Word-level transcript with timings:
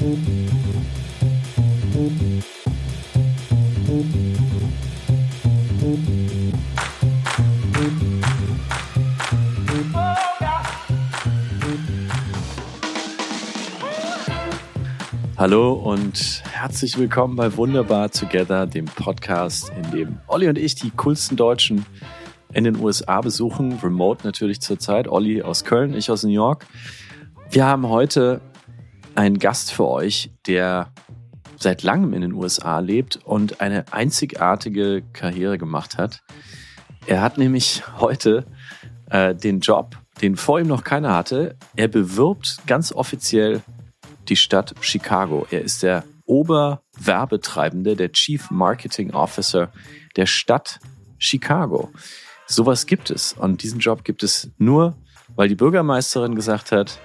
Hallo 0.00 0.14
und 15.74 16.42
herzlich 16.50 16.96
willkommen 16.96 17.36
bei 17.36 17.54
Wunderbar 17.54 18.10
Together, 18.10 18.66
dem 18.66 18.86
Podcast, 18.86 19.70
in 19.76 19.90
dem 19.90 20.18
Olli 20.28 20.48
und 20.48 20.56
ich 20.56 20.76
die 20.76 20.92
coolsten 20.96 21.36
Deutschen 21.36 21.84
in 22.54 22.64
den 22.64 22.80
USA 22.80 23.20
besuchen. 23.20 23.78
Remote 23.82 24.26
natürlich 24.26 24.62
zurzeit. 24.62 25.08
Olli 25.08 25.42
aus 25.42 25.66
Köln, 25.66 25.92
ich 25.92 26.10
aus 26.10 26.22
New 26.22 26.30
York. 26.30 26.64
Wir 27.50 27.66
haben 27.66 27.86
heute 27.86 28.40
einen 29.14 29.38
Gast 29.38 29.72
für 29.72 29.88
euch, 29.88 30.30
der 30.46 30.92
seit 31.56 31.82
langem 31.82 32.14
in 32.14 32.22
den 32.22 32.32
USA 32.32 32.78
lebt 32.78 33.20
und 33.24 33.60
eine 33.60 33.92
einzigartige 33.92 35.02
Karriere 35.12 35.58
gemacht 35.58 35.98
hat. 35.98 36.22
Er 37.06 37.20
hat 37.20 37.38
nämlich 37.38 37.82
heute 37.98 38.46
äh, 39.10 39.34
den 39.34 39.60
Job, 39.60 39.96
den 40.22 40.36
vor 40.36 40.60
ihm 40.60 40.66
noch 40.66 40.84
keiner 40.84 41.14
hatte. 41.14 41.56
Er 41.76 41.88
bewirbt 41.88 42.58
ganz 42.66 42.92
offiziell 42.92 43.62
die 44.28 44.36
Stadt 44.36 44.74
Chicago. 44.80 45.46
Er 45.50 45.62
ist 45.62 45.82
der 45.82 46.04
Oberwerbetreibende, 46.24 47.96
der 47.96 48.12
Chief 48.12 48.50
Marketing 48.50 49.12
Officer 49.12 49.72
der 50.16 50.26
Stadt 50.26 50.78
Chicago. 51.18 51.90
Sowas 52.46 52.86
gibt 52.86 53.10
es. 53.10 53.32
Und 53.32 53.62
diesen 53.62 53.80
Job 53.80 54.04
gibt 54.04 54.22
es 54.22 54.50
nur, 54.58 54.96
weil 55.36 55.48
die 55.48 55.56
Bürgermeisterin 55.56 56.34
gesagt 56.34 56.72
hat, 56.72 57.00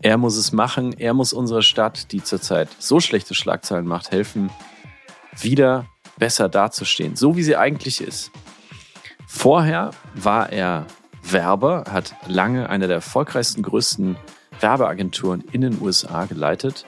er 0.00 0.16
muss 0.16 0.36
es 0.36 0.52
machen, 0.52 0.92
er 0.92 1.14
muss 1.14 1.32
unserer 1.32 1.62
Stadt, 1.62 2.12
die 2.12 2.22
zurzeit 2.22 2.68
so 2.78 3.00
schlechte 3.00 3.34
Schlagzeilen 3.34 3.86
macht, 3.86 4.10
helfen, 4.10 4.50
wieder 5.36 5.86
besser 6.18 6.48
dazustehen, 6.48 7.16
so 7.16 7.36
wie 7.36 7.42
sie 7.42 7.56
eigentlich 7.56 8.00
ist. 8.00 8.30
Vorher 9.26 9.90
war 10.14 10.50
er 10.50 10.86
Werber, 11.22 11.84
hat 11.90 12.14
lange 12.26 12.70
eine 12.70 12.86
der 12.86 12.96
erfolgreichsten, 12.96 13.62
größten 13.62 14.16
Werbeagenturen 14.60 15.44
in 15.52 15.60
den 15.60 15.80
USA 15.80 16.24
geleitet. 16.24 16.86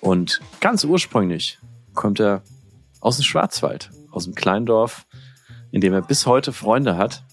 Und 0.00 0.40
ganz 0.60 0.84
ursprünglich 0.84 1.58
kommt 1.94 2.20
er 2.20 2.42
aus 3.00 3.16
dem 3.16 3.24
Schwarzwald, 3.24 3.90
aus 4.10 4.24
dem 4.24 4.34
Kleindorf, 4.34 5.06
in 5.72 5.80
dem 5.80 5.92
er 5.92 6.02
bis 6.02 6.26
heute 6.26 6.52
Freunde 6.52 6.96
hat. 6.96 7.24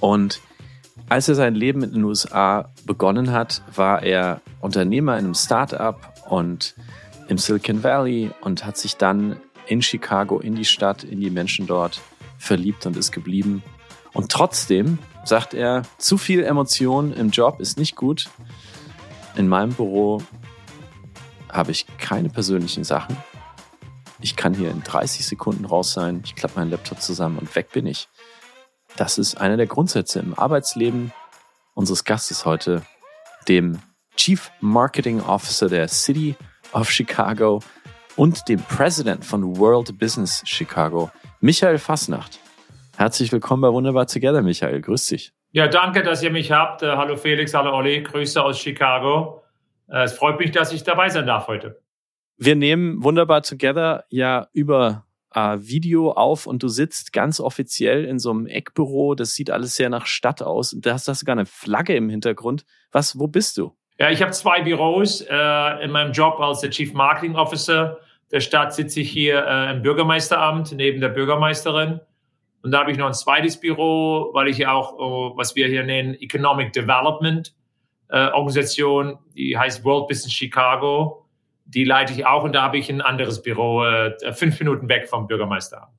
Und 0.00 0.40
als 1.08 1.28
er 1.28 1.34
sein 1.34 1.54
Leben 1.54 1.82
in 1.82 1.92
den 1.92 2.04
USA 2.04 2.70
begonnen 2.86 3.32
hat, 3.32 3.62
war 3.74 4.02
er 4.02 4.40
Unternehmer 4.60 5.18
in 5.18 5.26
einem 5.26 5.34
Startup 5.34 5.98
und 6.28 6.74
im 7.28 7.38
Silicon 7.38 7.82
Valley 7.82 8.30
und 8.40 8.64
hat 8.64 8.76
sich 8.76 8.96
dann 8.96 9.40
in 9.66 9.82
Chicago, 9.82 10.38
in 10.38 10.54
die 10.54 10.64
Stadt, 10.64 11.04
in 11.04 11.20
die 11.20 11.30
Menschen 11.30 11.66
dort 11.66 12.00
verliebt 12.38 12.86
und 12.86 12.96
ist 12.96 13.12
geblieben. 13.12 13.62
Und 14.12 14.30
trotzdem 14.30 14.98
sagt 15.24 15.54
er, 15.54 15.82
zu 15.98 16.16
viel 16.16 16.44
Emotion 16.44 17.12
im 17.12 17.30
Job 17.30 17.60
ist 17.60 17.78
nicht 17.78 17.96
gut. 17.96 18.28
In 19.34 19.48
meinem 19.48 19.72
Büro 19.72 20.22
habe 21.52 21.72
ich 21.72 21.86
keine 21.98 22.28
persönlichen 22.28 22.84
Sachen. 22.84 23.16
Ich 24.20 24.36
kann 24.36 24.54
hier 24.54 24.70
in 24.70 24.82
30 24.82 25.26
Sekunden 25.26 25.64
raus 25.64 25.92
sein, 25.92 26.22
ich 26.24 26.34
klappe 26.34 26.58
meinen 26.58 26.70
Laptop 26.70 27.02
zusammen 27.02 27.38
und 27.38 27.54
weg 27.54 27.70
bin 27.72 27.86
ich. 27.86 28.08
Das 28.96 29.18
ist 29.18 29.38
einer 29.38 29.58
der 29.58 29.66
Grundsätze 29.66 30.20
im 30.20 30.38
Arbeitsleben 30.38 31.12
unseres 31.76 32.04
Gastes 32.04 32.46
heute, 32.46 32.82
dem 33.48 33.78
Chief 34.16 34.50
Marketing 34.60 35.20
Officer 35.20 35.68
der 35.68 35.88
City 35.88 36.34
of 36.72 36.90
Chicago 36.90 37.62
und 38.16 38.48
dem 38.48 38.60
President 38.62 39.24
von 39.24 39.58
World 39.58 39.98
Business 39.98 40.42
Chicago, 40.46 41.10
Michael 41.40 41.76
Fasnacht. 41.76 42.40
Herzlich 42.96 43.30
willkommen 43.30 43.60
bei 43.60 43.68
Wunderbar 43.68 44.06
Together, 44.06 44.40
Michael. 44.40 44.80
Grüß 44.80 45.06
dich. 45.06 45.32
Ja, 45.52 45.68
danke, 45.68 46.02
dass 46.02 46.22
ihr 46.22 46.30
mich 46.30 46.50
habt. 46.50 46.82
Äh, 46.82 46.96
hallo 46.96 47.16
Felix, 47.16 47.52
hallo 47.52 47.76
Olli, 47.76 48.02
Grüße 48.02 48.42
aus 48.42 48.58
Chicago. 48.58 49.42
Äh, 49.88 50.04
es 50.04 50.14
freut 50.14 50.38
mich, 50.38 50.52
dass 50.52 50.72
ich 50.72 50.82
dabei 50.82 51.10
sein 51.10 51.26
darf 51.26 51.46
heute. 51.46 51.82
Wir 52.38 52.56
nehmen 52.56 53.04
Wunderbar 53.04 53.42
Together 53.42 54.06
ja 54.08 54.48
über 54.54 55.05
äh, 55.36 55.58
Video 55.60 56.12
auf 56.12 56.46
und 56.46 56.62
du 56.62 56.68
sitzt 56.68 57.12
ganz 57.12 57.38
offiziell 57.40 58.04
in 58.06 58.18
so 58.18 58.30
einem 58.30 58.46
Eckbüro. 58.46 59.14
Das 59.14 59.34
sieht 59.34 59.50
alles 59.50 59.76
sehr 59.76 59.90
nach 59.90 60.06
Stadt 60.06 60.42
aus. 60.42 60.72
Und 60.72 60.86
da 60.86 60.94
hast, 60.94 61.06
du 61.06 61.24
gar 61.24 61.34
eine 61.34 61.46
Flagge 61.46 61.94
im 61.94 62.08
Hintergrund. 62.08 62.64
Was, 62.90 63.18
wo 63.18 63.28
bist 63.28 63.58
du? 63.58 63.76
Ja, 63.98 64.10
ich 64.10 64.22
habe 64.22 64.32
zwei 64.32 64.62
Büros. 64.62 65.20
Äh, 65.20 65.84
in 65.84 65.90
meinem 65.90 66.12
Job 66.12 66.40
als 66.40 66.60
der 66.60 66.70
Chief 66.70 66.92
Marketing 66.94 67.36
Officer 67.36 67.98
der 68.32 68.40
Stadt 68.40 68.74
sitze 68.74 69.00
ich 69.00 69.10
hier 69.10 69.46
äh, 69.46 69.72
im 69.72 69.82
Bürgermeisteramt 69.82 70.72
neben 70.72 71.00
der 71.00 71.10
Bürgermeisterin. 71.10 72.00
Und 72.62 72.72
da 72.72 72.80
habe 72.80 72.90
ich 72.90 72.98
noch 72.98 73.06
ein 73.06 73.14
zweites 73.14 73.60
Büro, 73.60 74.30
weil 74.32 74.48
ich 74.48 74.58
ja 74.58 74.72
auch, 74.72 74.94
oh, 74.98 75.36
was 75.36 75.54
wir 75.54 75.68
hier 75.68 75.84
nennen, 75.84 76.14
Economic 76.14 76.72
Development 76.72 77.54
äh, 78.08 78.28
Organisation, 78.30 79.18
die 79.36 79.56
heißt 79.56 79.84
World 79.84 80.08
Business 80.08 80.32
Chicago. 80.32 81.25
Die 81.66 81.84
leite 81.84 82.12
ich 82.12 82.26
auch 82.26 82.44
und 82.44 82.54
da 82.54 82.62
habe 82.62 82.78
ich 82.78 82.88
ein 82.88 83.00
anderes 83.00 83.42
Büro, 83.42 83.84
äh, 83.84 84.32
fünf 84.32 84.58
Minuten 84.60 84.88
weg 84.88 85.08
vom 85.08 85.26
Bürgermeisteramt. 85.26 85.92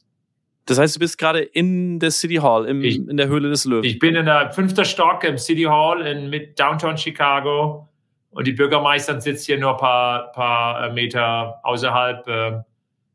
Das 0.65 0.77
heißt, 0.77 0.95
du 0.95 0.99
bist 0.99 1.17
gerade 1.17 1.41
in 1.41 1.99
der 1.99 2.11
City 2.11 2.35
Hall, 2.35 2.65
im, 2.65 2.83
ich, 2.83 2.97
in 2.97 3.15
der 3.15 3.27
Höhle 3.27 3.49
des 3.49 3.65
Löwen. 3.65 3.85
Ich 3.85 3.99
bin 3.99 4.15
in 4.15 4.25
der 4.25 4.51
fünften 4.51 4.83
Stock 4.83 5.23
im 5.23 5.37
City 5.37 5.63
Hall 5.63 6.05
in 6.05 6.29
mit 6.29 6.59
Downtown 6.59 6.97
Chicago 6.97 7.87
und 8.31 8.47
die 8.47 8.51
Bürgermeisterin 8.51 9.21
sitzt 9.21 9.45
hier 9.45 9.57
nur 9.57 9.71
ein 9.71 9.77
paar, 9.77 10.31
paar 10.33 10.91
Meter 10.91 11.59
außerhalb 11.63 12.27
äh, 12.27 12.51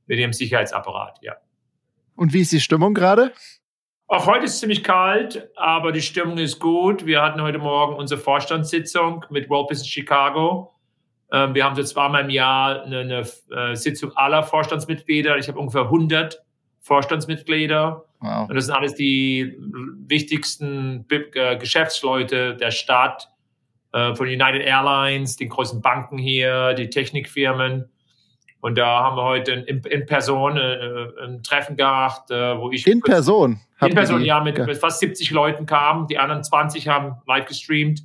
mit 0.07 0.19
ihrem 0.19 0.33
Sicherheitsapparat, 0.33 1.19
ja. 1.21 1.37
Und 2.17 2.33
wie 2.33 2.41
ist 2.41 2.53
die 2.53 2.61
Stimmung 2.61 2.95
gerade? 2.95 3.33
Auch 4.09 4.27
heute 4.27 4.45
ist 4.45 4.55
es 4.55 4.61
ziemlich 4.61 4.85
kalt, 4.85 5.49
aber 5.57 5.93
die 5.93 6.03
Stimmung 6.03 6.39
ist 6.39 6.59
gut. 6.59 7.07
Wir 7.07 7.23
hatten 7.23 7.41
heute 7.41 7.59
Morgen 7.59 7.97
unsere 7.97 8.21
Vorstandssitzung 8.21 9.25
mit 9.31 9.49
World 9.49 9.69
Business 9.69 9.89
Chicago. 9.89 10.72
Ähm, 11.33 11.55
wir 11.55 11.65
haben 11.65 11.75
so 11.75 11.83
zweimal 11.83 12.25
im 12.25 12.31
Jahr 12.31 12.83
eine, 12.83 12.99
eine 12.99 13.71
äh, 13.71 13.75
Sitzung 13.75 14.13
aller 14.15 14.43
Vorstandsmitglieder. 14.43 15.39
Ich 15.39 15.49
habe 15.49 15.59
ungefähr 15.59 15.85
100 15.85 16.43
Vorstandsmitglieder. 16.81 18.05
Wow. 18.21 18.49
Und 18.49 18.55
das 18.55 18.67
sind 18.67 18.75
alles 18.75 18.95
die 18.95 19.57
wichtigsten 20.07 21.07
äh, 21.11 21.57
Geschäftsleute 21.57 22.55
der 22.57 22.71
Stadt, 22.71 23.31
äh, 23.93 24.15
von 24.15 24.27
United 24.27 24.63
Airlines, 24.63 25.37
den 25.37 25.49
großen 25.49 25.81
Banken 25.81 26.19
hier, 26.19 26.75
die 26.75 26.91
Technikfirmen. 26.91 27.89
Und 28.61 28.77
da 28.77 29.03
haben 29.03 29.17
wir 29.17 29.25
heute 29.25 29.53
in, 29.53 29.81
in 29.81 30.07
Person 30.07 30.57
ein 30.57 31.43
Treffen 31.43 31.77
gehabt, 31.77 32.31
wo 32.31 32.71
ich. 32.71 32.87
In 32.87 33.01
Person? 33.01 33.61
In 33.81 33.93
Person, 33.93 34.23
ja, 34.23 34.39
mit, 34.39 34.57
mit 34.57 34.77
fast 34.77 35.01
70 35.01 35.33
Leuten 35.33 35.67
kamen. 35.67 36.07
Die 36.07 36.17
anderen 36.17 36.45
20 36.45 36.87
haben 36.87 37.17
live 37.27 37.47
gestreamt. 37.47 38.05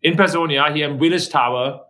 In 0.00 0.16
Person, 0.16 0.48
ja, 0.48 0.72
hier 0.72 0.86
im 0.86 0.98
Willis 1.00 1.28
Tower, 1.28 1.89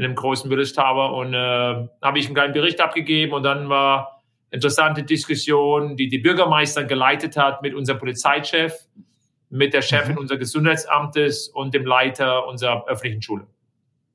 in 0.00 0.08
dem 0.08 0.14
großen 0.14 0.50
Willis 0.50 0.72
Tower. 0.72 1.14
Und 1.14 1.34
äh, 1.34 1.36
habe 1.36 2.18
ich 2.18 2.24
einen 2.24 2.34
kleinen 2.34 2.54
Bericht 2.54 2.80
abgegeben 2.80 3.34
und 3.34 3.42
dann 3.42 3.68
war 3.68 4.22
interessante 4.50 5.02
Diskussion, 5.02 5.96
die 5.96 6.08
die 6.08 6.18
Bürgermeister 6.18 6.84
geleitet 6.84 7.36
hat 7.36 7.60
mit 7.60 7.74
unserem 7.74 7.98
Polizeichef, 7.98 8.72
mit 9.50 9.74
der 9.74 9.82
Chefin 9.82 10.12
mhm. 10.12 10.18
unseres 10.18 10.40
Gesundheitsamtes 10.40 11.48
und 11.48 11.74
dem 11.74 11.84
Leiter 11.84 12.46
unserer 12.46 12.86
öffentlichen 12.88 13.20
Schule. 13.20 13.46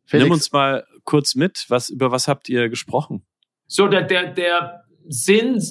Felix. 0.06 0.24
Nimm 0.24 0.34
uns 0.34 0.52
mal 0.52 0.86
kurz 1.04 1.36
mit, 1.36 1.66
was, 1.70 1.90
über 1.90 2.12
was 2.12 2.28
habt 2.28 2.50
ihr 2.50 2.68
gesprochen? 2.70 3.24
So, 3.68 3.88
der, 3.88 4.02
der, 4.02 4.32
der 4.34 4.86
Sinn 5.08 5.62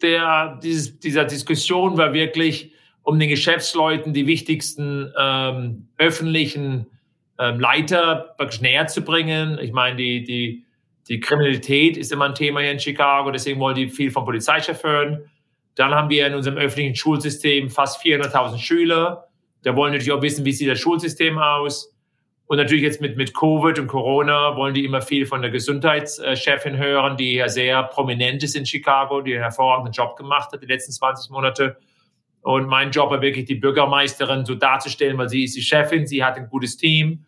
der, 0.00 0.58
dieses, 0.60 0.98
dieser 0.98 1.24
Diskussion 1.24 1.96
war 1.96 2.12
wirklich, 2.12 2.72
um 3.02 3.18
den 3.18 3.28
Geschäftsleuten 3.28 4.12
die 4.12 4.26
wichtigsten 4.26 5.12
ähm, 5.18 5.88
öffentlichen 5.98 6.86
ähm, 7.42 7.58
Leiter 7.58 8.36
näher 8.60 8.86
zu 8.86 9.02
bringen. 9.02 9.58
Ich 9.60 9.72
meine, 9.72 9.96
die, 9.96 10.22
die, 10.22 10.64
die 11.08 11.18
Kriminalität 11.18 11.96
ist 11.96 12.12
immer 12.12 12.26
ein 12.26 12.36
Thema 12.36 12.60
hier 12.60 12.70
in 12.70 12.78
Chicago, 12.78 13.32
deswegen 13.32 13.58
wollen 13.58 13.74
die 13.74 13.88
viel 13.88 14.12
vom 14.12 14.24
Polizeichef 14.24 14.84
hören. 14.84 15.28
Dann 15.74 15.92
haben 15.92 16.08
wir 16.08 16.26
in 16.26 16.34
unserem 16.34 16.56
öffentlichen 16.56 16.94
Schulsystem 16.94 17.68
fast 17.68 18.00
400.000 18.04 18.58
Schüler. 18.58 19.28
Da 19.64 19.74
wollen 19.74 19.92
natürlich 19.92 20.12
auch 20.12 20.22
wissen, 20.22 20.44
wie 20.44 20.52
sieht 20.52 20.70
das 20.70 20.78
Schulsystem 20.78 21.38
aus. 21.38 21.92
Und 22.46 22.58
natürlich 22.58 22.84
jetzt 22.84 23.00
mit, 23.00 23.16
mit 23.16 23.34
Covid 23.34 23.78
und 23.78 23.88
Corona 23.88 24.54
wollen 24.56 24.74
die 24.74 24.84
immer 24.84 25.00
viel 25.00 25.26
von 25.26 25.42
der 25.42 25.50
Gesundheitschefin 25.50 26.76
hören, 26.76 27.16
die 27.16 27.34
ja 27.34 27.48
sehr 27.48 27.82
prominent 27.84 28.42
ist 28.44 28.54
in 28.54 28.66
Chicago, 28.66 29.20
die 29.20 29.32
einen 29.32 29.42
hervorragenden 29.42 29.92
Job 29.92 30.16
gemacht 30.16 30.52
hat 30.52 30.62
die 30.62 30.66
letzten 30.66 30.92
20 30.92 31.30
Monate. 31.30 31.76
Und 32.42 32.66
mein 32.68 32.90
Job 32.90 33.10
war 33.10 33.22
wirklich, 33.22 33.46
die 33.46 33.54
Bürgermeisterin 33.54 34.44
so 34.44 34.54
darzustellen, 34.54 35.16
weil 35.16 35.28
sie 35.28 35.44
ist 35.44 35.56
die 35.56 35.62
Chefin, 35.62 36.06
sie 36.06 36.22
hat 36.22 36.36
ein 36.36 36.48
gutes 36.48 36.76
Team. 36.76 37.24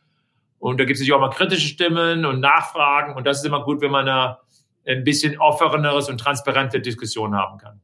Und 0.64 0.80
da 0.80 0.84
gibt 0.86 0.94
es 0.96 1.00
natürlich 1.00 1.12
auch 1.12 1.20
mal 1.20 1.28
kritische 1.28 1.68
Stimmen 1.68 2.24
und 2.24 2.40
Nachfragen. 2.40 3.14
Und 3.16 3.26
das 3.26 3.40
ist 3.40 3.44
immer 3.44 3.62
gut, 3.64 3.82
wenn 3.82 3.90
man 3.90 4.08
eine, 4.08 4.38
ein 4.86 5.04
bisschen 5.04 5.38
offeneres 5.38 6.08
und 6.08 6.16
transparente 6.16 6.80
Diskussion 6.80 7.34
haben 7.34 7.58
kann. 7.58 7.82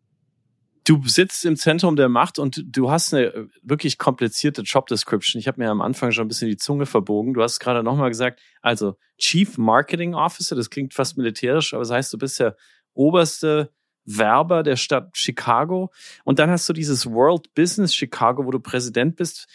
Du 0.84 1.02
sitzt 1.04 1.44
im 1.44 1.56
Zentrum 1.56 1.94
der 1.94 2.08
Macht 2.08 2.38
und 2.38 2.62
du 2.64 2.90
hast 2.90 3.12
eine 3.12 3.50
wirklich 3.62 3.98
komplizierte 3.98 4.62
Job 4.62 4.86
Description. 4.86 5.38
Ich 5.38 5.46
habe 5.46 5.60
mir 5.60 5.68
am 5.68 5.82
Anfang 5.82 6.10
schon 6.10 6.24
ein 6.24 6.28
bisschen 6.28 6.48
die 6.48 6.56
Zunge 6.56 6.86
verbogen. 6.86 7.34
Du 7.34 7.42
hast 7.42 7.60
gerade 7.60 7.82
nochmal 7.82 8.08
gesagt, 8.08 8.40
also 8.62 8.96
Chief 9.18 9.58
Marketing 9.58 10.14
Officer, 10.14 10.56
das 10.56 10.70
klingt 10.70 10.94
fast 10.94 11.18
militärisch, 11.18 11.74
aber 11.74 11.82
das 11.82 11.90
heißt, 11.90 12.14
du 12.14 12.16
bist 12.16 12.40
der 12.40 12.56
oberste 12.94 13.74
Werber 14.06 14.62
der 14.62 14.76
Stadt 14.76 15.10
Chicago. 15.18 15.92
Und 16.24 16.38
dann 16.38 16.48
hast 16.48 16.66
du 16.66 16.72
dieses 16.72 17.06
World 17.06 17.52
Business 17.54 17.94
Chicago, 17.94 18.46
wo 18.46 18.50
du 18.50 18.58
Präsident 18.58 19.16
bist. 19.16 19.48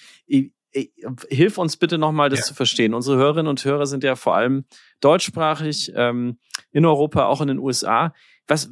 Hilf 1.29 1.57
uns 1.57 1.77
bitte 1.77 1.97
nochmal, 1.97 2.29
das 2.29 2.39
ja. 2.39 2.45
zu 2.45 2.53
verstehen. 2.53 2.93
Unsere 2.93 3.17
Hörerinnen 3.17 3.47
und 3.47 3.63
Hörer 3.63 3.85
sind 3.85 4.03
ja 4.03 4.15
vor 4.15 4.35
allem 4.35 4.65
deutschsprachig, 4.99 5.93
ähm, 5.95 6.37
in 6.71 6.85
Europa, 6.85 7.25
auch 7.25 7.41
in 7.41 7.47
den 7.47 7.59
USA. 7.59 8.13
Was, 8.47 8.69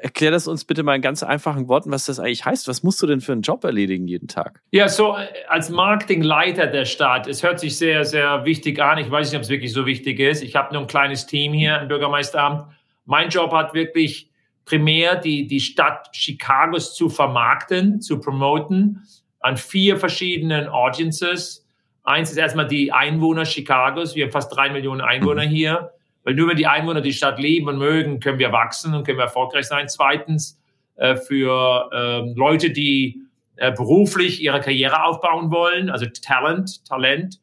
erklär 0.00 0.32
das 0.32 0.48
uns 0.48 0.64
bitte 0.64 0.82
mal 0.82 0.96
in 0.96 1.02
ganz 1.02 1.22
einfachen 1.22 1.68
Worten, 1.68 1.92
was 1.92 2.06
das 2.06 2.18
eigentlich 2.18 2.44
heißt. 2.44 2.66
Was 2.66 2.82
musst 2.82 3.00
du 3.00 3.06
denn 3.06 3.20
für 3.20 3.32
einen 3.32 3.42
Job 3.42 3.62
erledigen 3.62 4.08
jeden 4.08 4.26
Tag? 4.26 4.60
Ja, 4.72 4.88
so 4.88 5.16
äh, 5.16 5.26
als 5.48 5.70
Marketingleiter 5.70 6.66
der 6.66 6.84
Stadt, 6.84 7.28
es 7.28 7.42
hört 7.42 7.60
sich 7.60 7.76
sehr, 7.76 8.04
sehr 8.04 8.44
wichtig 8.44 8.80
an. 8.80 8.98
Ich 8.98 9.10
weiß 9.10 9.30
nicht, 9.30 9.36
ob 9.36 9.42
es 9.42 9.50
wirklich 9.50 9.72
so 9.72 9.86
wichtig 9.86 10.18
ist. 10.18 10.42
Ich 10.42 10.56
habe 10.56 10.72
nur 10.72 10.82
ein 10.82 10.88
kleines 10.88 11.26
Team 11.26 11.52
hier 11.52 11.80
im 11.80 11.88
Bürgermeisteramt. 11.88 12.72
Mein 13.04 13.28
Job 13.28 13.52
hat 13.52 13.74
wirklich 13.74 14.30
primär 14.64 15.14
die, 15.16 15.46
die 15.46 15.60
Stadt 15.60 16.10
Chicagos 16.12 16.94
zu 16.94 17.08
vermarkten, 17.08 18.00
zu 18.00 18.18
promoten 18.18 19.02
an 19.40 19.56
vier 19.56 19.96
verschiedenen 19.96 20.68
Audiences. 20.68 21.66
Eins 22.04 22.30
ist 22.30 22.36
erstmal 22.36 22.66
die 22.66 22.92
Einwohner 22.92 23.44
Chicagos. 23.44 24.14
Wir 24.14 24.24
haben 24.24 24.32
fast 24.32 24.54
drei 24.54 24.70
Millionen 24.70 25.00
Einwohner 25.00 25.44
mhm. 25.44 25.50
hier. 25.50 25.90
Weil 26.24 26.34
nur 26.34 26.48
wenn 26.48 26.56
die 26.56 26.66
Einwohner 26.66 27.00
die 27.00 27.12
Stadt 27.12 27.38
lieben 27.38 27.68
und 27.68 27.78
mögen, 27.78 28.20
können 28.20 28.38
wir 28.38 28.52
wachsen 28.52 28.94
und 28.94 29.04
können 29.04 29.18
wir 29.18 29.24
erfolgreich 29.24 29.66
sein. 29.66 29.88
Zweitens, 29.88 30.60
äh, 30.96 31.16
für 31.16 31.88
äh, 31.92 32.32
Leute, 32.34 32.70
die 32.70 33.22
äh, 33.56 33.72
beruflich 33.72 34.42
ihre 34.42 34.60
Karriere 34.60 35.04
aufbauen 35.04 35.50
wollen, 35.50 35.90
also 35.90 36.06
Talent, 36.06 36.84
Talent, 36.84 37.40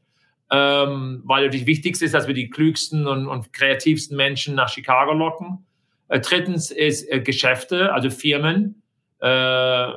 ähm, 0.51 1.21
weil 1.25 1.45
natürlich 1.45 1.65
wichtig 1.65 2.01
ist, 2.01 2.13
dass 2.13 2.27
wir 2.27 2.33
die 2.33 2.50
klügsten 2.50 3.07
und, 3.07 3.27
und 3.27 3.53
kreativsten 3.53 4.15
Menschen 4.15 4.56
nach 4.56 4.69
Chicago 4.69 5.13
locken. 5.13 5.65
Äh, 6.09 6.19
drittens 6.19 6.69
ist 6.69 7.09
äh, 7.12 7.21
Geschäfte, 7.21 7.94
also 7.94 8.09
Firmen, 8.09 8.81
äh, 9.19 9.88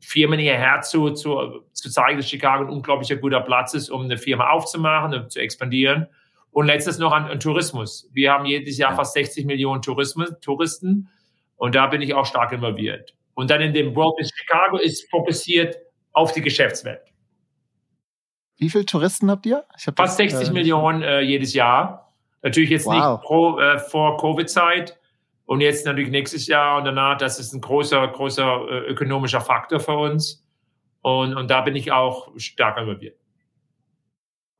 Firmen 0.00 0.38
hierher 0.38 0.80
zu, 0.80 1.10
zu, 1.10 1.64
zu 1.72 1.90
zeigen, 1.90 2.18
dass 2.18 2.28
Chicago 2.28 2.64
ein 2.64 2.70
unglaublicher 2.70 3.16
guter 3.16 3.40
Platz 3.40 3.74
ist, 3.74 3.90
um 3.90 4.02
eine 4.02 4.18
Firma 4.18 4.50
aufzumachen 4.50 5.14
und 5.14 5.32
zu 5.32 5.40
expandieren. 5.40 6.06
Und 6.50 6.66
letztes 6.66 6.98
noch 6.98 7.12
an, 7.12 7.24
an 7.26 7.40
Tourismus. 7.40 8.08
Wir 8.12 8.32
haben 8.32 8.46
jedes 8.46 8.78
Jahr 8.78 8.94
fast 8.96 9.12
60 9.14 9.44
Millionen 9.44 9.82
Tourismus, 9.82 10.32
Touristen 10.40 11.08
und 11.56 11.74
da 11.74 11.86
bin 11.86 12.02
ich 12.02 12.14
auch 12.14 12.26
stark 12.26 12.52
involviert. 12.52 13.14
Und 13.34 13.50
dann 13.50 13.60
in 13.60 13.74
dem 13.74 13.94
World 13.94 14.18
in 14.18 14.26
Chicago 14.26 14.78
ist 14.78 15.10
fokussiert 15.10 15.76
auf 16.12 16.32
die 16.32 16.40
Geschäftswelt. 16.40 17.02
Wie 18.56 18.70
viele 18.70 18.86
Touristen 18.86 19.30
habt 19.30 19.44
ihr? 19.44 19.64
Fast 19.76 19.98
das, 19.98 20.16
60 20.16 20.48
äh, 20.48 20.52
Millionen 20.52 21.02
äh, 21.02 21.20
jedes 21.20 21.52
Jahr. 21.52 22.14
Natürlich 22.42 22.70
jetzt 22.70 22.86
wow. 22.86 22.94
nicht 22.94 23.26
pro, 23.26 23.58
äh, 23.58 23.78
vor 23.78 24.16
Covid-Zeit 24.16 24.98
und 25.46 25.60
jetzt 25.60 25.86
natürlich 25.86 26.10
nächstes 26.10 26.46
Jahr 26.48 26.78
und 26.78 26.84
danach. 26.84 27.16
Das 27.18 27.38
ist 27.38 27.52
ein 27.52 27.60
großer, 27.60 28.06
großer 28.08 28.66
äh, 28.68 28.90
ökonomischer 28.90 29.40
Faktor 29.40 29.80
für 29.80 29.96
uns. 29.96 30.44
Und, 31.02 31.36
und 31.36 31.48
da 31.48 31.60
bin 31.60 31.76
ich 31.76 31.92
auch 31.92 32.32
stark 32.36 32.78
involviert. 32.78 33.16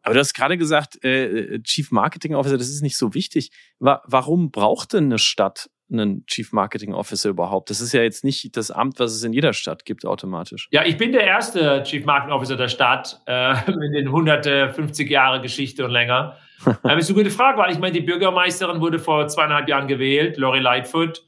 Aber 0.03 0.15
du 0.15 0.21
hast 0.21 0.35
gerade 0.35 0.57
gesagt, 0.57 1.03
äh, 1.05 1.57
äh, 1.57 1.63
Chief 1.65 1.91
Marketing 1.91 2.37
Officer, 2.37 2.57
das 2.57 2.69
ist 2.69 2.83
nicht 2.83 2.97
so 2.97 3.15
wichtig. 3.15 3.51
Wa 3.81 4.01
warum 4.07 4.53
braucht 4.53 4.93
denn 4.93 5.07
eine 5.07 5.19
Stadt 5.19 5.69
einen 5.91 6.27
Chief 6.27 6.53
Marketing 6.53 6.95
Officer 6.95 7.31
überhaupt? 7.31 7.71
Das 7.71 7.81
ist 7.81 7.93
ja 7.93 8.03
jetzt 8.03 8.25
nicht 8.25 8.57
das 8.57 8.71
Amt, 8.71 8.99
was 8.99 9.13
es 9.13 9.23
in 9.23 9.33
jeder 9.33 9.53
Stadt 9.53 9.85
gibt, 9.85 10.05
automatisch. 10.05 10.69
Ja, 10.71 10.85
ich 10.85 10.97
bin 10.97 11.13
der 11.13 11.25
erste 11.25 11.83
Chief 11.85 12.05
Marketing 12.05 12.33
Officer 12.35 12.57
der 12.57 12.69
Stadt 12.69 13.21
äh, 13.27 13.55
in 13.71 13.93
den 13.93 14.07
150 14.07 15.11
Jahre 15.11 15.41
Geschichte 15.41 15.85
und 15.85 15.91
länger. 15.91 16.37
das 16.65 16.77
ist 16.99 17.11
eine 17.11 17.19
gute 17.19 17.31
Frage, 17.31 17.59
weil 17.59 17.73
ich 17.73 17.79
meine, 17.79 17.93
die 17.93 18.01
Bürgermeisterin 18.01 18.81
wurde 18.81 18.99
vor 18.99 19.29
zweieinhalb 19.29 19.69
Jahren 19.69 19.89
gewählt, 19.89 20.37
Lori 20.37 20.61
Lightfoot, 20.61 21.23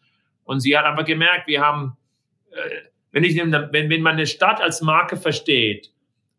und 0.44 0.60
sie 0.60 0.76
hat 0.76 0.86
einfach 0.86 1.04
gemerkt, 1.04 1.46
wir 1.46 1.60
haben, 1.60 1.96
äh, 2.50 2.56
wenn, 3.12 3.24
ich, 3.24 3.36
wenn, 3.36 3.52
wenn 3.52 4.02
man 4.02 4.14
eine 4.14 4.26
Stadt 4.26 4.60
als 4.60 4.80
Marke 4.80 5.16
versteht, 5.16 5.92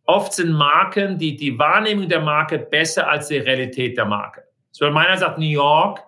Oft 0.10 0.34
sind 0.34 0.54
Marken, 0.54 1.20
die, 1.20 1.36
die 1.36 1.60
Wahrnehmung 1.60 2.10
der 2.10 2.22
Marke 2.22 2.58
besser 2.58 3.08
als 3.08 3.28
die 3.28 3.38
Realität 3.38 3.96
der 3.96 4.06
Marke. 4.06 4.42
So, 4.72 4.90
meiner 4.90 5.16
sagt 5.20 5.38
New 5.38 5.46
York, 5.46 6.00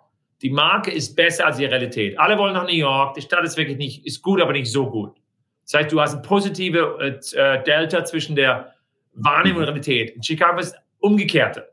die 0.42 0.50
Marke 0.50 0.92
ist 0.92 1.16
besser 1.16 1.46
als 1.46 1.58
die 1.58 1.66
Realität. 1.66 2.18
Alle 2.20 2.38
wollen 2.38 2.54
nach 2.54 2.66
New 2.66 2.74
York, 2.74 3.14
die 3.14 3.22
Stadt 3.22 3.44
ist 3.44 3.58
wirklich 3.58 3.78
nicht, 3.78 4.06
ist 4.06 4.22
gut, 4.22 4.42
aber 4.42 4.54
nicht 4.54 4.72
so 4.72 4.90
gut. 4.90 5.18
Das 5.64 5.76
heißt, 5.76 5.92
du 5.92 6.02
hast 6.02 6.14
eine 6.14 6.22
positive 6.24 7.20
äh, 7.36 7.64
Delta 7.64 8.04
zwischen 8.04 8.36
der 8.36 8.74
Wahrnehmung 9.14 9.60
und 9.60 9.68
Realität. 9.68 10.12
In 10.12 10.24
Chicago 10.24 10.60
ist 10.60 10.76
umgekehrte. 11.00 11.72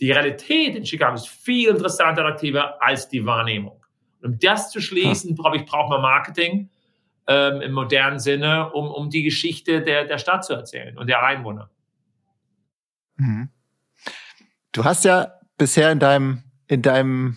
Die 0.00 0.10
Realität 0.10 0.76
in 0.76 0.84
Chicago 0.84 1.14
ist 1.14 1.28
viel 1.28 1.68
interessanter 1.68 2.24
und 2.24 2.32
aktiver 2.32 2.82
als 2.82 3.08
die 3.08 3.24
Wahrnehmung. 3.24 3.84
Und 4.22 4.32
um 4.32 4.38
das 4.38 4.70
zu 4.70 4.80
schließen, 4.80 5.34
brauche 5.34 5.56
ich, 5.56 5.66
braucht 5.66 5.90
man 5.90 6.00
Marketing 6.00 6.70
ähm, 7.26 7.60
im 7.60 7.72
modernen 7.72 8.18
Sinne, 8.18 8.72
um, 8.72 8.90
um 8.90 9.10
die 9.10 9.22
Geschichte 9.22 9.82
der, 9.82 10.04
der 10.04 10.18
Stadt 10.18 10.44
zu 10.44 10.54
erzählen 10.54 10.96
und 10.96 11.08
der 11.08 11.22
Einwohner. 11.22 11.70
Mhm. 13.16 13.50
Du 14.72 14.84
hast 14.84 15.04
ja 15.04 15.32
bisher 15.56 15.90
in 15.92 15.98
deinem, 15.98 16.42
in 16.66 16.82
deinem 16.82 17.36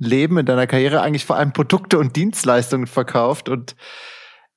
Leben, 0.00 0.38
in 0.38 0.46
deiner 0.46 0.66
Karriere 0.66 1.02
eigentlich 1.02 1.24
vor 1.24 1.36
allem 1.36 1.52
Produkte 1.52 1.98
und 1.98 2.16
Dienstleistungen 2.16 2.86
verkauft. 2.86 3.48
Und 3.48 3.76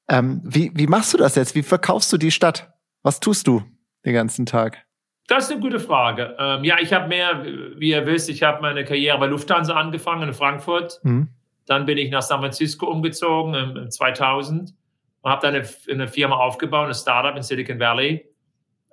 ähm, 0.10 0.42
wie, 0.44 0.72
wie 0.74 0.88
machst 0.88 1.13
du 1.13 1.18
das 1.18 1.36
jetzt? 1.36 1.54
Wie 1.54 1.63
verkaufst 1.63 2.12
du 2.12 2.18
die 2.18 2.31
Stadt? 2.31 2.72
Was 3.04 3.19
tust 3.19 3.48
du 3.48 3.63
den 4.06 4.13
ganzen 4.13 4.45
Tag? 4.45 4.86
Das 5.28 5.45
ist 5.45 5.51
eine 5.51 5.62
gute 5.62 5.80
Frage. 5.80 6.36
Ähm, 6.40 6.63
ja, 6.63 6.78
ich 6.80 6.94
habe 6.94 7.07
mehr, 7.07 7.45
wie 7.78 7.92
ihr 7.92 8.06
wisst, 8.06 8.30
ich 8.30 8.44
habe 8.44 8.62
meine 8.62 8.84
Karriere 8.84 9.18
bei 9.19 9.28
Lufthansa 9.28 9.74
angefangen 9.74 10.30
in 10.30 10.34
Frankfurt. 10.34 11.00
Mhm. 11.04 11.30
Dann 11.66 11.86
bin 11.86 11.98
ich 11.98 12.12
nach 12.12 12.22
San 12.22 12.39
Francisco 12.39 12.88
umgezogen 12.88 13.54
im, 13.54 13.89
2000 13.89 14.74
und 15.22 15.31
habe 15.31 15.42
dann 15.42 15.56
eine, 15.56 15.68
eine, 15.89 16.07
Firma 16.07 16.36
aufgebaut, 16.36 16.88
ein 16.88 16.94
Startup 16.94 17.36
in 17.36 17.42
Silicon 17.42 17.80
Valley. 17.80 18.30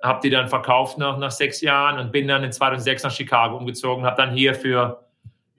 Habe 0.01 0.21
die 0.23 0.29
dann 0.29 0.47
verkauft 0.47 0.97
nach, 0.97 1.17
nach 1.17 1.31
sechs 1.31 1.61
Jahren 1.61 1.99
und 1.99 2.11
bin 2.11 2.27
dann 2.27 2.43
in 2.43 2.51
2006 2.51 3.03
nach 3.03 3.11
Chicago 3.11 3.57
umgezogen. 3.57 4.05
Habe 4.05 4.19
dann 4.19 4.33
hier 4.33 4.55
für 4.55 5.05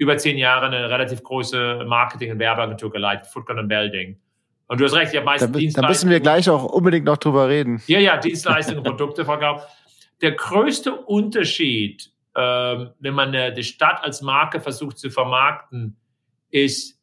über 0.03 0.17
zehn 0.17 0.37
Jahre 0.37 0.67
eine 0.67 0.91
relativ 0.91 1.23
große 1.23 1.85
Marketing- 1.87 2.33
und 2.33 2.39
Werbeagentur 2.39 2.91
geleitet, 2.91 3.29
Footgun 3.29 3.59
und 3.59 3.69
Belding. 3.69 4.19
Und 4.67 4.81
du 4.81 4.85
hast 4.85 4.95
recht, 4.95 5.13
ich 5.13 5.17
habe 5.17 5.27
meistens 5.27 5.53
da, 5.53 5.59
Dienstleistungen. 5.59 5.83
Da 5.83 5.89
müssen 5.89 6.11
wir 6.11 6.21
gleich 6.21 6.51
auch 6.51 6.65
unbedingt 6.65 7.05
noch 7.05 7.19
drüber 7.19 7.49
reden. 7.49 7.83
Ja, 7.87 7.99
ja, 7.99 8.17
Dienstleistungen 8.17 8.79
und 8.79 8.85
Produkte 8.85 9.25
verkauft. 9.25 9.69
Der 10.21 10.33
größte 10.33 10.95
Unterschied, 10.95 12.11
ähm, 12.37 12.91
wenn 12.99 13.15
man 13.15 13.35
äh, 13.35 13.53
die 13.53 13.65
Stadt 13.65 14.03
als 14.03 14.23
Marke 14.23 14.61
versucht 14.61 14.99
zu 14.99 15.11
vermarkten, 15.11 15.97
ist, 16.51 16.99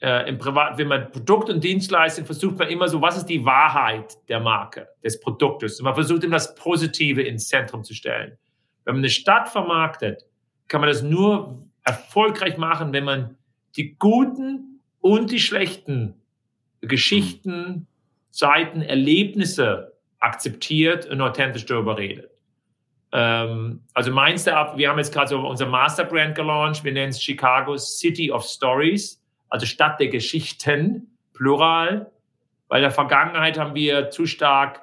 äh, 0.00 0.28
im 0.28 0.38
Privat, 0.38 0.78
wenn 0.78 0.88
man 0.88 1.10
Produkt 1.10 1.48
und 1.48 1.62
Dienstleistung 1.62 2.24
versucht 2.26 2.58
man 2.58 2.68
immer 2.68 2.88
so, 2.88 3.00
was 3.00 3.16
ist 3.16 3.26
die 3.26 3.44
Wahrheit 3.44 4.16
der 4.28 4.40
Marke, 4.40 4.88
des 5.02 5.20
Produktes? 5.20 5.80
Und 5.80 5.84
man 5.84 5.94
versucht 5.94 6.24
immer 6.24 6.36
das 6.36 6.54
Positive 6.54 7.22
ins 7.22 7.48
Zentrum 7.48 7.84
zu 7.84 7.94
stellen. 7.94 8.36
Wenn 8.84 8.94
man 8.94 9.00
eine 9.00 9.10
Stadt 9.10 9.48
vermarktet, 9.48 10.24
kann 10.68 10.80
man 10.80 10.88
das 10.88 11.02
nur 11.02 11.65
erfolgreich 11.86 12.58
machen, 12.58 12.92
wenn 12.92 13.04
man 13.04 13.38
die 13.76 13.96
guten 13.98 14.80
und 15.00 15.30
die 15.30 15.40
schlechten 15.40 16.20
Geschichten, 16.82 17.86
Seiten, 18.30 18.82
Erlebnisse 18.82 19.94
akzeptiert 20.18 21.06
und 21.06 21.22
authentisch 21.22 21.64
darüber 21.64 21.96
redet. 21.96 22.30
Ähm, 23.12 23.80
also 23.94 24.10
meins 24.10 24.44
der, 24.44 24.74
wir 24.76 24.90
haben 24.90 24.98
jetzt 24.98 25.14
gerade 25.14 25.28
so 25.28 25.38
unser 25.38 25.66
Masterbrand 25.66 26.34
gelauncht, 26.34 26.84
wir 26.84 26.92
nennen 26.92 27.10
es 27.10 27.22
Chicago 27.22 27.78
City 27.78 28.30
of 28.30 28.44
Stories 28.44 29.22
also 29.48 29.66
Stadt 29.66 30.00
der 30.00 30.08
Geschichten, 30.08 31.16
plural, 31.32 32.10
weil 32.68 32.78
in 32.78 32.82
der 32.82 32.90
Vergangenheit 32.90 33.58
haben 33.58 33.74
wir 33.74 34.10
zu 34.10 34.26
stark 34.26 34.82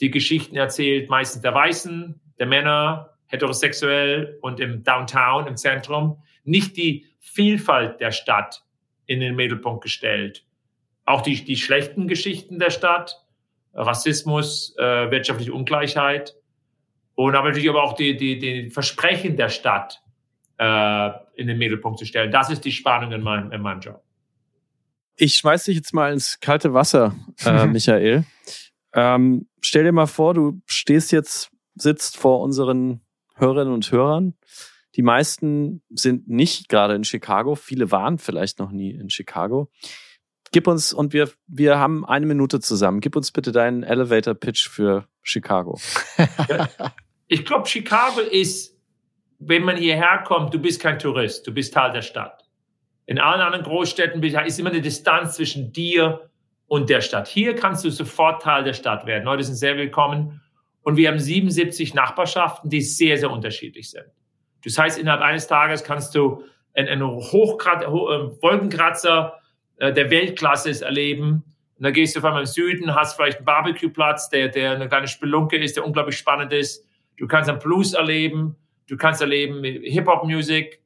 die 0.00 0.10
Geschichten 0.10 0.56
erzählt, 0.56 1.08
meistens 1.10 1.42
der 1.42 1.54
Weißen, 1.54 2.20
der 2.38 2.46
Männer, 2.46 3.10
heterosexuell 3.26 4.38
und 4.42 4.60
im 4.60 4.84
Downtown, 4.84 5.46
im 5.46 5.56
Zentrum, 5.56 6.18
nicht 6.46 6.76
die 6.76 7.06
Vielfalt 7.18 8.00
der 8.00 8.12
Stadt 8.12 8.62
in 9.06 9.20
den 9.20 9.36
Mittelpunkt 9.36 9.82
gestellt. 9.82 10.44
Auch 11.04 11.22
die, 11.22 11.44
die 11.44 11.56
schlechten 11.56 12.08
Geschichten 12.08 12.58
der 12.58 12.70
Stadt, 12.70 13.22
Rassismus, 13.74 14.74
äh, 14.78 15.10
wirtschaftliche 15.10 15.52
Ungleichheit 15.52 16.34
und 17.14 17.34
aber 17.34 17.48
natürlich 17.48 17.68
aber 17.68 17.82
auch 17.82 17.94
die, 17.94 18.16
die, 18.16 18.38
die 18.38 18.70
Versprechen 18.70 19.36
der 19.36 19.48
Stadt, 19.48 20.02
äh, 20.58 21.10
in 21.34 21.46
den 21.46 21.58
Mittelpunkt 21.58 21.98
zu 21.98 22.06
stellen. 22.06 22.30
Das 22.30 22.50
ist 22.50 22.64
die 22.64 22.72
Spannung 22.72 23.12
in 23.12 23.22
meinem, 23.22 23.52
in 23.52 23.60
meinem 23.60 23.80
Job. 23.80 24.02
Ich 25.16 25.34
schmeiß 25.34 25.64
dich 25.64 25.76
jetzt 25.76 25.94
mal 25.94 26.12
ins 26.12 26.38
kalte 26.40 26.74
Wasser, 26.74 27.14
äh, 27.44 27.66
Michael. 27.66 28.24
Ähm, 28.92 29.48
stell 29.60 29.84
dir 29.84 29.92
mal 29.92 30.06
vor, 30.06 30.34
du 30.34 30.60
stehst 30.66 31.12
jetzt, 31.12 31.50
sitzt 31.74 32.16
vor 32.16 32.40
unseren 32.40 33.02
Hörerinnen 33.34 33.72
und 33.72 33.90
Hörern. 33.90 34.34
Die 34.96 35.02
meisten 35.02 35.82
sind 35.90 36.26
nicht 36.28 36.68
gerade 36.68 36.94
in 36.94 37.04
Chicago. 37.04 37.54
Viele 37.54 37.90
waren 37.90 38.18
vielleicht 38.18 38.58
noch 38.58 38.70
nie 38.70 38.90
in 38.90 39.10
Chicago. 39.10 39.70
Gib 40.52 40.66
uns, 40.66 40.92
und 40.92 41.12
wir, 41.12 41.30
wir 41.46 41.78
haben 41.78 42.06
eine 42.06 42.24
Minute 42.24 42.60
zusammen, 42.60 43.00
gib 43.00 43.14
uns 43.14 43.30
bitte 43.30 43.52
deinen 43.52 43.82
Elevator-Pitch 43.82 44.68
für 44.68 45.06
Chicago. 45.22 45.78
ich 47.26 47.44
glaube, 47.44 47.66
Chicago 47.66 48.20
ist, 48.20 48.74
wenn 49.38 49.64
man 49.64 49.76
hierher 49.76 50.22
kommt, 50.24 50.54
du 50.54 50.58
bist 50.58 50.80
kein 50.80 50.98
Tourist, 50.98 51.46
du 51.46 51.52
bist 51.52 51.74
Teil 51.74 51.92
der 51.92 52.02
Stadt. 52.02 52.44
In 53.04 53.18
allen 53.18 53.40
anderen 53.40 53.64
Großstädten 53.64 54.22
ist 54.22 54.58
immer 54.58 54.70
eine 54.70 54.80
Distanz 54.80 55.34
zwischen 55.34 55.72
dir 55.72 56.30
und 56.66 56.88
der 56.88 57.00
Stadt. 57.00 57.28
Hier 57.28 57.54
kannst 57.54 57.84
du 57.84 57.90
sofort 57.90 58.42
Teil 58.42 58.64
der 58.64 58.72
Stadt 58.72 59.04
werden. 59.06 59.24
Leute 59.24 59.44
sind 59.44 59.56
sehr 59.56 59.76
willkommen. 59.76 60.40
Und 60.82 60.96
wir 60.96 61.08
haben 61.08 61.18
77 61.18 61.94
Nachbarschaften, 61.94 62.70
die 62.70 62.80
sehr, 62.80 63.18
sehr 63.18 63.30
unterschiedlich 63.30 63.90
sind. 63.90 64.06
Das 64.64 64.78
heißt, 64.78 64.98
innerhalb 64.98 65.22
eines 65.22 65.46
Tages 65.46 65.84
kannst 65.84 66.14
du 66.14 66.44
einen, 66.74 66.88
einen 66.88 67.06
Hochkrat 67.06 67.82
äh, 67.84 67.86
Wolkenkratzer 67.86 69.40
äh, 69.78 69.92
der 69.92 70.10
Weltklasse 70.10 70.84
erleben. 70.84 71.44
Und 71.78 71.84
dann 71.84 71.92
gehst 71.92 72.16
du 72.16 72.20
vor 72.20 72.30
allem 72.30 72.40
im 72.40 72.46
Süden, 72.46 72.94
hast 72.94 73.16
vielleicht 73.16 73.38
einen 73.38 73.46
Barbecue-Platz, 73.46 74.30
der, 74.30 74.48
der 74.48 74.72
eine 74.72 74.88
kleine 74.88 75.08
Spelunke 75.08 75.56
ist, 75.58 75.76
der 75.76 75.84
unglaublich 75.84 76.16
spannend 76.16 76.52
ist. 76.52 76.84
Du 77.16 77.26
kannst 77.26 77.50
einen 77.50 77.58
Blues 77.58 77.92
erleben. 77.92 78.56
Du 78.88 78.96
kannst 78.96 79.20
erleben 79.20 79.62
Hip-Hop-Musik. 79.64 80.80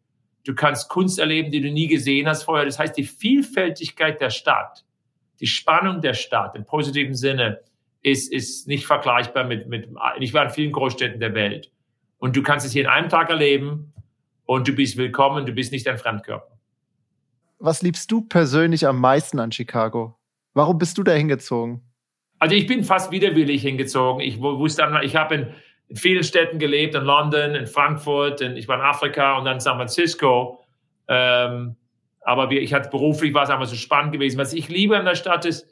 Du 0.45 0.55
kannst 0.55 0.89
Kunst 0.89 1.19
erleben, 1.19 1.51
die 1.51 1.61
du 1.61 1.71
nie 1.71 1.87
gesehen 1.87 2.27
hast 2.27 2.45
vorher. 2.45 2.65
Das 2.65 2.79
heißt, 2.79 2.97
die 2.97 3.05
Vielfältigkeit 3.05 4.21
der 4.21 4.31
Stadt, 4.31 4.85
die 5.39 5.47
Spannung 5.47 6.01
der 6.01 6.15
Stadt 6.15 6.57
im 6.57 6.65
positiven 6.65 7.15
Sinne 7.15 7.61
ist, 8.03 8.33
ist 8.33 8.67
nicht 8.67 8.87
vergleichbar 8.87 9.45
mit, 9.45 9.69
mit, 9.69 9.89
ich 10.19 10.33
war 10.33 10.45
in 10.45 10.51
vielen 10.51 10.73
Großstädten 10.73 11.21
der 11.21 11.35
Welt. 11.35 11.71
Und 12.21 12.37
du 12.37 12.43
kannst 12.43 12.65
es 12.65 12.73
hier 12.73 12.83
in 12.83 12.89
einem 12.89 13.09
Tag 13.09 13.31
erleben 13.31 13.93
und 14.45 14.69
du 14.69 14.73
bist 14.73 14.97
willkommen, 14.97 15.47
du 15.47 15.53
bist 15.53 15.73
nicht 15.73 15.89
ein 15.89 15.99
Fremdkörper. 15.99 16.59
Was 17.59 17.83
liebst 17.83 18.11
du 18.13 18.21
persönlich 18.21 18.87
am 18.87 19.01
meisten 19.01 19.39
an 19.41 19.51
Chicago? 19.51 20.19
Warum 20.55 20.79
bist 20.79 20.99
du 20.99 21.03
da 21.03 21.13
hingezogen? 21.13 21.83
Also 22.39 22.55
ich 22.55 22.67
bin 22.67 22.85
fast 22.85 23.11
widerwillig 23.11 23.63
hingezogen. 23.63 24.21
Ich 24.21 24.41
wusste, 24.41 24.87
ich 25.03 25.17
habe 25.17 25.35
in, 25.35 25.47
in 25.89 25.97
vielen 25.97 26.23
Städten 26.23 26.59
gelebt, 26.59 26.95
in 26.95 27.05
London, 27.05 27.55
in 27.55 27.67
Frankfurt, 27.67 28.41
in, 28.43 28.57
ich 28.57 28.69
war 28.69 28.77
in 28.77 28.83
Afrika 28.83 29.39
und 29.39 29.47
dann 29.47 29.55
in 29.55 29.61
San 29.61 29.77
Francisco. 29.77 30.63
Ähm, 31.09 31.77
aber 32.23 32.51
wir, 32.51 32.61
ich 32.61 32.75
hatte 32.75 32.91
beruflich 32.91 33.33
war 33.33 33.45
es 33.45 33.51
einfach 33.51 33.67
so 33.67 33.77
spannend 33.77 34.13
gewesen. 34.13 34.39
Was 34.39 34.53
ich 34.53 34.69
liebe 34.69 34.97
an 34.97 35.07
der 35.07 35.15
Stadt 35.15 35.47
ist, 35.47 35.67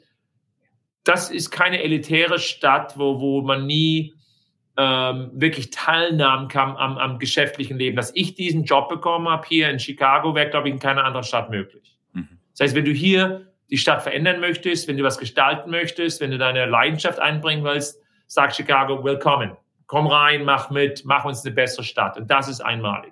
das 1.03 1.29
ist 1.29 1.51
keine 1.51 1.83
elitäre 1.83 2.39
Stadt, 2.39 2.97
wo, 2.97 3.19
wo 3.19 3.41
man 3.41 3.65
nie 3.67 4.15
ähm, 4.79 5.31
wirklich 5.33 5.71
teilnahmen 5.71 6.47
kann 6.47 6.77
am, 6.77 6.97
am 6.97 7.19
geschäftlichen 7.19 7.77
Leben. 7.77 7.97
Dass 7.97 8.15
ich 8.15 8.35
diesen 8.35 8.63
Job 8.63 8.87
bekommen 8.87 9.27
habe 9.27 9.45
hier 9.45 9.69
in 9.69 9.77
Chicago, 9.77 10.33
wäre, 10.33 10.49
glaube 10.49 10.69
ich, 10.69 10.73
in 10.73 10.79
keiner 10.79 11.03
anderen 11.03 11.25
Stadt 11.25 11.49
möglich. 11.49 11.97
Mhm. 12.13 12.39
Das 12.53 12.61
heißt, 12.61 12.75
wenn 12.75 12.85
du 12.85 12.91
hier 12.91 13.51
die 13.69 13.77
Stadt 13.77 14.01
verändern 14.01 14.39
möchtest, 14.39 14.87
wenn 14.87 14.95
du 14.95 15.03
was 15.03 15.17
gestalten 15.17 15.69
möchtest, 15.69 16.21
wenn 16.21 16.31
du 16.31 16.37
deine 16.37 16.65
Leidenschaft 16.65 17.19
einbringen 17.19 17.65
willst, 17.65 18.01
sag 18.27 18.55
Chicago, 18.55 19.03
willkommen. 19.03 19.57
Komm 19.85 20.07
rein, 20.07 20.45
mach 20.45 20.69
mit, 20.69 21.03
mach 21.03 21.25
uns 21.25 21.45
eine 21.45 21.53
bessere 21.53 21.83
Stadt. 21.83 22.17
Und 22.17 22.31
das 22.31 22.47
ist 22.47 22.61
einmalig. 22.61 23.11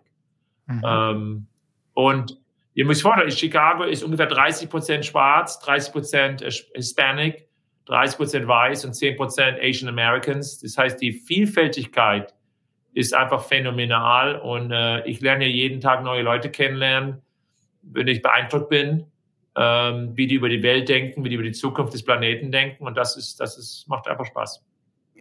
Mhm. 0.68 0.84
Ähm, 0.86 1.48
und 1.96 2.38
ihr 2.76 2.86
müsst 2.86 3.02
vorstellen, 3.02 3.32
Chicago 3.32 3.84
ist 3.84 4.04
ungefähr 4.04 4.28
30 4.28 4.70
Prozent 4.70 5.06
schwarz, 5.06 5.60
30 5.60 5.92
Prozent 5.92 6.42
Hispanic. 6.74 7.47
30 7.88 8.18
Prozent 8.18 8.48
weiß 8.48 8.86
und 8.86 8.94
10 8.94 9.16
Prozent 9.16 9.60
Asian 9.62 9.90
Americans. 9.90 10.60
Das 10.60 10.78
heißt, 10.78 11.02
die 11.02 11.14
Vielfältigkeit 11.14 12.34
ist 12.94 13.14
einfach 13.14 13.44
phänomenal 13.44 14.40
und 14.40 14.72
äh, 14.72 15.06
ich 15.06 15.22
lerne 15.22 15.46
ja 15.46 15.52
jeden 15.52 15.82
Tag 15.82 16.04
neue 16.04 16.22
Leute 16.22 16.50
kennenlernen, 16.50 17.22
wenn 17.82 18.08
ich 18.08 18.22
beeindruckt 18.22 18.70
bin, 18.70 19.06
ähm, 19.56 20.12
wie 20.16 20.28
die 20.28 20.36
über 20.36 20.50
die 20.50 20.64
Welt 20.64 20.90
denken, 20.90 21.24
wie 21.24 21.30
die 21.30 21.36
über 21.36 21.44
die 21.44 21.52
Zukunft 21.52 21.94
des 21.94 22.04
Planeten 22.04 22.52
denken 22.52 22.86
und 22.86 22.98
das 22.98 23.16
ist, 23.16 23.40
das 23.40 23.58
ist, 23.58 23.88
macht 23.88 24.08
einfach 24.08 24.26
Spaß. 24.26 24.64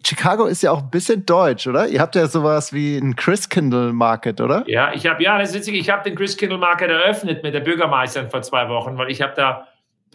Chicago 0.04 0.46
ist 0.46 0.62
ja 0.62 0.72
auch 0.72 0.82
ein 0.82 0.90
bisschen 0.90 1.24
deutsch, 1.26 1.66
oder? 1.66 1.88
Ihr 1.88 2.00
habt 2.00 2.14
ja 2.14 2.26
sowas 2.26 2.72
wie 2.72 2.96
ein 2.96 3.16
Christkindle 3.16 3.92
Market, 3.92 4.40
oder? 4.40 4.64
Ja, 4.66 4.92
ich 4.92 5.06
habe 5.06 5.22
ja, 5.22 5.38
das 5.38 5.50
ist 5.50 5.56
witzig, 5.56 5.74
ich 5.74 5.90
habe 5.90 6.02
den 6.02 6.14
Christkindle 6.14 6.58
Market 6.58 6.90
eröffnet 6.90 7.42
mit 7.42 7.54
der 7.54 7.60
Bürgermeisterin 7.60 8.30
vor 8.30 8.42
zwei 8.42 8.68
Wochen, 8.68 8.98
weil 8.98 9.10
ich 9.10 9.22
habe 9.22 9.32
da 9.36 9.66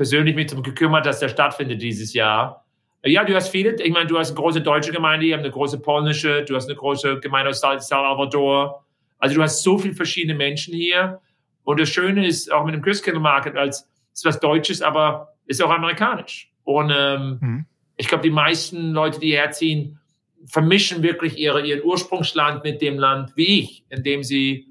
persönlich 0.02 0.34
mich 0.34 0.48
darum 0.48 0.64
gekümmert, 0.64 1.06
dass 1.06 1.20
der 1.20 1.30
stattfindet 1.30 1.80
dieses 1.80 2.16
Jahr. 2.16 2.66
Ja, 3.06 3.24
du 3.24 3.36
hast 3.36 3.50
viele, 3.50 3.80
ich 3.80 3.92
meine, 3.92 4.08
du 4.08 4.18
hast 4.18 4.30
eine 4.30 4.38
große 4.38 4.62
deutsche 4.62 4.92
Gemeinde, 4.92 5.28
du 5.28 5.34
hast 5.34 5.42
eine 5.42 5.52
große 5.52 5.80
polnische, 5.80 6.44
du 6.44 6.56
hast 6.56 6.66
eine 6.66 6.76
große 6.76 7.20
Gemeinde 7.20 7.52
aus 7.52 7.62
Salvador. 7.62 8.84
Also 9.20 9.36
du 9.36 9.44
hast 9.44 9.62
so 9.62 9.78
viele 9.78 9.94
verschiedene 9.94 10.34
Menschen 10.34 10.74
hier. 10.74 11.22
Und 11.66 11.80
das 11.80 11.90
Schöne 11.90 12.26
ist 12.26 12.52
auch 12.52 12.66
mit 12.66 12.74
dem 12.74 12.82
Christkindle 12.82 13.22
Market, 13.22 13.56
als 13.56 13.88
ist 14.12 14.26
was 14.26 14.40
Deutsches, 14.40 14.82
aber 14.82 15.36
ist 15.46 15.62
auch 15.62 15.70
amerikanisch. 15.70 16.52
Und 16.64 16.92
ähm, 16.92 17.38
mhm. 17.40 17.66
ich 17.96 18.08
glaube, 18.08 18.24
die 18.24 18.32
meisten 18.32 18.94
Leute, 18.94 19.20
die 19.20 19.34
herziehen, 19.34 20.00
vermischen 20.48 21.04
wirklich 21.04 21.38
ihre, 21.38 21.64
ihren 21.64 21.84
Ursprungsland 21.84 22.64
mit 22.64 22.82
dem 22.82 22.98
Land 22.98 23.38
wie 23.38 23.60
ich, 23.60 23.86
in 23.90 24.02
dem 24.02 24.24
sie 24.24 24.66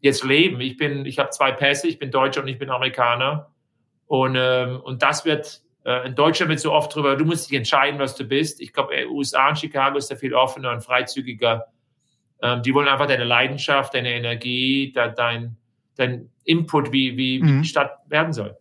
jetzt 0.00 0.24
leben. 0.24 0.58
Ich 0.62 0.78
bin, 0.78 1.04
ich 1.04 1.18
habe 1.18 1.28
zwei 1.28 1.52
Pässe, 1.52 1.86
ich 1.86 1.98
bin 1.98 2.10
Deutscher 2.10 2.40
und 2.40 2.48
ich 2.48 2.58
bin 2.58 2.70
Amerikaner. 2.70 3.50
Und, 4.10 4.34
ähm, 4.36 4.80
und 4.80 5.04
das 5.04 5.24
wird, 5.24 5.62
äh, 5.84 6.08
in 6.08 6.16
Deutschland 6.16 6.50
wird 6.50 6.58
so 6.58 6.72
oft 6.72 6.92
drüber, 6.92 7.14
du 7.14 7.24
musst 7.24 7.48
dich 7.48 7.56
entscheiden, 7.56 8.00
was 8.00 8.16
du 8.16 8.24
bist. 8.24 8.60
Ich 8.60 8.72
glaube, 8.72 8.92
USA 9.08 9.50
und 9.50 9.56
Chicago 9.56 9.98
ist 9.98 10.10
da 10.10 10.16
viel 10.16 10.34
offener 10.34 10.72
und 10.72 10.80
freizügiger. 10.80 11.66
Ähm, 12.42 12.60
die 12.64 12.74
wollen 12.74 12.88
einfach 12.88 13.06
deine 13.06 13.22
Leidenschaft, 13.22 13.94
deine 13.94 14.12
Energie, 14.12 14.90
de, 14.90 15.14
dein, 15.16 15.56
dein 15.94 16.28
Input, 16.42 16.90
wie, 16.90 17.16
wie, 17.16 17.40
mhm. 17.40 17.46
wie 17.46 17.62
die 17.62 17.68
Stadt 17.68 17.98
werden 18.08 18.32
soll. 18.32 18.56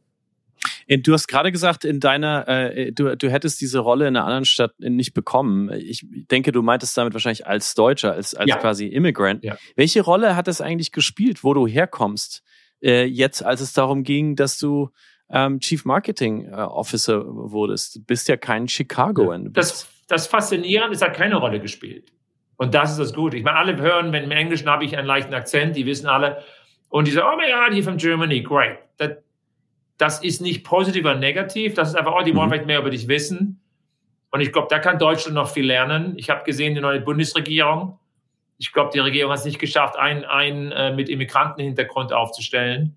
Du 0.87 1.13
hast 1.13 1.25
gerade 1.25 1.51
gesagt, 1.51 1.83
in 1.83 1.99
deiner, 1.99 2.47
äh, 2.47 2.91
du, 2.91 3.17
du 3.17 3.31
hättest 3.31 3.59
diese 3.59 3.79
Rolle 3.79 4.07
in 4.07 4.15
einer 4.15 4.25
anderen 4.25 4.45
Stadt 4.45 4.73
nicht 4.77 5.15
bekommen. 5.15 5.71
Ich 5.73 6.05
denke, 6.29 6.51
du 6.51 6.61
meintest 6.61 6.95
damit 6.95 7.13
wahrscheinlich 7.13 7.47
als 7.47 7.73
Deutscher, 7.73 8.13
als, 8.13 8.35
als 8.35 8.49
ja. 8.49 8.57
quasi 8.57 8.85
Immigrant. 8.85 9.43
Ja. 9.43 9.57
Welche 9.75 10.01
Rolle 10.01 10.35
hat 10.35 10.47
es 10.47 10.61
eigentlich 10.61 10.91
gespielt, 10.91 11.43
wo 11.43 11.55
du 11.55 11.65
herkommst, 11.65 12.43
äh, 12.83 13.05
jetzt, 13.05 13.43
als 13.43 13.61
es 13.61 13.73
darum 13.73 14.03
ging, 14.03 14.35
dass 14.35 14.59
du 14.59 14.91
ähm, 15.31 15.59
Chief 15.59 15.85
Marketing 15.85 16.45
äh, 16.45 16.55
Officer 16.55 17.23
wurdest. 17.25 17.95
Du 17.95 18.03
bist 18.03 18.27
ja 18.27 18.37
kein 18.37 18.67
Chicagoan. 18.67 19.53
Das, 19.53 19.87
das 20.07 20.27
Faszinierende 20.27 20.95
ist, 20.95 21.01
hat 21.01 21.15
keine 21.15 21.35
Rolle 21.35 21.59
gespielt. 21.59 22.11
Und 22.57 22.73
das 22.73 22.91
ist 22.91 22.99
das 22.99 23.13
Gute. 23.13 23.37
Ich 23.37 23.43
meine, 23.43 23.57
alle 23.57 23.77
hören, 23.77 24.11
wenn 24.11 24.25
im 24.25 24.31
Englischen 24.31 24.69
habe 24.69 24.83
ich 24.83 24.97
einen 24.97 25.07
leichten 25.07 25.33
Akzent, 25.33 25.75
die 25.75 25.85
wissen 25.85 26.07
alle. 26.07 26.43
Und 26.89 27.07
die 27.07 27.11
sagen, 27.11 27.27
oh 27.33 27.37
my 27.37 27.45
God, 27.45 27.77
you're 27.77 27.83
from 27.83 27.97
Germany, 27.97 28.41
great. 28.41 28.79
Das, 28.97 29.11
das 29.97 30.23
ist 30.23 30.41
nicht 30.41 30.63
positiv 30.63 31.05
oder 31.05 31.15
negativ. 31.15 31.73
Das 31.73 31.89
ist 31.89 31.95
einfach, 31.95 32.13
oh, 32.19 32.23
die 32.23 32.35
wollen 32.35 32.47
mhm. 32.47 32.53
vielleicht 32.53 32.67
mehr 32.67 32.79
über 32.79 32.89
dich 32.89 33.07
wissen. 33.07 33.61
Und 34.31 34.41
ich 34.41 34.51
glaube, 34.51 34.67
da 34.69 34.79
kann 34.79 34.99
Deutschland 34.99 35.35
noch 35.35 35.49
viel 35.49 35.65
lernen. 35.65 36.13
Ich 36.17 36.29
habe 36.29 36.43
gesehen, 36.43 36.75
die 36.75 36.81
neue 36.81 37.01
Bundesregierung. 37.01 37.97
Ich 38.57 38.73
glaube, 38.73 38.91
die 38.93 38.99
Regierung 38.99 39.31
hat 39.31 39.39
es 39.39 39.45
nicht 39.45 39.59
geschafft, 39.59 39.97
einen, 39.97 40.25
einen 40.25 40.71
äh, 40.71 40.93
mit 40.93 41.09
Immigrantenhintergrund 41.09 42.11
aufzustellen. 42.11 42.95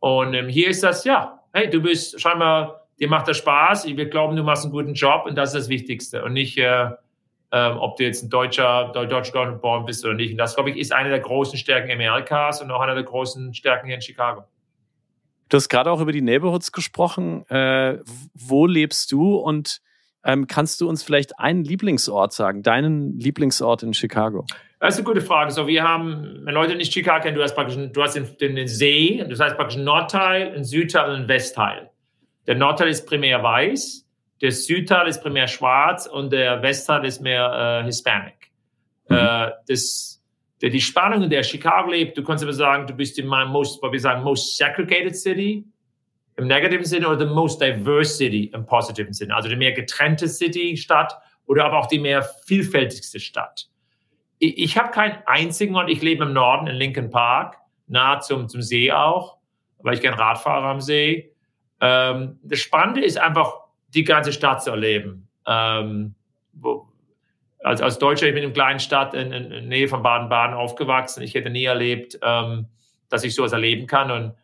Und 0.00 0.34
ähm, 0.34 0.48
hier 0.48 0.68
ist 0.68 0.82
das, 0.82 1.04
ja, 1.04 1.35
hey, 1.56 1.70
du 1.70 1.80
bist 1.80 2.20
scheinbar, 2.20 2.86
dir 3.00 3.08
macht 3.08 3.28
das 3.28 3.38
Spaß, 3.38 3.86
wir 3.86 4.10
glauben, 4.10 4.36
du 4.36 4.42
machst 4.42 4.64
einen 4.64 4.72
guten 4.72 4.92
Job 4.92 5.24
und 5.24 5.36
das 5.36 5.54
ist 5.54 5.62
das 5.62 5.68
Wichtigste 5.70 6.22
und 6.22 6.34
nicht, 6.34 6.58
äh, 6.58 6.90
äh, 7.50 7.68
ob 7.70 7.96
du 7.96 8.04
jetzt 8.04 8.22
ein 8.22 8.28
Deutscher, 8.28 8.92
Deutsch 8.92 9.32
geboren 9.32 9.86
bist 9.86 10.04
oder 10.04 10.14
nicht. 10.14 10.32
Und 10.32 10.38
das, 10.38 10.54
glaube 10.54 10.70
ich, 10.70 10.76
ist 10.76 10.92
eine 10.92 11.08
der 11.08 11.20
großen 11.20 11.58
Stärken 11.58 11.90
Amerikas 11.90 12.60
und 12.60 12.70
auch 12.70 12.80
eine 12.80 12.94
der 12.94 13.04
großen 13.04 13.54
Stärken 13.54 13.86
hier 13.86 13.94
in 13.94 14.02
Chicago. 14.02 14.44
Du 15.48 15.56
hast 15.56 15.70
gerade 15.70 15.90
auch 15.90 16.00
über 16.00 16.12
die 16.12 16.20
Neighborhoods 16.20 16.72
gesprochen. 16.72 17.48
Äh, 17.48 18.00
wo 18.34 18.66
lebst 18.66 19.10
du 19.12 19.36
und 19.36 19.80
ähm, 20.24 20.46
kannst 20.48 20.80
du 20.82 20.88
uns 20.88 21.02
vielleicht 21.02 21.38
einen 21.38 21.64
Lieblingsort 21.64 22.34
sagen, 22.34 22.62
deinen 22.62 23.18
Lieblingsort 23.18 23.82
in 23.82 23.94
Chicago? 23.94 24.44
Das 24.78 24.94
ist 24.94 25.00
eine 25.00 25.06
gute 25.06 25.22
Frage. 25.22 25.50
So, 25.52 25.66
wir 25.66 25.82
haben, 25.82 26.44
wenn 26.44 26.54
Leute 26.54 26.76
nicht 26.76 26.92
Chicago 26.92 27.22
kennen, 27.22 27.36
du 27.36 27.42
hast 27.42 27.54
praktisch, 27.54 27.76
du 27.76 28.02
hast 28.02 28.14
den, 28.14 28.36
den, 28.38 28.56
den 28.56 28.68
See, 28.68 29.24
das 29.26 29.40
heißt 29.40 29.56
praktisch 29.56 29.78
Nordteil, 29.78 30.54
ein 30.54 30.64
Südteil 30.64 31.10
und 31.10 31.22
ein 31.22 31.28
Westteil. 31.28 31.90
Der 32.46 32.56
Nordteil 32.56 32.88
ist 32.88 33.06
primär 33.06 33.42
weiß, 33.42 34.06
der 34.42 34.52
Südteil 34.52 35.08
ist 35.08 35.22
primär 35.22 35.48
schwarz 35.48 36.06
und 36.06 36.30
der 36.30 36.62
Westteil 36.62 37.06
ist 37.06 37.22
mehr 37.22 37.80
äh, 37.82 37.86
Hispanic. 37.86 38.50
Mhm. 39.08 39.16
Äh, 39.16 39.50
das, 39.66 40.22
der, 40.60 40.68
die 40.68 40.80
Spannung, 40.80 41.22
in 41.22 41.30
der 41.30 41.42
Chicago 41.42 41.90
lebt, 41.90 42.18
du 42.18 42.22
kannst 42.22 42.44
aber 42.44 42.52
sagen, 42.52 42.86
du 42.86 42.92
bist 42.92 43.18
in 43.18 43.26
meinem 43.26 43.50
most, 43.50 43.82
was 43.82 43.92
wir 43.92 44.00
sagen, 44.00 44.22
most 44.22 44.58
segregated 44.58 45.16
city 45.16 45.64
im 46.36 46.48
negativen 46.48 46.84
Sinne 46.84 47.08
oder 47.08 47.26
the 47.26 47.34
most 47.34 47.62
diverse 47.62 48.14
city 48.14 48.50
im 48.52 48.66
positiven 48.66 49.14
Sinne. 49.14 49.34
Also 49.34 49.48
die 49.48 49.56
mehr 49.56 49.72
getrennte 49.72 50.28
City, 50.28 50.76
Stadt 50.76 51.16
oder 51.46 51.64
aber 51.64 51.78
auch 51.78 51.86
die 51.86 51.98
mehr 51.98 52.22
vielfältigste 52.22 53.18
Stadt 53.20 53.70
ich, 54.38 54.58
ich 54.58 54.78
habe 54.78 54.90
keinen 54.90 55.18
einzigen 55.26 55.74
Ort. 55.76 55.90
Ich 55.90 56.02
lebe 56.02 56.24
im 56.24 56.32
Norden 56.32 56.66
in 56.66 56.76
Lincoln 56.76 57.10
Park, 57.10 57.56
nahe 57.86 58.20
zum, 58.20 58.48
zum 58.48 58.62
See 58.62 58.92
auch, 58.92 59.38
weil 59.78 59.94
ich 59.94 60.00
gerne 60.00 60.18
Radfahrer 60.18 60.66
am 60.66 60.80
See. 60.80 61.32
Ähm, 61.80 62.38
das 62.42 62.60
Spannende 62.60 63.04
ist 63.04 63.18
einfach, 63.18 63.54
die 63.88 64.04
ganze 64.04 64.32
Stadt 64.32 64.62
zu 64.62 64.70
erleben. 64.70 65.28
Ähm, 65.46 66.14
wo, 66.52 66.88
als, 67.60 67.80
als 67.80 67.98
Deutscher, 67.98 68.26
ich 68.26 68.34
bin 68.34 68.42
in 68.42 68.50
einer 68.50 68.54
kleinen 68.54 68.80
Stadt 68.80 69.14
in, 69.14 69.32
in, 69.32 69.50
in 69.50 69.68
Nähe 69.68 69.88
von 69.88 70.02
Baden-Baden 70.02 70.54
aufgewachsen. 70.54 71.22
Ich 71.22 71.34
hätte 71.34 71.50
nie 71.50 71.64
erlebt, 71.64 72.18
ähm, 72.22 72.66
dass 73.08 73.24
ich 73.24 73.34
sowas 73.34 73.52
erleben 73.52 73.86
kann. 73.86 74.10
Und 74.10 74.34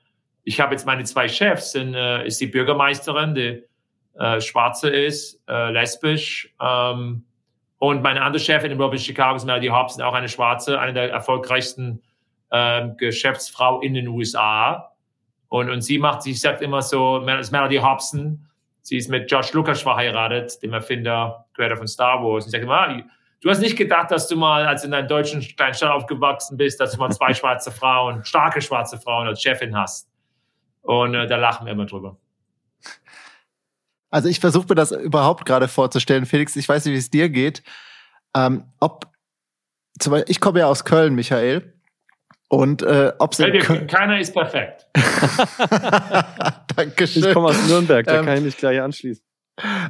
ich 0.45 0.61
habe 0.61 0.73
jetzt 0.73 0.87
meine 0.87 1.05
zwei 1.05 1.29
Chefs, 1.29 1.73
sind, 1.73 1.95
äh, 1.95 2.27
ist 2.27 2.41
die 2.41 2.47
Bürgermeisterin, 2.47 3.35
die 3.35 3.63
äh, 4.19 4.41
Schwarze 4.41 4.91
ist, 4.91 5.41
äh, 5.49 5.71
lesbisch. 5.71 6.53
Ähm, 6.61 7.25
und 7.83 8.01
meine 8.01 8.23
andere 8.23 8.41
Chefin 8.41 8.71
in 8.71 8.81
Robin 8.81 8.97
Chicago 8.97 9.35
ist 9.35 9.45
Melody 9.45 9.67
Hobson, 9.67 10.05
auch 10.05 10.15
eine 10.15 10.29
Schwarze, 10.29 10.79
eine 10.79 10.93
der 10.93 11.11
erfolgreichsten 11.11 12.01
äh, 12.51 12.89
Geschäftsfrau 12.97 13.81
in 13.81 13.95
den 13.95 14.07
USA. 14.07 14.93
Und, 15.49 15.69
und 15.69 15.81
sie 15.81 15.99
macht, 15.99 16.23
sie 16.23 16.33
sagt 16.33 16.63
immer 16.63 16.81
so, 16.81 17.21
Melody 17.21 17.79
Hobson, 17.79 18.47
sie 18.83 18.99
ist 18.99 19.09
mit 19.09 19.29
George 19.29 19.49
Lucas 19.55 19.83
verheiratet, 19.83 20.63
dem 20.63 20.73
Erfinder, 20.75 21.45
Creator 21.55 21.77
von 21.77 21.89
Star 21.89 22.23
Wars. 22.23 22.45
Und 22.45 22.51
sie 22.53 22.57
sagt 22.57 22.63
immer, 22.63 22.83
ah, 22.83 23.03
du 23.41 23.51
hast 23.51 23.59
nicht 23.59 23.77
gedacht, 23.77 24.13
dass 24.13 24.29
du 24.29 24.37
mal, 24.37 24.65
als 24.65 24.85
in 24.85 24.93
deinem 24.93 25.09
deutschen 25.09 25.41
kleinen 25.41 25.75
Stadt 25.75 25.91
aufgewachsen 25.91 26.57
bist, 26.57 26.79
dass 26.79 26.93
du 26.93 26.99
mal 26.99 27.11
zwei 27.11 27.35
schwarze 27.35 27.73
Frauen, 27.73 28.25
starke 28.25 28.63
schwarze 28.63 28.97
Frauen 28.97 29.27
als 29.27 29.43
Chefin 29.43 29.77
hast. 29.77 30.09
Und 30.83 31.17
äh, 31.17 31.27
da 31.27 31.35
lachen 31.35 31.67
wir 31.67 31.73
immer 31.73 31.87
drüber. 31.87 32.17
Also 34.13 34.29
ich 34.29 34.39
versuche 34.41 34.67
mir 34.69 34.75
das 34.75 34.93
überhaupt 34.93 35.47
gerade 35.47 35.67
vorzustellen, 35.67 36.27
Felix. 36.27 36.55
Ich 36.55 36.69
weiß 36.69 36.85
nicht, 36.85 36.95
wie 36.95 36.99
es 36.99 37.11
dir 37.11 37.31
geht. 37.31 37.63
Ähm, 38.37 38.65
ob 38.79 39.11
zum 39.99 40.13
Beispiel, 40.13 40.31
ich 40.31 40.41
komme 40.41 40.61
ja 40.61 40.67
aus 40.67 40.85
Köln, 40.85 41.15
Michael. 41.15 41.73
Und 42.49 42.83
äh, 42.83 43.13
ob 43.19 43.37
hey, 43.39 43.59
keiner 43.87 44.21
ist 44.21 44.35
perfekt. 44.35 44.87
Dankeschön. 46.77 47.25
Ich 47.25 47.33
komme 47.33 47.49
aus 47.49 47.67
Nürnberg, 47.67 48.05
da 48.05 48.19
ähm, 48.19 48.27
kann 48.27 48.37
ich 48.37 48.45
mich 48.45 48.57
gleich 48.59 48.81
anschließen. 48.81 49.25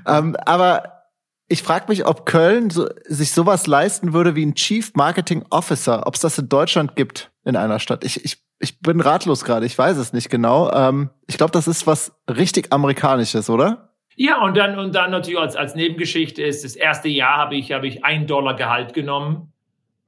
Ähm, 0.07 0.37
aber 0.47 1.03
ich 1.49 1.65
frage 1.65 1.87
mich, 1.89 2.07
ob 2.07 2.25
Köln 2.25 2.71
so, 2.71 2.89
sich 3.05 3.33
sowas 3.33 3.67
leisten 3.67 4.13
würde 4.13 4.37
wie 4.37 4.47
ein 4.47 4.55
Chief 4.55 4.95
Marketing 4.95 5.45
Officer, 5.51 6.07
ob 6.07 6.15
es 6.15 6.21
das 6.21 6.39
in 6.39 6.49
Deutschland 6.49 6.95
gibt 6.95 7.33
in 7.45 7.57
einer 7.57 7.81
Stadt. 7.81 8.05
Ich, 8.05 8.25
ich, 8.25 8.39
ich 8.61 8.79
bin 8.79 9.01
ratlos 9.01 9.45
gerade, 9.45 9.67
ich 9.67 9.77
weiß 9.77 9.97
es 9.97 10.13
nicht 10.13 10.31
genau. 10.31 10.71
Ähm, 10.73 11.11
ich 11.27 11.39
glaube, 11.39 11.51
das 11.51 11.67
ist 11.67 11.89
was 11.89 12.13
richtig 12.29 12.73
Amerikanisches, 12.73 13.51
oder? 13.51 13.92
Ja, 14.17 14.43
und 14.43 14.57
dann, 14.57 14.79
und 14.79 14.95
dann 14.95 15.11
natürlich 15.11 15.41
als, 15.41 15.57
als 15.57 15.75
Nebengeschichte 15.75 16.43
ist, 16.43 16.65
das 16.65 16.77
erste 16.77 17.09
Jahr 17.09 17.39
habe 17.39 17.55
ich, 17.57 17.73
habe 17.73 17.87
ich 17.87 18.05
ein 18.05 18.27
Dollar 18.27 18.55
Gehalt 18.55 18.95
genommen. 18.95 19.53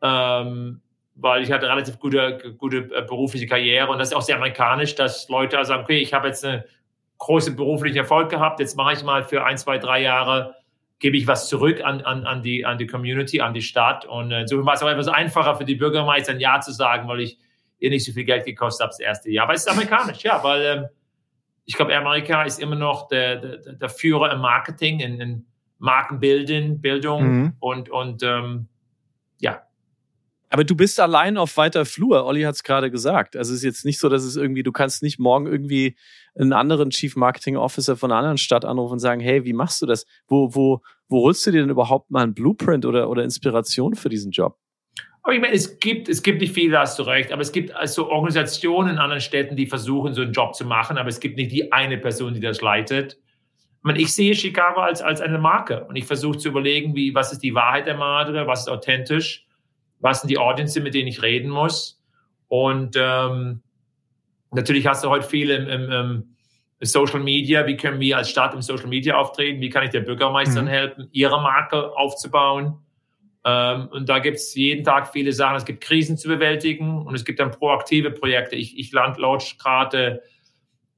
Ähm, 0.02 0.82
weil 1.16 1.42
ich 1.42 1.52
hatte 1.52 1.68
relativ 1.68 1.99
gute, 1.99 2.54
gute 2.58 2.78
äh, 2.78 3.02
berufliche 3.02 3.46
Karriere 3.46 3.88
und 3.90 3.99
das 3.99 4.08
ist 4.08 4.14
auch 4.14 4.23
sehr 4.23 4.37
amerikanisch, 4.37 4.94
dass 4.94 5.28
Leute 5.28 5.62
sagen, 5.64 5.84
okay, 5.84 5.99
ich 5.99 6.12
habe 6.12 6.26
jetzt 6.26 6.44
einen 6.44 6.64
großen 7.18 7.54
beruflichen 7.54 7.99
Erfolg 7.99 8.30
gehabt, 8.30 8.61
jetzt 8.61 8.76
mache 8.76 8.94
ich 8.94 9.04
mal 9.04 9.23
für 9.23 9.44
ein, 9.44 9.56
zwei, 9.56 9.78
drei 9.78 10.02
Jahre, 10.02 10.56
gebe 10.99 11.16
ich 11.16 11.26
was 11.26 11.49
zurück 11.49 11.80
an, 11.84 12.00
an, 12.02 12.26
an, 12.26 12.42
die, 12.42 12.66
an 12.66 12.78
die 12.78 12.87
Community, 12.87 13.40
an 13.40 13.54
die 13.54 13.62
Stadt 13.62 14.04
und 14.04 14.32
äh, 14.32 14.46
so 14.46 14.64
war 14.64 14.75
es 14.75 14.82
auch 14.82 14.88
etwas 14.88 15.08
einfacher 15.08 15.54
für 15.54 15.64
die 15.64 15.76
Bürgermeister 15.76 16.32
ein 16.32 16.40
Ja 16.40 16.61
zu 16.61 16.73
sagen, 16.73 17.08
weil 17.08 17.20
ich 17.20 17.38
ihr 17.78 17.90
nicht 17.90 18.04
so 18.04 18.12
viel 18.12 18.25
Geld 18.25 18.44
gekostet 18.44 18.82
habe 18.82 18.90
das 18.90 19.00
erste 19.00 19.30
Jahr. 19.30 19.44
Aber 19.44 19.54
es 19.54 19.61
ist 19.61 19.70
amerikanisch, 19.70 20.23
ja, 20.23 20.42
weil 20.42 20.64
ähm, 20.64 20.87
ich 21.64 21.75
glaube, 21.75 21.97
Amerika 21.97 22.42
ist 22.42 22.61
immer 22.61 22.76
noch 22.76 23.09
der, 23.09 23.37
der, 23.37 23.73
der 23.75 23.88
Führer 23.88 24.33
im 24.33 24.40
Marketing, 24.40 25.00
in, 25.00 25.21
in 25.21 25.47
Markenbildung 25.78 26.80
Bildung 26.80 27.25
mhm. 27.25 27.52
und, 27.61 27.90
und 27.90 28.23
ähm, 28.23 28.68
ja, 29.38 29.62
aber 30.54 30.62
du 30.62 30.76
bist 30.76 31.00
allein 31.00 31.37
auf 31.37 31.56
weiter 31.56 31.85
Flur. 31.85 32.26
Olli 32.26 32.42
hat 32.42 32.54
es 32.54 32.62
gerade 32.62 32.88
gesagt. 32.88 33.35
Also 33.35 33.52
es 33.52 33.59
ist 33.59 33.64
jetzt 33.64 33.85
nicht 33.85 33.99
so, 33.99 34.09
dass 34.09 34.23
es 34.23 34.37
irgendwie, 34.37 34.62
du 34.62 34.71
kannst 34.71 35.02
nicht 35.02 35.18
morgen 35.18 35.49
irgendwie 35.49 35.97
einen 36.37 36.52
anderen 36.52 36.90
Chief 36.90 37.16
Marketing 37.16 37.56
Officer 37.56 37.97
von 37.97 38.12
einer 38.12 38.21
anderen 38.21 38.38
Stadt 38.38 38.64
anrufen 38.64 38.92
und 38.92 38.99
sagen, 39.00 39.21
hey, 39.21 39.44
wie 39.44 39.52
machst 39.52 39.83
du 39.83 39.87
das? 39.87 40.06
Wo, 40.28 40.54
wo, 40.54 40.80
wo 41.09 41.25
holst 41.25 41.44
du 41.44 41.50
dir 41.50 41.62
denn 41.62 41.71
überhaupt 41.71 42.12
mal 42.12 42.23
einen 42.23 42.35
Blueprint 42.35 42.87
oder, 42.87 43.11
oder 43.11 43.25
Inspiration 43.25 43.97
für 43.97 44.09
diesen 44.09 44.30
Job? 44.30 44.56
Aber 45.25 45.35
ich 45.35 45.40
meine, 45.40 45.54
es 45.54 45.78
gibt, 45.81 46.09
es 46.09 46.23
gibt 46.23 46.40
nicht 46.40 46.54
viel, 46.54 46.71
da 46.71 46.83
hast 46.83 46.99
du 46.99 47.02
recht, 47.02 47.33
aber 47.33 47.43
es 47.43 47.50
gibt 47.50 47.75
also 47.75 48.11
Organisationen 48.11 48.90
in 48.90 48.99
anderen 48.99 49.21
Städten, 49.21 49.57
die 49.57 49.66
versuchen, 49.66 50.14
so 50.14 50.23
einen 50.23 50.33
Job 50.33 50.54
zu 50.54 50.64
machen, 50.64 50.99
aber 50.99 51.09
es 51.09 51.19
gibt 51.19 51.37
nicht 51.37 51.50
die 51.50 51.73
eine 51.73 51.99
Person, 51.99 52.35
die 52.35 52.40
das 52.40 52.61
leitet. 52.61 53.14
Ich, 53.14 53.85
meine, 53.85 53.99
ich 53.99 54.14
sehe 54.14 54.35
Chicago 54.35 54.81
als, 54.81 55.02
als 55.02 55.21
eine 55.21 55.38
Marke 55.38 55.85
und 55.87 55.97
ich 55.97 56.04
versuche 56.04 56.38
zu 56.38 56.49
überlegen, 56.49 56.95
wie, 56.95 57.14
was 57.14 57.33
ist 57.33 57.43
die 57.43 57.54
Wahrheit 57.54 57.87
der 57.87 57.97
Marke, 57.97 58.47
was 58.47 58.61
ist 58.61 58.69
authentisch 58.69 59.45
was 60.04 60.21
sind 60.21 60.28
die 60.28 60.38
Audience, 60.38 60.78
mit 60.83 60.93
denen 60.93 61.09
ich 61.09 61.23
reden 61.23 61.49
muss. 61.49 61.99
Und 62.49 62.95
ähm, 62.95 63.62
natürlich 64.50 64.87
hast 64.87 65.02
du 65.02 65.09
heute 65.09 65.26
viel 65.26 65.49
im, 65.49 65.66
im, 65.66 65.90
im 65.90 66.35
Social 66.83 67.21
Media. 67.21 67.66
Wie 67.66 67.77
können 67.79 68.01
wir 68.01 68.18
als 68.18 68.29
Stadt 68.29 68.53
im 68.53 68.61
Social 68.61 68.87
Media 68.87 69.16
auftreten? 69.16 69.62
Wie 69.62 69.70
kann 69.70 69.83
ich 69.83 69.90
der 69.90 70.01
Bürgermeisterin 70.01 70.66
mhm. 70.66 70.70
helfen, 70.70 71.09
ihre 71.11 71.40
Marke 71.40 71.96
aufzubauen? 71.96 72.84
Ähm, 73.44 73.88
und 73.88 74.09
da 74.09 74.18
gibt 74.18 74.38
es 74.38 74.54
jeden 74.54 74.85
Tag 74.85 75.12
viele 75.12 75.33
Sachen. 75.33 75.57
Es 75.57 75.64
gibt 75.64 75.83
Krisen 75.83 76.16
zu 76.16 76.28
bewältigen 76.28 77.07
und 77.07 77.14
es 77.14 77.24
gibt 77.24 77.40
dann 77.40 77.50
proaktive 77.50 78.11
Projekte. 78.11 78.57
Ich, 78.57 78.78
ich 78.78 78.92
launch 78.92 79.59
gerade 79.59 80.22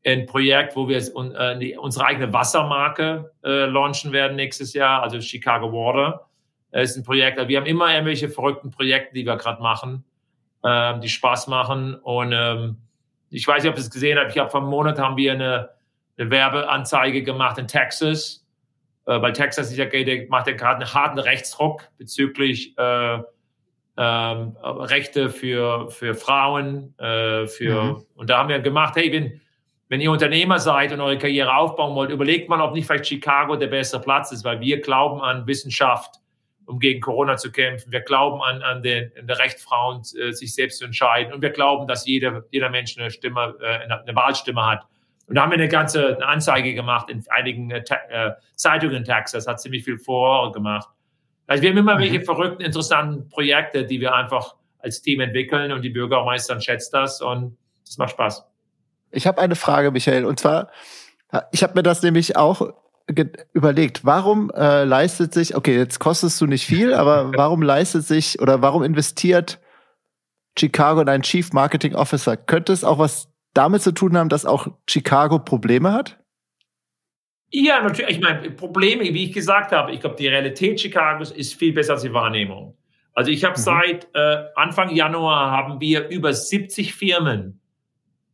ein 0.07 0.27
Projekt, 0.27 0.77
wo 0.77 0.89
wir 0.89 0.99
äh, 0.99 1.77
unsere 1.77 2.07
eigene 2.07 2.33
Wassermarke 2.33 3.33
äh, 3.45 3.67
launchen 3.67 4.13
werden 4.13 4.37
nächstes 4.37 4.73
Jahr, 4.73 5.03
also 5.03 5.21
Chicago 5.21 5.73
Water. 5.73 6.29
Es 6.71 6.91
ist 6.91 6.99
ein 6.99 7.05
Projekt, 7.05 7.49
wir 7.49 7.57
haben 7.59 7.67
immer 7.67 7.93
irgendwelche 7.93 8.29
verrückten 8.29 8.71
Projekte, 8.71 9.15
die 9.15 9.27
wir 9.27 9.37
gerade 9.37 9.61
machen, 9.63 10.05
ähm, 10.65 11.01
die 11.01 11.09
Spaß 11.09 11.49
machen. 11.49 11.95
Und 11.95 12.33
ähm, 12.33 12.77
ich 13.31 13.47
weiß 13.47 13.63
nicht, 13.65 13.71
ob 13.71 13.77
ihr 13.77 13.81
es 13.81 13.91
gesehen 13.91 14.19
habt. 14.19 14.31
Ich 14.31 14.39
habe 14.39 14.51
vor 14.51 14.61
einem 14.61 14.71
Monat 14.71 14.99
haben 14.99 15.17
wir 15.17 15.33
eine, 15.33 15.71
eine 16.19 16.31
Werbeanzeige 16.31 17.25
gemacht 17.25 17.59
in 17.59 17.67
Texas, 17.67 18.46
äh, 19.07 19.21
weil 19.21 19.33
Texas 19.33 19.75
ja, 19.77 19.87
der 19.87 20.27
macht 20.29 20.47
ja 20.47 20.55
gerade 20.55 20.85
einen 20.85 20.95
harten 20.95 21.19
Rechtsdruck 21.19 21.89
bezüglich 21.99 22.77
äh, 22.79 23.19
ähm, 23.99 24.57
Rechte 24.63 25.31
für, 25.31 25.91
für 25.91 26.15
Frauen, 26.15 26.95
äh, 26.99 27.47
für, 27.47 27.83
mhm. 27.83 28.07
und 28.15 28.29
da 28.29 28.39
haben 28.39 28.49
wir 28.51 28.59
gemacht, 28.59 28.95
hey, 28.97 29.11
wenn, 29.13 29.41
wenn 29.89 30.01
ihr 30.01 30.11
Unternehmer 30.11 30.59
seid 30.59 30.93
und 30.93 31.01
eure 31.01 31.19
Karriere 31.19 31.55
aufbauen 31.57 31.95
wollt, 31.95 32.11
überlegt 32.11 32.49
mal, 32.49 32.61
ob 32.61 32.75
nicht 32.75 32.87
vielleicht 32.87 33.07
Chicago 33.07 33.57
der 33.57 33.69
bessere 33.69 34.01
Platz 34.01 34.33
ist, 34.33 34.45
weil 34.45 34.61
wir 34.61 34.81
glauben 34.81 35.23
an 35.23 35.47
Wissenschaft, 35.47 36.17
um 36.67 36.79
gegen 36.79 37.01
Corona 37.01 37.37
zu 37.37 37.53
kämpfen. 37.53 37.93
Wir 37.93 38.01
glauben 38.01 38.43
an, 38.43 38.61
an, 38.63 38.83
den, 38.83 39.13
an 39.19 39.27
der 39.27 39.39
Recht 39.39 39.61
Frauen, 39.61 40.03
äh, 40.21 40.33
sich 40.33 40.55
selbst 40.55 40.79
zu 40.79 40.85
entscheiden. 40.85 41.33
Und 41.33 41.41
wir 41.41 41.51
glauben, 41.51 41.87
dass 41.87 42.07
jeder, 42.07 42.43
jeder 42.51 42.69
Mensch 42.69 42.99
eine 42.99 43.11
Stimme, 43.11 43.55
äh, 43.61 43.95
eine 43.95 44.17
Wahlstimme 44.17 44.67
hat. 44.67 44.85
Und 45.27 45.35
da 45.35 45.43
haben 45.43 45.51
wir 45.51 45.59
eine 45.59 45.69
ganze 45.69 46.17
eine 46.17 46.27
Anzeige 46.27 46.75
gemacht 46.75 47.11
in 47.11 47.25
einigen 47.29 47.71
äh, 47.71 47.83
äh 48.09 48.33
Zeitungen 48.55 48.97
in 48.97 49.05
Texas, 49.05 49.47
hat 49.47 49.61
ziemlich 49.61 49.85
viel 49.85 49.99
Furore 49.99 50.53
gemacht. 50.53 50.89
Also 51.47 51.63
wir 51.63 51.71
haben 51.71 51.79
immer 51.79 51.97
mhm. 51.97 52.01
welche 52.01 52.21
verrückten, 52.21 52.63
interessanten 52.63 53.29
Projekte, 53.29 53.85
die 53.85 54.01
wir 54.01 54.15
einfach 54.15 54.55
als 54.79 55.03
Team 55.03 55.21
entwickeln 55.21 55.73
und 55.73 55.83
die 55.83 55.91
Bürgermeister 55.91 56.61
schätzt 56.61 56.95
das 56.95 57.21
und 57.21 57.57
das 57.85 57.99
macht 57.99 58.13
Spaß. 58.13 58.45
Ich 59.11 59.27
habe 59.27 59.41
eine 59.41 59.57
Frage, 59.57 59.91
Michael, 59.91 60.25
und 60.25 60.41
zwar, 60.41 60.71
ich 61.53 61.63
habe 61.63 61.75
mir 61.75 61.83
das 61.83 62.03
nämlich 62.03 62.37
auch 62.37 62.73
überlegt, 63.53 64.05
warum 64.05 64.51
äh, 64.51 64.85
leistet 64.85 65.33
sich, 65.33 65.55
okay, 65.55 65.77
jetzt 65.77 66.01
kostest 66.01 66.41
du 66.41 66.47
nicht 66.47 66.67
viel, 66.67 66.93
aber 66.93 67.33
warum 67.37 67.63
leistet 67.63 68.05
sich 68.05 68.41
oder 68.41 68.63
warum 68.63 68.83
investiert 68.83 69.61
Chicago 70.59 71.01
in 71.01 71.09
einen 71.09 71.23
Chief 71.23 71.53
Marketing 71.53 71.95
Officer? 71.95 72.37
Könnte 72.37 72.73
es 72.73 72.83
auch 72.83 72.99
was 72.99 73.29
damit 73.57 73.83
zu 73.83 73.93
tun 73.93 74.17
haben, 74.17 74.29
dass 74.29 74.45
auch 74.45 74.69
Chicago 74.89 75.39
Probleme 75.39 75.93
hat? 75.93 76.19
Ja, 77.51 77.83
natürlich. 77.83 78.17
Ich 78.17 78.23
meine, 78.23 78.51
Probleme, 78.51 79.05
wie 79.05 79.25
ich 79.25 79.33
gesagt 79.33 79.73
habe, 79.73 79.93
ich 79.93 80.01
glaube, 80.01 80.17
die 80.17 80.29
Realität 80.29 80.79
Chicagos 80.79 81.31
ist 81.31 81.55
viel 81.55 81.73
besser 81.73 81.95
als 81.95 82.03
die 82.03 82.13
Wahrnehmung. 82.13 82.77
Also 83.15 83.31
ich 83.31 83.45
habe 83.45 83.59
mhm. 83.59 83.63
seit 83.63 84.09
äh, 84.15 84.45
Anfang 84.57 84.95
Januar 84.95 85.51
haben 85.51 85.81
wir 85.81 86.09
über 86.09 86.33
70 86.33 86.95
Firmen 86.95 87.61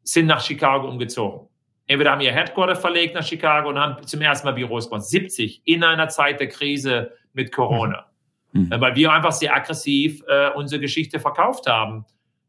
sind 0.02 0.26
nach 0.26 0.40
Chicago 0.40 0.88
umgezogen. 0.88 1.48
Entweder 1.86 2.12
haben 2.12 2.20
ihr 2.20 2.32
Headquarter 2.32 2.74
verlegt 2.74 3.14
nach 3.14 3.24
Chicago 3.24 3.68
und 3.68 3.78
haben 3.78 4.04
zum 4.06 4.20
ersten 4.20 4.46
Mal 4.46 4.52
Büros 4.52 4.88
gebaut. 4.88 5.04
70 5.04 5.62
in 5.66 5.84
einer 5.84 6.08
Zeit 6.08 6.40
der 6.40 6.48
Krise 6.48 7.12
mit 7.32 7.52
Corona. 7.52 8.06
Mhm. 8.52 8.62
mhm. 8.62 8.80
Weil 8.80 8.96
wir 8.96 9.12
einfach 9.12 9.32
sehr 9.32 9.54
aggressiv 9.54 10.22
äh, 10.26 10.50
unsere 10.54 10.80
Geschichte 10.80 11.20
verkauft 11.20 11.66
haben. 11.68 12.04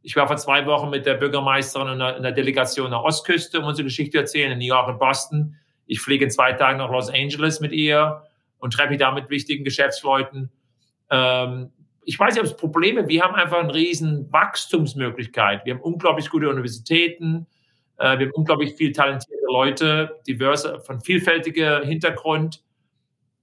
Ich 0.06 0.18
war 0.18 0.28
vor 0.28 0.36
zwei 0.36 0.66
Wochen 0.66 0.89
mit 0.89 1.06
der 1.06 1.16
Bürgermeisterin 1.16 1.94
in 1.94 2.00
der, 2.00 2.18
in 2.18 2.24
der 2.24 2.34
Delegation 2.34 2.92
nach 2.92 3.04
Ostküste, 3.04 3.60
um 3.60 3.66
unsere 3.66 3.86
Geschichte 3.86 4.12
zu 4.12 4.18
erzählen, 4.20 4.52
in 4.52 4.60
New 4.60 4.66
York 4.66 4.89
und 4.89 5.00
Boston. 5.00 5.56
Ich 5.86 6.02
fliege 6.02 6.26
in 6.26 6.30
zwei 6.30 6.52
Tagen 6.52 6.80
nach 6.80 6.92
Los 6.92 7.10
Angeles 7.10 7.62
mit 7.62 7.72
ihr 7.72 8.22
und 8.60 8.74
treffe 8.74 8.89
mich 8.89 9.00
da 9.00 9.12
mit 9.12 9.30
wichtigen 9.30 9.63
Geschäftsleuten. 9.63 10.52
Ähm, 11.10 11.72
ich 12.04 12.20
weiß 12.20 12.34
nicht, 12.34 12.44
ob 12.44 12.50
es 12.50 12.58
Probleme, 12.58 13.08
wir 13.08 13.24
haben 13.24 13.34
einfach 13.36 13.60
eine 13.60 13.74
riesen 13.74 14.32
Wachstumsmöglichkeit. 14.32 15.66
Wir 15.66 15.76
haben 15.76 15.82
unglaublich 15.82 16.30
gute 16.30 16.50
Universitäten, 16.50 17.48
äh, 17.98 18.20
wir 18.20 18.28
haben 18.28 18.34
unglaublich 18.34 18.76
viel 18.76 18.92
talentierte 18.92 19.46
Leute, 19.48 20.20
diverse, 20.28 20.82
von 20.82 21.00
vielfältiger 21.00 21.86
Hintergrund. 21.86 22.62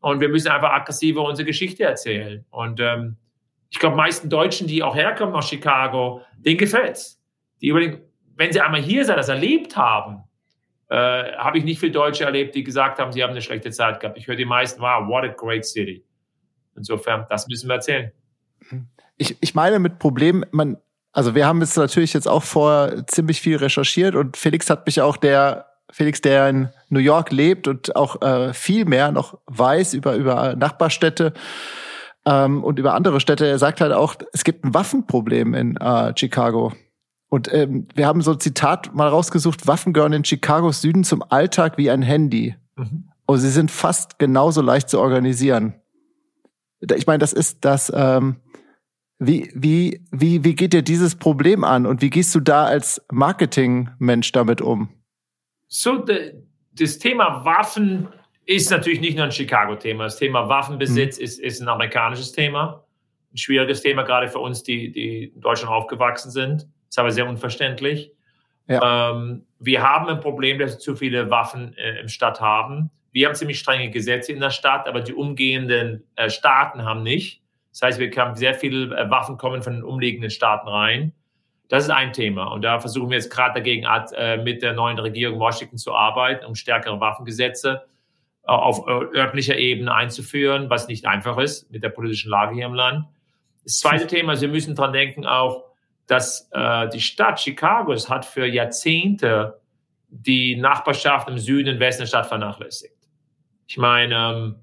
Und 0.00 0.20
wir 0.20 0.28
müssen 0.28 0.48
einfach 0.48 0.72
aggressiver 0.72 1.22
unsere 1.22 1.46
Geschichte 1.46 1.84
erzählen. 1.84 2.44
Und 2.50 2.80
ähm, 2.80 3.16
ich 3.70 3.78
glaube, 3.78 3.96
meisten 3.96 4.28
Deutschen, 4.28 4.66
die 4.66 4.82
auch 4.82 4.94
herkommen 4.94 5.34
aus 5.34 5.48
Chicago, 5.48 6.22
denen 6.36 6.58
gefällt's. 6.58 7.20
Die 7.60 7.68
überlegen, 7.68 8.00
wenn 8.36 8.52
sie 8.52 8.60
einmal 8.60 8.82
hier 8.82 9.04
sind, 9.04 9.16
das 9.16 9.28
erlebt 9.28 9.76
haben, 9.76 10.24
äh, 10.88 10.96
habe 11.36 11.58
ich 11.58 11.64
nicht 11.64 11.78
viele 11.78 11.92
Deutsche 11.92 12.24
erlebt, 12.24 12.54
die 12.54 12.64
gesagt 12.64 12.98
haben, 12.98 13.12
sie 13.12 13.22
haben 13.22 13.30
eine 13.30 13.42
schlechte 13.42 13.70
Zeit 13.70 14.00
gehabt. 14.00 14.18
Ich 14.18 14.26
höre 14.26 14.36
die 14.36 14.44
meisten, 14.44 14.80
wow, 14.80 15.06
what 15.06 15.24
a 15.24 15.28
great 15.28 15.64
city. 15.64 16.04
Insofern, 16.76 17.26
das 17.30 17.46
müssen 17.46 17.68
wir 17.68 17.74
erzählen. 17.76 18.10
Ich, 19.16 19.36
ich 19.40 19.54
meine 19.54 19.78
mit 19.78 19.98
Problem, 19.98 20.44
man 20.50 20.76
also 21.12 21.34
wir 21.34 21.46
haben 21.46 21.60
jetzt 21.60 21.76
natürlich 21.76 22.12
jetzt 22.12 22.28
auch 22.28 22.44
vor 22.44 23.04
ziemlich 23.06 23.40
viel 23.40 23.56
recherchiert 23.56 24.14
und 24.14 24.36
Felix 24.36 24.70
hat 24.70 24.86
mich 24.86 25.00
auch 25.00 25.16
der 25.16 25.66
Felix, 25.90 26.20
der 26.20 26.48
in 26.48 26.68
New 26.88 27.00
York 27.00 27.32
lebt 27.32 27.66
und 27.66 27.96
auch 27.96 28.22
äh, 28.22 28.54
viel 28.54 28.84
mehr 28.84 29.10
noch 29.10 29.38
weiß 29.46 29.94
über 29.94 30.14
über 30.14 30.54
Nachbarstädte 30.54 31.32
ähm, 32.30 32.62
und 32.62 32.78
über 32.78 32.94
andere 32.94 33.20
Städte. 33.20 33.46
Er 33.46 33.58
sagt 33.58 33.80
halt 33.80 33.92
auch, 33.92 34.14
es 34.32 34.44
gibt 34.44 34.64
ein 34.64 34.72
Waffenproblem 34.72 35.54
in 35.54 35.76
äh, 35.76 36.12
Chicago. 36.16 36.72
Und 37.28 37.52
ähm, 37.52 37.88
wir 37.94 38.06
haben 38.06 38.22
so 38.22 38.32
ein 38.32 38.40
Zitat 38.40 38.94
mal 38.94 39.08
rausgesucht: 39.08 39.66
Waffen 39.66 39.92
gehören 39.92 40.12
in 40.12 40.22
Chicagos 40.22 40.80
Süden 40.80 41.04
zum 41.04 41.24
Alltag 41.28 41.76
wie 41.76 41.90
ein 41.90 42.02
Handy. 42.02 42.54
Mhm. 42.76 43.08
Und 43.26 43.38
sie 43.38 43.50
sind 43.50 43.70
fast 43.70 44.18
genauso 44.18 44.62
leicht 44.62 44.88
zu 44.88 45.00
organisieren. 45.00 45.74
Ich 46.80 47.06
meine, 47.06 47.18
das 47.18 47.32
ist 47.32 47.64
das. 47.64 47.92
Ähm, 47.94 48.36
wie, 49.22 49.50
wie, 49.54 50.02
wie, 50.10 50.44
wie 50.44 50.54
geht 50.54 50.72
dir 50.72 50.82
dieses 50.82 51.14
Problem 51.14 51.62
an 51.62 51.84
und 51.84 52.00
wie 52.00 52.08
gehst 52.08 52.34
du 52.34 52.40
da 52.40 52.64
als 52.64 53.04
Marketingmensch 53.12 54.32
damit 54.32 54.62
um? 54.62 54.88
So, 55.68 55.98
de, 55.98 56.42
das 56.72 56.98
Thema 56.98 57.44
Waffen 57.44 58.08
ist 58.50 58.68
natürlich 58.70 59.00
nicht 59.00 59.16
nur 59.16 59.26
ein 59.26 59.32
Chicago-Thema. 59.32 60.04
Das 60.04 60.16
Thema 60.16 60.48
Waffenbesitz 60.48 61.18
mhm. 61.18 61.24
ist, 61.24 61.38
ist 61.38 61.60
ein 61.60 61.68
amerikanisches 61.68 62.32
Thema. 62.32 62.84
Ein 63.32 63.36
schwieriges 63.36 63.80
Thema, 63.80 64.02
gerade 64.02 64.28
für 64.28 64.40
uns, 64.40 64.64
die, 64.64 64.90
die 64.90 65.26
in 65.26 65.40
Deutschland 65.40 65.72
aufgewachsen 65.72 66.32
sind. 66.32 66.66
Ist 66.88 66.98
aber 66.98 67.12
sehr 67.12 67.28
unverständlich. 67.28 68.10
Ja. 68.66 69.12
Ähm, 69.12 69.46
wir 69.60 69.82
haben 69.82 70.08
ein 70.08 70.18
Problem, 70.18 70.58
dass 70.58 70.72
wir 70.72 70.78
zu 70.80 70.96
viele 70.96 71.30
Waffen 71.30 71.76
äh, 71.76 72.00
im 72.00 72.08
Stadt 72.08 72.40
haben. 72.40 72.90
Wir 73.12 73.28
haben 73.28 73.36
ziemlich 73.36 73.60
strenge 73.60 73.88
Gesetze 73.90 74.32
in 74.32 74.40
der 74.40 74.50
Stadt, 74.50 74.88
aber 74.88 75.00
die 75.00 75.14
umgehenden 75.14 76.02
äh, 76.16 76.28
Staaten 76.28 76.84
haben 76.84 77.04
nicht. 77.04 77.42
Das 77.70 77.82
heißt, 77.82 78.00
wir 78.00 78.10
haben 78.16 78.34
sehr 78.34 78.54
viele 78.54 78.96
äh, 78.96 79.08
Waffen 79.10 79.36
kommen 79.36 79.62
von 79.62 79.74
den 79.74 79.84
umliegenden 79.84 80.30
Staaten 80.30 80.66
rein. 80.66 81.12
Das 81.68 81.84
ist 81.84 81.90
ein 81.90 82.12
Thema. 82.12 82.46
Und 82.46 82.62
da 82.62 82.80
versuchen 82.80 83.10
wir 83.10 83.16
jetzt 83.16 83.30
gerade 83.30 83.54
dagegen 83.54 83.86
äh, 84.16 84.38
mit 84.38 84.60
der 84.60 84.72
neuen 84.72 84.98
Regierung 84.98 85.38
Washington 85.38 85.78
zu 85.78 85.94
arbeiten, 85.94 86.44
um 86.44 86.56
stärkere 86.56 86.98
Waffengesetze 86.98 87.82
auf 88.44 88.86
örtlicher 88.86 89.56
Ebene 89.56 89.94
einzuführen, 89.94 90.70
was 90.70 90.88
nicht 90.88 91.06
einfach 91.06 91.38
ist 91.38 91.70
mit 91.70 91.82
der 91.82 91.90
politischen 91.90 92.30
Lage 92.30 92.54
hier 92.54 92.66
im 92.66 92.74
Land. 92.74 93.06
Das 93.64 93.78
zweite 93.78 94.06
Thema 94.08 94.40
wir 94.40 94.48
müssen 94.48 94.74
dran 94.74 94.92
denken 94.92 95.26
auch, 95.26 95.64
dass 96.06 96.48
äh, 96.52 96.88
die 96.88 97.00
Stadt 97.00 97.40
Chicago 97.40 97.94
hat 97.94 98.24
für 98.24 98.46
Jahrzehnte 98.46 99.60
die 100.08 100.56
Nachbarschaft 100.56 101.28
im 101.28 101.38
Süden 101.38 101.74
und 101.74 101.80
Westen 101.80 102.02
der 102.02 102.08
Stadt 102.08 102.26
vernachlässigt. 102.26 102.96
Ich 103.68 103.78
meine, 103.78 104.14
ähm, 104.16 104.56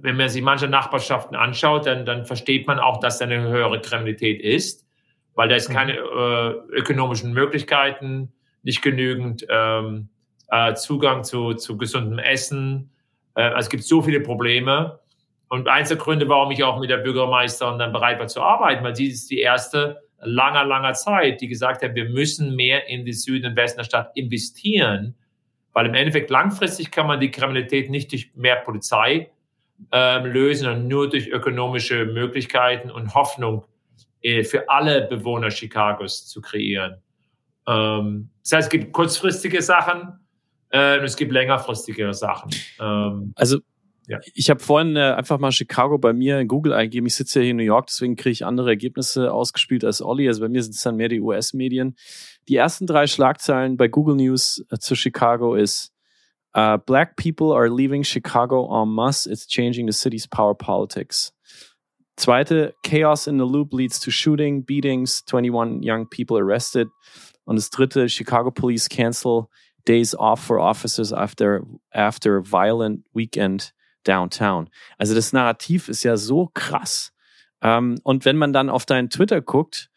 wenn 0.00 0.16
man 0.16 0.28
sich 0.28 0.42
manche 0.42 0.68
Nachbarschaften 0.68 1.36
anschaut, 1.36 1.86
dann, 1.86 2.04
dann 2.04 2.24
versteht 2.24 2.66
man 2.66 2.80
auch, 2.80 2.98
dass 2.98 3.18
da 3.18 3.26
eine 3.26 3.40
höhere 3.48 3.80
Kriminalität 3.80 4.40
ist, 4.40 4.86
weil 5.34 5.48
da 5.48 5.54
ist 5.54 5.70
keine 5.70 5.94
äh, 5.94 6.76
ökonomischen 6.76 7.32
Möglichkeiten, 7.32 8.32
nicht 8.64 8.82
genügend 8.82 9.46
ähm, 9.48 10.08
äh, 10.50 10.74
Zugang 10.74 11.24
zu, 11.24 11.54
zu 11.54 11.76
gesundem 11.76 12.18
Essen. 12.18 12.90
Äh, 13.34 13.50
es 13.58 13.68
gibt 13.68 13.84
so 13.84 14.02
viele 14.02 14.20
Probleme. 14.20 15.00
Und 15.48 15.68
eins 15.68 15.88
der 15.88 15.96
Gründe, 15.96 16.28
warum 16.28 16.50
ich 16.50 16.62
auch 16.62 16.78
mit 16.78 16.90
der 16.90 16.98
Bürgermeisterin 16.98 17.78
dann 17.78 17.92
bereit 17.92 18.18
war 18.18 18.26
zu 18.26 18.42
arbeiten, 18.42 18.84
weil 18.84 18.94
sie 18.94 19.06
ist 19.06 19.30
die 19.30 19.40
erste 19.40 20.02
langer, 20.20 20.64
langer 20.64 20.92
Zeit, 20.92 21.40
die 21.40 21.48
gesagt 21.48 21.82
hat, 21.82 21.94
wir 21.94 22.08
müssen 22.08 22.54
mehr 22.54 22.88
in 22.88 23.04
die 23.04 23.12
Süden 23.12 23.46
und 23.46 23.56
Westen 23.56 23.78
der 23.78 23.84
Stadt 23.84 24.10
investieren, 24.14 25.14
weil 25.72 25.86
im 25.86 25.94
Endeffekt 25.94 26.28
langfristig 26.28 26.90
kann 26.90 27.06
man 27.06 27.20
die 27.20 27.30
Kriminalität 27.30 27.88
nicht 27.88 28.12
durch 28.12 28.30
mehr 28.34 28.56
Polizei 28.56 29.30
ähm, 29.92 30.26
lösen, 30.26 30.64
sondern 30.64 30.88
nur 30.88 31.08
durch 31.08 31.28
ökonomische 31.28 32.04
Möglichkeiten 32.04 32.90
und 32.90 33.14
Hoffnung 33.14 33.64
äh, 34.22 34.42
für 34.42 34.68
alle 34.68 35.02
Bewohner 35.02 35.48
Chicagos 35.50 36.26
zu 36.26 36.40
kreieren. 36.42 37.00
Ähm, 37.66 38.30
das 38.42 38.52
heißt, 38.52 38.66
es 38.66 38.70
gibt 38.70 38.92
kurzfristige 38.92 39.62
Sachen 39.62 40.18
äh, 40.70 40.98
es 40.98 41.16
gibt 41.16 41.32
längerfristige 41.32 42.12
Sachen. 42.14 42.50
Ähm, 42.80 43.32
also 43.36 43.58
ja. 44.08 44.18
Ich 44.32 44.48
habe 44.48 44.58
vorhin 44.58 44.96
äh, 44.96 45.00
einfach 45.00 45.38
mal 45.38 45.52
Chicago 45.52 45.98
bei 45.98 46.14
mir 46.14 46.40
in 46.40 46.48
Google 46.48 46.72
eingegeben. 46.72 47.06
Ich 47.06 47.14
sitze 47.14 47.40
ja 47.40 47.42
hier 47.42 47.50
in 47.50 47.58
New 47.58 47.62
York, 47.62 47.88
deswegen 47.88 48.16
kriege 48.16 48.32
ich 48.32 48.46
andere 48.46 48.70
Ergebnisse 48.70 49.32
ausgespielt 49.32 49.84
als 49.84 50.00
Olli. 50.00 50.26
Also 50.26 50.40
bei 50.40 50.48
mir 50.48 50.62
sind 50.62 50.74
es 50.74 50.80
dann 50.80 50.96
mehr 50.96 51.08
die 51.08 51.20
US-Medien. 51.20 51.94
Die 52.48 52.56
ersten 52.56 52.86
drei 52.86 53.06
Schlagzeilen 53.06 53.76
bei 53.76 53.88
Google 53.88 54.16
News 54.16 54.64
äh, 54.70 54.78
zu 54.78 54.94
Chicago 54.94 55.54
ist 55.54 55.92
uh, 56.56 56.78
Black 56.78 57.16
people 57.16 57.54
are 57.54 57.68
leaving 57.68 58.02
Chicago 58.02 58.82
en 58.82 58.88
masse. 58.88 59.30
It's 59.30 59.46
changing 59.46 59.86
the 59.86 59.92
city's 59.92 60.26
power 60.26 60.54
politics. 60.54 61.34
Zweite, 62.16 62.74
Chaos 62.82 63.26
in 63.26 63.38
the 63.38 63.44
Loop 63.44 63.74
leads 63.74 64.00
to 64.00 64.10
shooting, 64.10 64.64
beatings, 64.64 65.22
21 65.26 65.82
young 65.82 66.06
people 66.08 66.38
arrested. 66.38 66.88
Und 67.44 67.56
das 67.56 67.68
dritte, 67.68 68.08
Chicago 68.08 68.50
Police 68.50 68.88
cancel 68.88 69.48
days 69.88 70.14
off 70.14 70.40
for 70.40 70.58
officers 70.58 71.12
after, 71.12 71.62
after 71.90 72.42
violent 72.42 73.04
weekend 73.14 73.72
downtown. 74.04 74.68
Also 74.98 75.14
das 75.14 75.32
Narrativ 75.32 75.88
ist 75.88 76.02
ja 76.02 76.16
so 76.16 76.50
krass. 76.54 77.12
Ähm, 77.62 77.98
und 78.02 78.24
wenn 78.24 78.36
man 78.36 78.52
dann 78.52 78.70
auf 78.70 78.86
deinen 78.86 79.10
Twitter 79.10 79.40
guckt 79.40 79.90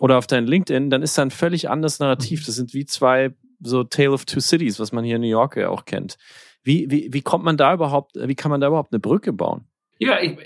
oder 0.00 0.18
auf 0.18 0.26
dein 0.26 0.46
LinkedIn, 0.46 0.90
dann 0.90 1.02
ist 1.02 1.18
da 1.18 1.22
ein 1.22 1.30
völlig 1.30 1.68
anderes 1.68 1.98
Narrativ. 1.98 2.40
Mhm. 2.40 2.46
Das 2.46 2.54
sind 2.56 2.74
wie 2.74 2.86
zwei 2.86 3.34
so 3.60 3.84
Tale 3.84 4.12
of 4.12 4.24
Two 4.24 4.40
Cities, 4.40 4.80
was 4.80 4.92
man 4.92 5.04
hier 5.04 5.16
in 5.16 5.22
New 5.22 5.28
York 5.28 5.56
ja 5.56 5.68
auch 5.68 5.84
kennt. 5.84 6.16
Wie, 6.64 6.90
wie, 6.90 7.12
wie 7.12 7.22
kommt 7.22 7.44
man 7.44 7.56
da 7.56 7.74
überhaupt, 7.74 8.12
wie 8.16 8.34
kann 8.34 8.50
man 8.50 8.60
da 8.60 8.68
überhaupt 8.68 8.92
eine 8.92 9.00
Brücke 9.00 9.32
bauen? 9.32 9.66
Ja, 9.98 10.20
ich, 10.20 10.36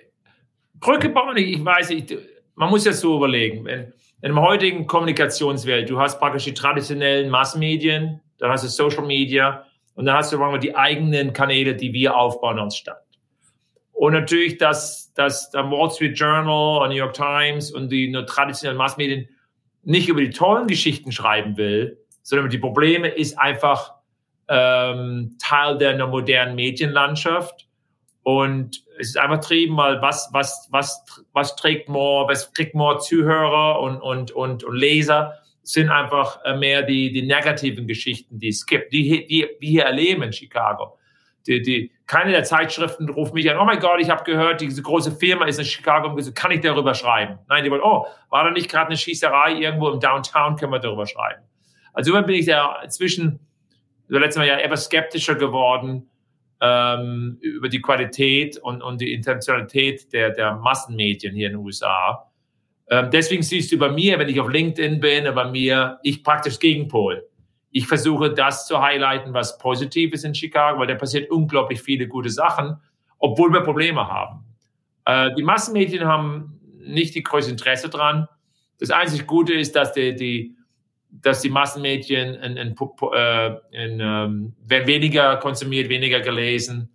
Brücke 0.75 1.09
bauen, 1.11 1.37
ich, 1.37 1.53
ich 1.57 1.65
weiß, 1.65 1.91
ich, 1.91 2.19
man 2.55 2.71
muss 2.71 2.85
ja 2.85 2.93
so 2.93 3.17
überlegen, 3.17 3.65
wenn, 3.65 3.93
in 4.23 4.35
der 4.35 4.43
heutigen 4.43 4.87
Kommunikationswelt, 4.87 5.91
du 5.91 6.01
hast 6.01 6.19
praktisch 6.19 6.45
die 6.45 6.55
traditionellen 6.55 7.31
Massenmedien, 7.31 8.21
dann 8.39 8.51
hast 8.51 8.65
du 8.65 8.69
Social 8.69 9.05
Media 9.05 9.65
und 9.95 10.07
dann 10.07 10.17
hast 10.17 10.33
du 10.33 10.39
wir, 10.39 10.59
die 10.59 10.75
eigenen 10.75 11.33
Kanäle, 11.33 11.75
die 11.75 11.93
wir 11.93 12.17
aufbauen 12.17 12.59
als 12.59 12.77
Stadt. 12.77 13.03
Und 13.93 14.13
natürlich, 14.13 14.59
dass, 14.59 15.13
dass 15.15 15.51
der 15.51 15.71
Wall 15.71 15.91
Street 15.91 16.19
Journal, 16.19 16.87
New 16.89 16.95
York 16.95 17.15
Times 17.15 17.71
und 17.73 17.91
die 17.91 18.09
nur 18.09 18.27
traditionellen 18.27 18.77
Massmedien 18.77 19.29
nicht 19.83 20.09
über 20.09 20.21
die 20.21 20.31
tollen 20.31 20.67
Geschichten 20.67 21.13
schreiben 21.13 21.57
will, 21.57 21.99
sondern 22.23 22.47
über 22.47 22.53
die 22.53 22.59
Probleme 22.59 23.09
ist 23.09 23.39
einfach 23.39 23.95
ähm, 24.49 25.37
Teil 25.41 25.79
der 25.79 26.07
modernen 26.07 26.57
Medienlandschaft. 26.57 27.67
Und 28.23 28.83
es 28.99 29.09
ist 29.09 29.19
einfach 29.19 29.41
trieben, 29.41 29.77
weil 29.77 30.01
was, 30.03 30.29
was, 30.33 30.69
was, 30.71 31.05
was 31.33 31.57
trägt 31.57 31.89
more, 31.89 32.29
was 32.29 32.53
kriegt 32.53 32.75
more 32.75 32.99
Zuhörer 32.99 33.81
und, 33.81 34.01
und, 34.01 34.31
und, 34.33 34.65
und 34.65 34.75
Leser, 34.77 35.35
sind 35.63 35.91
einfach 35.91 36.45
äh, 36.45 36.57
mehr 36.57 36.83
die, 36.83 37.13
die 37.13 37.23
negativen 37.23 37.87
Geschichten, 37.87 38.39
die 38.39 38.49
es 38.49 38.67
gibt, 38.67 38.93
die, 38.93 39.27
die 39.27 39.49
wir 39.59 39.69
hier 39.69 39.85
erleben 39.85 40.23
in 40.23 40.33
Chicago 40.33 40.97
die, 41.47 41.63
die, 41.63 41.93
keine 42.07 42.33
der 42.33 42.45
Zeitschriften 42.45 43.09
ruft 43.09 43.35
mich 43.35 43.51
an, 43.51 43.59
oh 43.59 43.65
mein 43.65 43.79
Gott, 43.79 44.01
ich 44.01 44.11
habe 44.11 44.25
gehört, 44.25 44.61
diese 44.61 44.83
große 44.83 45.13
Firma 45.13 45.47
ist 45.47 45.59
in 45.59 45.65
Chicago, 45.65 46.17
kann 46.35 46.51
ich 46.51 46.61
darüber 46.61 46.95
schreiben? 46.95 47.39
Nein, 47.49 47.65
die 47.65 47.71
wollen, 47.71 47.83
oh, 47.83 48.07
war 48.31 48.45
da 48.45 48.51
nicht 48.51 48.71
gerade 48.71 48.87
eine 48.87 48.97
Schießerei 48.97 49.55
irgendwo 49.55 49.89
im 49.91 50.01
Downtown, 50.01 50.57
können 50.57 50.73
wir 50.73 50.79
darüber 50.79 51.07
schreiben. 51.07 51.43
Also 51.93 52.13
bin 52.13 52.35
ich 52.35 52.47
ja 52.47 52.81
inzwischen, 52.83 53.41
so 54.09 54.19
letztes 54.19 54.39
Mal 54.39 54.47
ja 54.47 54.59
etwas 54.59 54.85
skeptischer 54.85 55.35
geworden 55.35 56.11
ähm, 56.61 57.39
über 57.41 57.69
die 57.69 57.81
Qualität 57.81 58.59
und, 58.59 58.83
und 58.83 59.01
die 59.01 59.13
Intentionalität 59.13 60.13
der, 60.13 60.31
der 60.31 60.57
Massenmedien 60.57 61.35
hier 61.35 61.49
in 61.49 61.55
den 61.55 61.65
USA. 61.65 62.31
Ähm, 62.89 63.11
deswegen 63.11 63.43
siehst 63.43 63.73
du 63.73 63.79
bei 63.79 63.91
mir, 63.91 64.19
wenn 64.19 64.29
ich 64.29 64.41
auf 64.41 64.49
LinkedIn 64.49 65.01
bin, 65.01 65.35
bei 65.35 65.51
mir, 65.51 65.99
ich 66.03 66.23
praktisch 66.23 66.59
Gegenpol 66.59 67.23
ich 67.77 67.87
versuche 67.87 68.33
das 68.33 68.67
zu 68.67 68.81
highlighten, 68.81 69.35
was 69.35 69.59
positiv 69.59 70.15
ist 70.15 70.25
in 70.25 70.35
Chicago, 70.35 70.79
weil 70.79 70.87
da 70.87 70.95
passiert 70.95 71.31
unglaublich 71.31 71.83
viele 71.83 72.09
gute 72.09 72.31
Sachen, 72.31 72.79
obwohl 73.19 73.53
wir 73.53 73.61
Probleme 73.61 74.09
haben. 74.09 74.47
Äh, 75.05 75.35
die 75.35 75.43
Massenmedien 75.43 76.07
haben 76.07 76.59
nicht 76.79 77.15
die 77.15 77.23
größte 77.23 77.51
Interesse 77.51 77.91
dran. 77.91 78.29
Das 78.79 78.91
einzig 78.91 79.27
Gute 79.27 79.53
ist, 79.53 79.77
dass 79.77 79.93
die, 79.93 80.15
die 80.15 80.57
dass 81.11 81.41
die 81.41 81.51
Massenmedien 81.51 82.35
in, 82.35 82.57
in, 82.57 82.77
äh, 82.77 83.47
in, 83.71 84.01
ähm, 84.01 84.55
werden 84.67 84.87
weniger 84.87 85.37
konsumiert, 85.37 85.89
weniger 85.89 86.21
gelesen. 86.21 86.91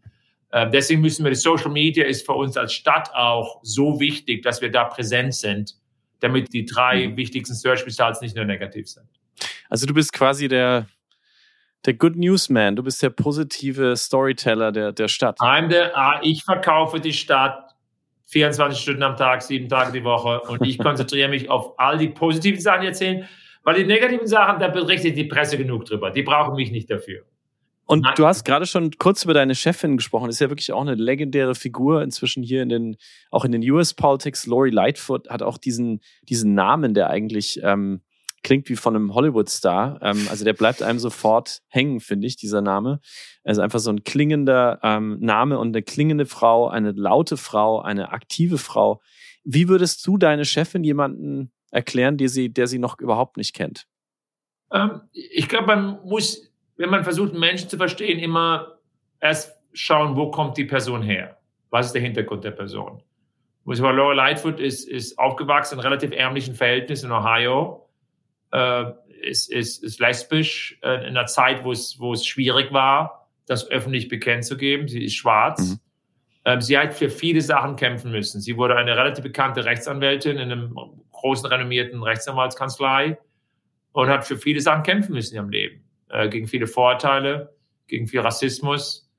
Äh, 0.51 0.69
deswegen 0.69 1.01
müssen 1.01 1.23
wir, 1.23 1.31
die 1.31 1.37
Social 1.37 1.71
Media 1.71 2.05
ist 2.05 2.25
für 2.25 2.33
uns 2.33 2.57
als 2.57 2.73
Stadt 2.73 3.09
auch 3.13 3.59
so 3.63 3.99
wichtig, 3.99 4.43
dass 4.43 4.61
wir 4.61 4.71
da 4.71 4.85
präsent 4.85 5.33
sind, 5.33 5.75
damit 6.19 6.53
die 6.53 6.65
drei 6.65 7.07
mhm. 7.07 7.17
wichtigsten 7.17 7.55
Search 7.55 7.85
Results 7.85 8.21
nicht 8.21 8.35
nur 8.35 8.45
negativ 8.45 8.87
sind. 8.87 9.07
Also 9.69 9.85
du 9.85 9.93
bist 9.93 10.13
quasi 10.13 10.47
der, 10.47 10.87
der 11.85 11.93
Good 11.93 12.15
News 12.17 12.49
Man, 12.49 12.75
du 12.75 12.83
bist 12.83 13.01
der 13.01 13.09
positive 13.09 13.95
Storyteller 13.95 14.71
der, 14.71 14.91
der 14.91 15.07
Stadt. 15.07 15.39
Der, 15.39 15.97
ah, 15.97 16.19
ich 16.21 16.43
verkaufe 16.43 16.99
die 16.99 17.13
Stadt 17.13 17.71
24 18.27 18.79
Stunden 18.79 19.03
am 19.03 19.17
Tag, 19.17 19.41
sieben 19.41 19.67
Tage 19.67 19.91
die 19.91 20.03
Woche 20.03 20.41
und 20.41 20.65
ich 20.65 20.77
konzentriere 20.79 21.29
mich 21.29 21.49
auf 21.49 21.79
all 21.79 21.97
die 21.97 22.09
positiven 22.09 22.59
Sachen 22.59 22.83
erzählen, 22.83 23.27
weil 23.63 23.75
die 23.75 23.85
negativen 23.85 24.27
Sachen, 24.27 24.59
da 24.59 24.67
berichtet 24.67 25.17
die 25.17 25.25
Presse 25.25 25.57
genug 25.57 25.85
drüber. 25.85 26.11
Die 26.11 26.23
brauchen 26.23 26.55
mich 26.55 26.71
nicht 26.71 26.89
dafür. 26.89 27.23
Und 27.85 28.03
Nein. 28.03 28.13
du 28.15 28.25
hast 28.25 28.45
gerade 28.45 28.65
schon 28.65 28.91
kurz 28.97 29.23
über 29.23 29.33
deine 29.33 29.53
Chefin 29.53 29.97
gesprochen. 29.97 30.27
Das 30.27 30.35
ist 30.35 30.39
ja 30.39 30.49
wirklich 30.49 30.71
auch 30.71 30.81
eine 30.81 30.95
legendäre 30.95 31.55
Figur 31.55 32.01
inzwischen 32.01 32.41
hier 32.41 32.63
in 32.63 32.69
den, 32.69 32.97
auch 33.31 33.43
in 33.43 33.51
den 33.51 33.69
US 33.69 33.93
Politics. 33.93 34.45
Lori 34.45 34.69
Lightfoot 34.69 35.29
hat 35.29 35.43
auch 35.43 35.57
diesen, 35.57 35.99
diesen 36.23 36.53
Namen, 36.53 36.93
der 36.93 37.09
eigentlich 37.09 37.59
ähm, 37.63 38.01
klingt 38.43 38.69
wie 38.69 38.75
von 38.75 38.95
einem 38.95 39.13
Hollywood-Star. 39.13 39.99
Ähm, 40.01 40.27
also 40.29 40.45
der 40.45 40.53
bleibt 40.53 40.81
einem 40.81 40.99
sofort 40.99 41.61
hängen, 41.67 41.99
finde 41.99 42.27
ich, 42.27 42.37
dieser 42.37 42.61
Name. 42.61 43.01
Also 43.43 43.61
einfach 43.61 43.79
so 43.79 43.91
ein 43.91 44.03
klingender 44.03 44.79
ähm, 44.83 45.17
Name 45.19 45.59
und 45.59 45.75
eine 45.75 45.83
klingende 45.83 46.25
Frau, 46.25 46.69
eine 46.69 46.91
laute 46.91 47.37
Frau, 47.37 47.81
eine 47.81 48.11
aktive 48.11 48.57
Frau. 48.57 49.01
Wie 49.43 49.67
würdest 49.67 50.05
du 50.07 50.17
deine 50.17 50.45
Chefin 50.45 50.83
jemanden 50.83 51.51
erklären, 51.71 52.17
der 52.17 52.29
sie, 52.29 52.49
der 52.49 52.67
sie 52.67 52.79
noch 52.79 52.99
überhaupt 52.99 53.37
nicht 53.37 53.55
kennt? 53.55 53.87
Ähm, 54.71 55.01
ich 55.11 55.47
glaube, 55.49 55.67
man 55.67 55.99
muss, 56.05 56.51
wenn 56.77 56.89
man 56.89 57.03
versucht, 57.03 57.33
Menschen 57.33 57.69
zu 57.69 57.77
verstehen, 57.77 58.19
immer 58.19 58.77
erst 59.19 59.57
schauen, 59.73 60.15
wo 60.15 60.31
kommt 60.31 60.57
die 60.57 60.65
Person 60.65 61.01
her? 61.01 61.37
Was 61.69 61.87
ist 61.87 61.93
der 61.93 62.01
Hintergrund 62.01 62.43
der 62.43 62.51
Person? 62.51 63.01
Laura 63.65 64.13
Lightfoot 64.13 64.59
ist, 64.59 64.87
ist 64.87 65.17
aufgewachsen 65.17 65.75
in 65.75 65.81
relativ 65.81 66.11
ärmlichen 66.11 66.55
Verhältnissen 66.55 67.07
in 67.07 67.11
Ohio 67.11 67.87
äh, 68.51 68.85
ist, 69.21 69.51
ist, 69.51 69.83
ist 69.83 69.99
lesbisch 69.99 70.77
äh, 70.81 71.07
in 71.07 71.17
einer 71.17 71.25
Zeit, 71.25 71.63
wo 71.63 71.71
es, 71.71 71.99
wo 71.99 72.13
es 72.13 72.25
schwierig 72.25 72.71
war, 72.73 73.29
das 73.45 73.69
öffentlich 73.69 74.07
bekennt 74.07 74.45
zu 74.45 74.57
geben. 74.57 74.87
Sie 74.87 75.03
ist 75.03 75.15
schwarz. 75.15 75.61
Mhm. 75.61 75.79
Ähm, 76.43 76.61
sie 76.61 76.77
hat 76.77 76.93
für 76.93 77.09
viele 77.09 77.41
Sachen 77.41 77.75
kämpfen 77.75 78.11
müssen. 78.11 78.41
Sie 78.41 78.57
wurde 78.57 78.75
eine 78.75 78.97
relativ 78.97 79.23
bekannte 79.23 79.63
Rechtsanwältin 79.63 80.37
in 80.37 80.51
einem 80.51 80.75
großen, 81.21 81.47
renommierten 81.47 82.03
Rechtsanwaltskanzlei 82.03 83.17
und 83.93 84.09
hat 84.09 84.25
für 84.25 84.37
viele 84.37 84.61
Sachen 84.61 84.83
kämpfen 84.83 85.13
müssen 85.13 85.35
ihrem 85.35 85.49
Leben. 85.49 85.83
Äh, 86.09 86.29
gegen 86.29 86.47
viele 86.47 86.67
Vorurteile, 86.67 87.55
gegen 87.87 88.07
viel 88.07 88.19
Rassismus. 88.19 89.09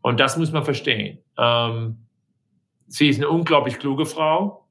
Und 0.00 0.20
das 0.20 0.36
muss 0.36 0.52
man 0.52 0.64
verstehen. 0.64 1.18
Ähm, 1.36 2.06
sie 2.86 3.08
ist 3.08 3.18
eine 3.18 3.28
unglaublich 3.28 3.78
kluge 3.78 4.06
Frau. 4.06 4.66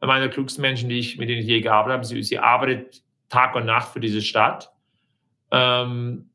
Eine 0.00 0.20
der 0.20 0.30
klugsten 0.30 0.62
Menschen, 0.62 0.88
die 0.88 0.98
ich, 0.98 1.18
mit 1.18 1.28
denen 1.28 1.40
ich 1.40 1.46
je 1.46 1.60
gearbeitet 1.60 1.94
habe. 1.94 2.06
Sie, 2.06 2.22
sie 2.22 2.38
arbeitet 2.38 3.02
Tag 3.28 3.54
und 3.54 3.66
Nacht 3.66 3.92
für 3.92 4.00
diese 4.00 4.22
Stadt. 4.22 4.72
Ähm, 5.50 6.30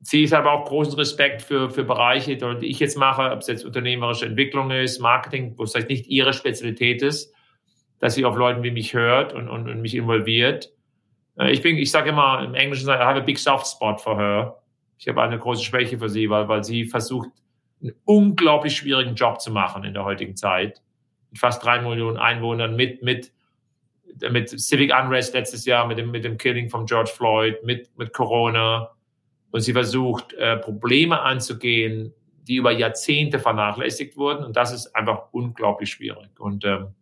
sie 0.00 0.24
ist 0.24 0.32
aber 0.32 0.52
auch 0.52 0.64
großen 0.64 0.94
Respekt 0.94 1.42
für, 1.42 1.70
für 1.70 1.84
Bereiche, 1.84 2.36
die 2.36 2.66
ich 2.66 2.80
jetzt 2.80 2.96
mache, 2.96 3.30
ob 3.30 3.40
es 3.40 3.46
jetzt 3.46 3.64
unternehmerische 3.64 4.26
Entwicklung 4.26 4.70
ist, 4.70 4.98
Marketing, 4.98 5.54
wo 5.56 5.64
es 5.64 5.72
vielleicht 5.72 5.90
nicht 5.90 6.06
ihre 6.06 6.32
Spezialität 6.32 7.02
ist, 7.02 7.34
dass 8.02 8.16
sie 8.16 8.24
auf 8.24 8.36
Leuten 8.36 8.64
wie 8.64 8.72
mich 8.72 8.94
hört 8.94 9.32
und, 9.32 9.48
und, 9.48 9.68
und 9.68 9.80
mich 9.80 9.94
involviert. 9.94 10.72
Äh, 11.38 11.52
ich 11.52 11.62
bin, 11.62 11.78
ich 11.78 11.92
sage 11.92 12.10
immer 12.10 12.42
im 12.42 12.54
Englischen, 12.54 12.88
I 12.88 12.94
have 12.94 13.16
a 13.16 13.20
big 13.20 13.38
soft 13.38 13.64
spot 13.64 13.96
for 13.98 14.18
her. 14.18 14.58
Ich 14.98 15.06
habe 15.06 15.22
eine 15.22 15.38
große 15.38 15.62
Schwäche 15.62 15.96
für 15.98 16.08
sie, 16.08 16.28
weil, 16.28 16.48
weil 16.48 16.64
sie 16.64 16.84
versucht, 16.84 17.28
einen 17.80 17.92
unglaublich 18.04 18.76
schwierigen 18.76 19.14
Job 19.14 19.40
zu 19.40 19.52
machen 19.52 19.84
in 19.84 19.94
der 19.94 20.04
heutigen 20.04 20.34
Zeit. 20.34 20.82
Mit 21.30 21.38
fast 21.38 21.64
drei 21.64 21.80
Millionen 21.80 22.16
Einwohnern, 22.16 22.74
mit, 22.74 23.04
mit 23.04 23.32
mit 24.30 24.50
Civic 24.50 24.92
Unrest 24.92 25.32
letztes 25.32 25.64
Jahr, 25.64 25.86
mit 25.86 25.96
dem, 25.96 26.10
mit 26.10 26.24
dem 26.24 26.36
Killing 26.36 26.68
von 26.68 26.86
George 26.86 27.10
Floyd, 27.16 27.62
mit, 27.64 27.88
mit 27.96 28.12
Corona. 28.12 28.90
Und 29.52 29.60
sie 29.60 29.72
versucht, 29.72 30.34
äh, 30.34 30.56
Probleme 30.56 31.20
anzugehen, 31.20 32.12
die 32.48 32.56
über 32.56 32.72
Jahrzehnte 32.72 33.38
vernachlässigt 33.38 34.16
wurden. 34.16 34.44
Und 34.44 34.56
das 34.56 34.72
ist 34.72 34.94
einfach 34.94 35.32
unglaublich 35.32 35.90
schwierig. 35.90 36.28
Und 36.38 36.64
ähm, 36.64 36.94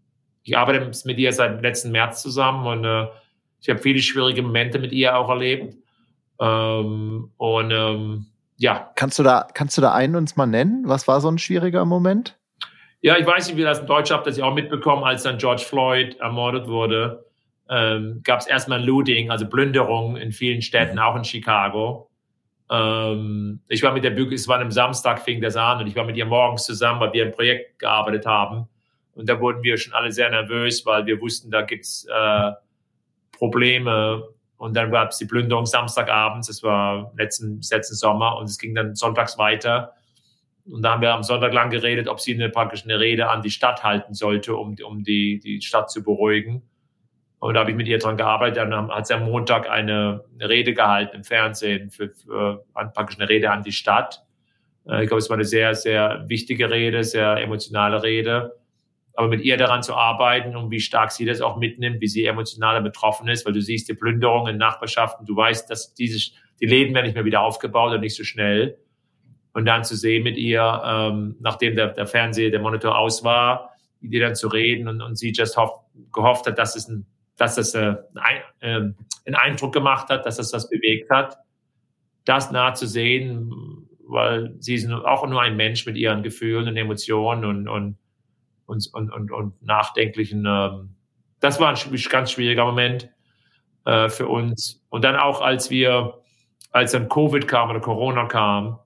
ich 0.42 0.56
arbeite 0.56 0.90
mit 1.04 1.18
ihr 1.18 1.32
seit 1.32 1.62
letzten 1.62 1.92
März 1.92 2.22
zusammen 2.22 2.66
und 2.66 2.84
äh, 2.84 3.06
ich 3.60 3.68
habe 3.68 3.78
viele 3.78 4.00
schwierige 4.00 4.42
Momente 4.42 4.78
mit 4.78 4.92
ihr 4.92 5.16
auch 5.16 5.28
erlebt. 5.28 5.76
Ähm, 6.40 7.30
und 7.36 7.70
ähm, 7.70 8.26
ja. 8.56 8.90
Kannst 8.94 9.18
du 9.18 9.22
da, 9.22 9.46
kannst 9.52 9.76
du 9.76 9.82
da 9.82 9.92
einen 9.92 10.16
uns 10.16 10.36
mal 10.36 10.46
nennen? 10.46 10.84
Was 10.86 11.06
war 11.06 11.20
so 11.20 11.30
ein 11.30 11.38
schwieriger 11.38 11.84
Moment? 11.84 12.38
Ja, 13.02 13.16
ich 13.16 13.26
weiß 13.26 13.48
nicht, 13.48 13.56
wie 13.56 13.62
das 13.62 13.80
in 13.80 13.86
Deutschland 13.86 14.18
habt, 14.18 14.26
das 14.26 14.36
ja 14.36 14.44
auch 14.44 14.54
mitbekommen, 14.54 15.04
als 15.04 15.22
dann 15.22 15.38
George 15.38 15.62
Floyd 15.62 16.16
ermordet 16.20 16.66
wurde, 16.66 17.24
ähm, 17.70 18.20
gab 18.24 18.40
es 18.40 18.46
erstmal 18.46 18.84
Looting, 18.84 19.30
also 19.30 19.48
Plünderung 19.48 20.16
in 20.16 20.32
vielen 20.32 20.60
Städten, 20.60 20.98
auch 20.98 21.16
in 21.16 21.24
Chicago. 21.24 22.10
Ähm, 22.70 23.60
ich 23.68 23.82
war 23.82 23.92
mit 23.92 24.04
der 24.04 24.10
Bügel, 24.10 24.34
es 24.34 24.48
war 24.48 24.60
am 24.60 24.70
Samstag, 24.70 25.20
fing 25.20 25.40
das 25.40 25.56
an 25.56 25.80
und 25.80 25.86
ich 25.86 25.96
war 25.96 26.04
mit 26.04 26.16
ihr 26.16 26.26
morgens 26.26 26.64
zusammen, 26.64 27.00
weil 27.00 27.12
wir 27.12 27.24
ein 27.24 27.32
Projekt 27.32 27.78
gearbeitet 27.78 28.26
haben. 28.26 28.68
Und 29.20 29.28
da 29.28 29.38
wurden 29.38 29.62
wir 29.62 29.76
schon 29.76 29.92
alle 29.92 30.10
sehr 30.12 30.30
nervös, 30.30 30.86
weil 30.86 31.04
wir 31.04 31.20
wussten, 31.20 31.50
da 31.50 31.60
gibt's 31.60 32.06
äh, 32.06 32.52
Probleme. 33.32 34.26
Und 34.56 34.74
dann 34.74 34.90
gab 34.90 35.10
es 35.10 35.18
die 35.18 35.26
Plünderung 35.26 35.66
Samstagabends, 35.66 36.46
das 36.46 36.62
war 36.62 37.12
letzten, 37.18 37.60
letzten 37.70 37.96
Sommer 37.96 38.38
und 38.38 38.46
es 38.46 38.58
ging 38.58 38.74
dann 38.74 38.94
sonntags 38.94 39.36
weiter. 39.36 39.92
Und 40.64 40.80
da 40.80 40.92
haben 40.92 41.02
wir 41.02 41.12
am 41.12 41.22
Sonntag 41.22 41.52
lang 41.52 41.68
geredet, 41.68 42.08
ob 42.08 42.18
sie 42.18 42.32
eine, 42.32 42.48
praktisch 42.48 42.84
eine 42.84 42.98
Rede 42.98 43.28
an 43.28 43.42
die 43.42 43.50
Stadt 43.50 43.84
halten 43.84 44.14
sollte, 44.14 44.56
um, 44.56 44.74
um 44.82 45.04
die, 45.04 45.38
die 45.38 45.60
Stadt 45.60 45.90
zu 45.90 46.02
beruhigen. 46.02 46.62
Und 47.40 47.54
da 47.54 47.60
habe 47.60 47.72
ich 47.72 47.76
mit 47.76 47.88
ihr 47.88 47.98
dran 47.98 48.16
gearbeitet. 48.16 48.56
Dann 48.56 48.88
hat 48.88 49.06
sie 49.06 49.12
am 49.12 49.26
Montag 49.26 49.68
eine, 49.68 50.24
eine 50.32 50.48
Rede 50.48 50.72
gehalten 50.72 51.16
im 51.16 51.24
Fernsehen, 51.24 51.90
für, 51.90 52.08
für 52.08 52.64
praktisch 52.72 53.18
eine 53.18 53.28
Rede 53.28 53.50
an 53.50 53.62
die 53.62 53.72
Stadt. 53.72 54.24
Äh, 54.88 55.02
ich 55.02 55.08
glaube, 55.08 55.18
es 55.18 55.28
war 55.28 55.36
eine 55.36 55.44
sehr, 55.44 55.74
sehr 55.74 56.24
wichtige 56.26 56.70
Rede, 56.70 57.04
sehr 57.04 57.36
emotionale 57.36 58.02
Rede. 58.02 58.59
Aber 59.20 59.28
mit 59.28 59.42
ihr 59.42 59.58
daran 59.58 59.82
zu 59.82 59.94
arbeiten 59.94 60.56
und 60.56 60.70
wie 60.70 60.80
stark 60.80 61.12
sie 61.12 61.26
das 61.26 61.42
auch 61.42 61.58
mitnimmt, 61.58 62.00
wie 62.00 62.08
sie 62.08 62.24
emotional 62.24 62.80
betroffen 62.80 63.28
ist, 63.28 63.44
weil 63.44 63.52
du 63.52 63.60
siehst 63.60 63.86
die 63.90 63.92
Plünderung 63.92 64.48
in 64.48 64.56
Nachbarschaften, 64.56 65.26
du 65.26 65.36
weißt, 65.36 65.68
dass 65.68 65.92
diese, 65.92 66.32
die 66.58 66.64
Läden 66.64 66.94
werden 66.94 67.04
nicht 67.04 67.16
mehr 67.16 67.26
wieder 67.26 67.42
aufgebaut 67.42 67.92
und 67.92 68.00
nicht 68.00 68.16
so 68.16 68.24
schnell 68.24 68.78
und 69.52 69.66
dann 69.66 69.84
zu 69.84 69.94
sehen 69.94 70.22
mit 70.22 70.38
ihr, 70.38 70.82
ähm, 70.86 71.36
nachdem 71.38 71.76
der, 71.76 71.88
der 71.88 72.06
Fernseher, 72.06 72.50
der 72.50 72.60
Monitor 72.60 72.96
aus 72.96 73.22
war, 73.22 73.74
mit 74.00 74.14
ihr 74.14 74.20
dann 74.20 74.34
zu 74.34 74.48
reden 74.48 74.88
und, 74.88 75.02
und 75.02 75.16
sie 75.18 75.34
just 75.36 75.58
hoff, 75.58 75.72
gehofft 76.14 76.46
hat, 76.46 76.58
dass 76.58 76.74
es 76.74 76.88
ein, 76.88 77.04
dass 77.36 77.58
es 77.58 77.74
äh, 77.74 77.96
ein, 78.14 78.40
äh, 78.60 78.74
einen 79.26 79.34
Eindruck 79.34 79.74
gemacht 79.74 80.08
hat, 80.08 80.24
dass 80.24 80.36
das 80.36 80.70
bewegt 80.70 81.10
hat. 81.10 81.36
Das 82.24 82.50
nah 82.52 82.72
zu 82.72 82.86
sehen, 82.86 83.86
weil 84.06 84.54
sie 84.60 84.76
ist 84.76 84.90
auch 84.90 85.28
nur 85.28 85.42
ein 85.42 85.56
Mensch 85.56 85.84
mit 85.84 85.98
ihren 85.98 86.22
Gefühlen 86.22 86.68
und 86.68 86.78
Emotionen 86.78 87.44
und, 87.44 87.68
und, 87.68 87.98
und, 88.70 88.88
und, 88.92 89.12
und, 89.12 89.32
und 89.32 89.62
nachdenklichen. 89.62 90.46
Ähm, 90.46 90.94
das 91.40 91.58
war 91.60 91.74
ein 91.74 91.96
ganz 92.08 92.32
schwieriger 92.32 92.64
Moment 92.64 93.10
äh, 93.84 94.08
für 94.08 94.28
uns. 94.28 94.82
Und 94.88 95.04
dann 95.04 95.16
auch, 95.16 95.40
als 95.40 95.70
wir, 95.70 96.14
als 96.70 96.92
dann 96.92 97.08
Covid 97.08 97.48
kam 97.48 97.70
oder 97.70 97.80
Corona 97.80 98.26
kam, 98.26 98.78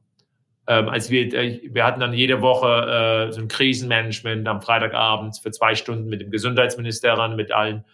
ähm, 0.67 0.89
als 0.89 1.11
wir, 1.11 1.33
äh, 1.35 1.61
wir 1.71 1.85
hatten 1.85 2.01
dann 2.01 2.15
jede 2.15 2.41
Woche 2.41 3.29
äh, 3.29 3.33
so 3.33 3.41
ein 3.41 3.49
Krisenmanagement 3.49 4.49
am 4.49 4.63
Freitagabend 4.63 5.39
für 5.43 5.51
zwei 5.51 5.75
Stunden 5.75 6.09
mit 6.09 6.23
dem 6.23 6.31
Gesundheitsminister 6.31 7.13
ran, 7.13 7.37
mit 7.37 7.53
allen. 7.53 7.85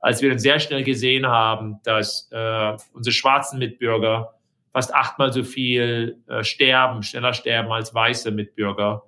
Als 0.00 0.20
wir 0.20 0.28
dann 0.28 0.38
sehr 0.38 0.60
schnell 0.60 0.84
gesehen 0.84 1.26
haben, 1.26 1.80
dass 1.84 2.28
äh, 2.30 2.76
unsere 2.92 3.14
schwarzen 3.14 3.58
Mitbürger 3.58 4.34
fast 4.72 4.94
achtmal 4.94 5.32
so 5.32 5.42
viel 5.42 6.22
äh, 6.28 6.44
sterben, 6.44 7.02
schneller 7.02 7.32
sterben 7.32 7.72
als 7.72 7.94
weiße 7.94 8.30
Mitbürger. 8.30 9.07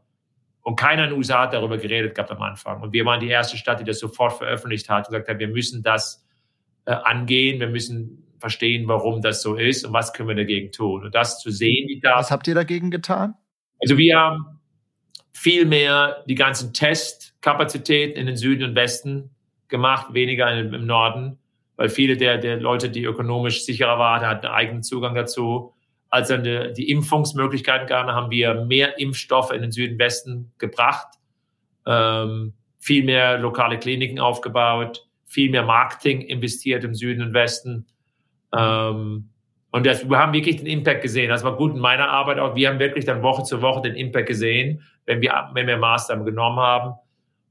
Und 0.62 0.77
keiner 0.77 1.05
in 1.05 1.11
den 1.11 1.18
USA 1.18 1.42
hat 1.42 1.55
darüber 1.55 1.79
geredet 1.79 2.14
gehabt 2.14 2.31
am 2.31 2.42
Anfang. 2.42 2.83
Und 2.83 2.92
wir 2.92 3.05
waren 3.05 3.20
die 3.20 3.29
erste 3.29 3.57
Stadt, 3.57 3.81
die 3.81 3.85
das 3.85 3.99
sofort 3.99 4.35
veröffentlicht 4.35 4.88
hat 4.88 5.09
und 5.09 5.14
gesagt 5.14 5.29
hat, 5.29 5.38
wir 5.38 5.49
müssen 5.49 5.83
das 5.83 6.25
äh, 6.85 6.92
angehen, 6.92 7.61
wir 7.61 7.68
müssen 7.68 8.27
verstehen, 8.38 8.88
warum 8.88 9.23
das 9.23 9.42
so 9.42 9.55
ist 9.55 9.85
und 9.85 9.92
was 9.92 10.12
können 10.12 10.29
wir 10.29 10.35
dagegen 10.35 10.73
tun. 10.73 11.05
Und 11.05 11.14
das 11.14 11.40
zu 11.40 11.51
sehen, 11.51 11.88
wie 11.88 12.01
da. 12.01 12.16
Was 12.16 12.31
habt 12.31 12.49
ihr 12.49 12.55
dagegen 12.55 12.90
getan? 12.90 13.35
Also 13.81 13.96
wir 13.96 14.18
haben 14.18 14.61
viel 15.33 15.64
mehr 15.64 16.25
die 16.27 16.35
ganzen 16.35 16.73
Testkapazitäten 16.73 18.18
in 18.18 18.27
den 18.27 18.37
Süden 18.37 18.64
und 18.64 18.75
Westen 18.75 19.31
gemacht, 19.68 20.12
weniger 20.12 20.53
im 20.53 20.87
Norden, 20.87 21.38
weil 21.77 21.88
viele 21.88 22.16
der, 22.16 22.38
der 22.38 22.59
Leute, 22.59 22.90
die 22.90 23.05
ökonomisch 23.05 23.64
sicherer 23.64 23.99
waren, 23.99 24.27
hatten 24.27 24.46
einen 24.46 24.55
eigenen 24.55 24.83
Zugang 24.83 25.14
dazu. 25.14 25.75
Als 26.11 26.29
dann 26.29 26.42
die, 26.42 26.90
Impfungsmöglichkeiten 26.90 27.87
gaben, 27.87 28.11
haben 28.11 28.31
wir 28.31 28.64
mehr 28.64 28.99
Impfstoffe 28.99 29.53
in 29.53 29.62
den 29.62 29.70
Süden 29.70 29.99
Westen 29.99 30.53
gebracht, 30.59 31.07
ähm, 31.87 32.55
viel 32.79 33.05
mehr 33.05 33.38
lokale 33.38 33.79
Kliniken 33.79 34.18
aufgebaut, 34.18 35.07
viel 35.25 35.51
mehr 35.51 35.62
Marketing 35.62 36.20
investiert 36.23 36.83
im 36.83 36.94
Süden 36.94 37.23
und 37.23 37.33
Westen. 37.33 37.87
Ähm, 38.57 39.31
und 39.70 39.87
das, 39.87 40.09
wir 40.09 40.18
haben 40.18 40.33
wirklich 40.33 40.57
den 40.57 40.66
Impact 40.66 41.03
gesehen. 41.03 41.29
Das 41.29 41.44
war 41.44 41.57
gut 41.57 41.75
in 41.75 41.81
meiner 41.81 42.09
Arbeit 42.09 42.40
auch. 42.40 42.57
Wir 42.57 42.68
haben 42.68 42.81
wirklich 42.81 43.05
dann 43.05 43.23
Woche 43.23 43.44
zu 43.44 43.62
Woche 43.62 43.83
den 43.83 43.94
Impact 43.94 44.27
gesehen, 44.27 44.83
wenn 45.07 45.20
wir, 45.20 45.51
wenn 45.55 45.68
wir 45.68 45.77
Maßnahmen 45.77 46.25
genommen 46.25 46.59
haben. 46.59 46.94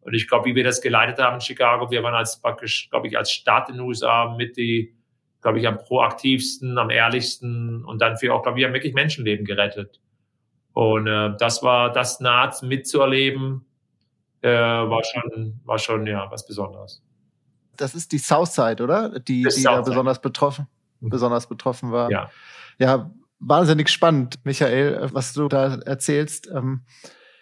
Und 0.01 0.13
ich 0.13 0.27
glaube, 0.27 0.45
wie 0.45 0.55
wir 0.55 0.63
das 0.63 0.81
geleitet 0.81 1.19
haben 1.19 1.35
in 1.35 1.41
Chicago, 1.41 1.89
wir 1.91 2.03
waren 2.03 2.15
als 2.15 2.41
praktisch, 2.41 2.89
glaube 2.89 3.07
ich, 3.07 3.17
als 3.17 3.31
Stadt 3.31 3.69
in 3.69 3.75
den 3.75 3.85
USA 3.85 4.35
mit 4.37 4.57
die, 4.57 4.93
glaube 5.41 5.59
ich, 5.59 5.67
am 5.67 5.77
proaktivsten, 5.77 6.77
am 6.77 6.89
ehrlichsten 6.89 7.85
und 7.85 8.01
dann 8.01 8.17
für 8.17 8.33
auch, 8.33 8.43
glaube 8.43 8.59
ich, 8.59 8.65
haben 8.65 8.73
wirklich 8.73 8.93
Menschenleben 8.93 9.45
gerettet. 9.45 9.99
Und 10.73 11.07
äh, 11.07 11.35
das 11.37 11.63
war 11.63 11.91
das 11.91 12.19
naht 12.19 12.61
mitzuerleben, 12.61 13.65
äh, 14.41 14.49
war 14.49 15.03
schon, 15.03 15.59
war 15.65 15.79
schon 15.79 16.07
ja 16.07 16.29
was 16.29 16.45
Besonderes. 16.45 17.01
Das 17.77 17.95
ist 17.95 18.11
die 18.11 18.17
Southside, 18.17 18.83
oder? 18.83 19.19
Die, 19.19 19.43
die 19.43 19.63
da 19.63 19.81
besonders 19.81 20.21
betroffen 20.21 20.67
besonders 21.01 21.47
betroffen 21.47 21.91
war. 21.91 22.11
Ja. 22.11 22.29
Ja, 22.77 23.11
wahnsinnig 23.39 23.89
spannend, 23.89 24.39
Michael, 24.43 25.09
was 25.13 25.33
du 25.33 25.47
da 25.47 25.75
erzählst. 25.75 26.49
Ähm, 26.53 26.81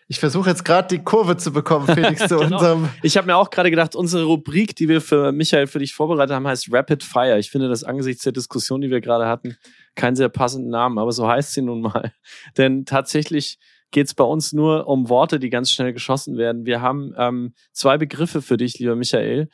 ich 0.10 0.20
versuche 0.20 0.50
jetzt 0.50 0.64
gerade 0.64 0.88
die 0.88 1.04
Kurve 1.04 1.36
zu 1.38 1.52
bekommen, 1.52 1.86
Felix, 1.94 2.28
zu 2.28 2.38
genau. 2.38 2.56
unserem. 2.56 2.90
Ich 3.04 3.18
habe 3.18 3.28
mir 3.28 3.36
auch 3.36 3.50
gerade 3.50 3.70
gedacht, 3.70 3.96
unsere 3.96 4.24
Rubrik, 4.24 4.76
die 4.76 4.88
wir 4.88 5.02
für 5.02 5.32
Michael 5.32 5.68
für 5.68 5.80
dich 5.80 5.94
vorbereitet 5.94 6.34
haben, 6.34 6.48
heißt 6.48 6.72
Rapid 6.72 7.04
Fire. 7.04 7.38
Ich 7.38 7.52
finde 7.52 7.68
das 7.68 7.84
angesichts 7.84 8.24
der 8.24 8.32
Diskussion, 8.32 8.82
die 8.82 8.90
wir 8.90 9.02
gerade 9.02 9.28
hatten, 9.28 9.58
keinen 9.96 10.16
sehr 10.16 10.30
passenden 10.30 10.70
Namen, 10.70 10.98
aber 10.98 11.12
so 11.12 11.28
heißt 11.28 11.54
sie 11.54 11.62
nun 11.62 11.82
mal. 11.82 12.14
Denn 12.58 12.86
tatsächlich 12.86 13.60
geht 13.92 14.08
es 14.08 14.14
bei 14.14 14.24
uns 14.24 14.54
nur 14.54 14.88
um 14.88 15.10
Worte, 15.10 15.40
die 15.40 15.50
ganz 15.50 15.72
schnell 15.72 15.94
geschossen 15.94 16.38
werden. 16.38 16.66
Wir 16.66 16.82
haben 16.82 17.14
ähm, 17.18 17.54
zwei 17.72 17.98
Begriffe 17.98 18.42
für 18.42 18.58
dich, 18.58 18.80
lieber 18.80 18.96
Michael. 18.96 19.50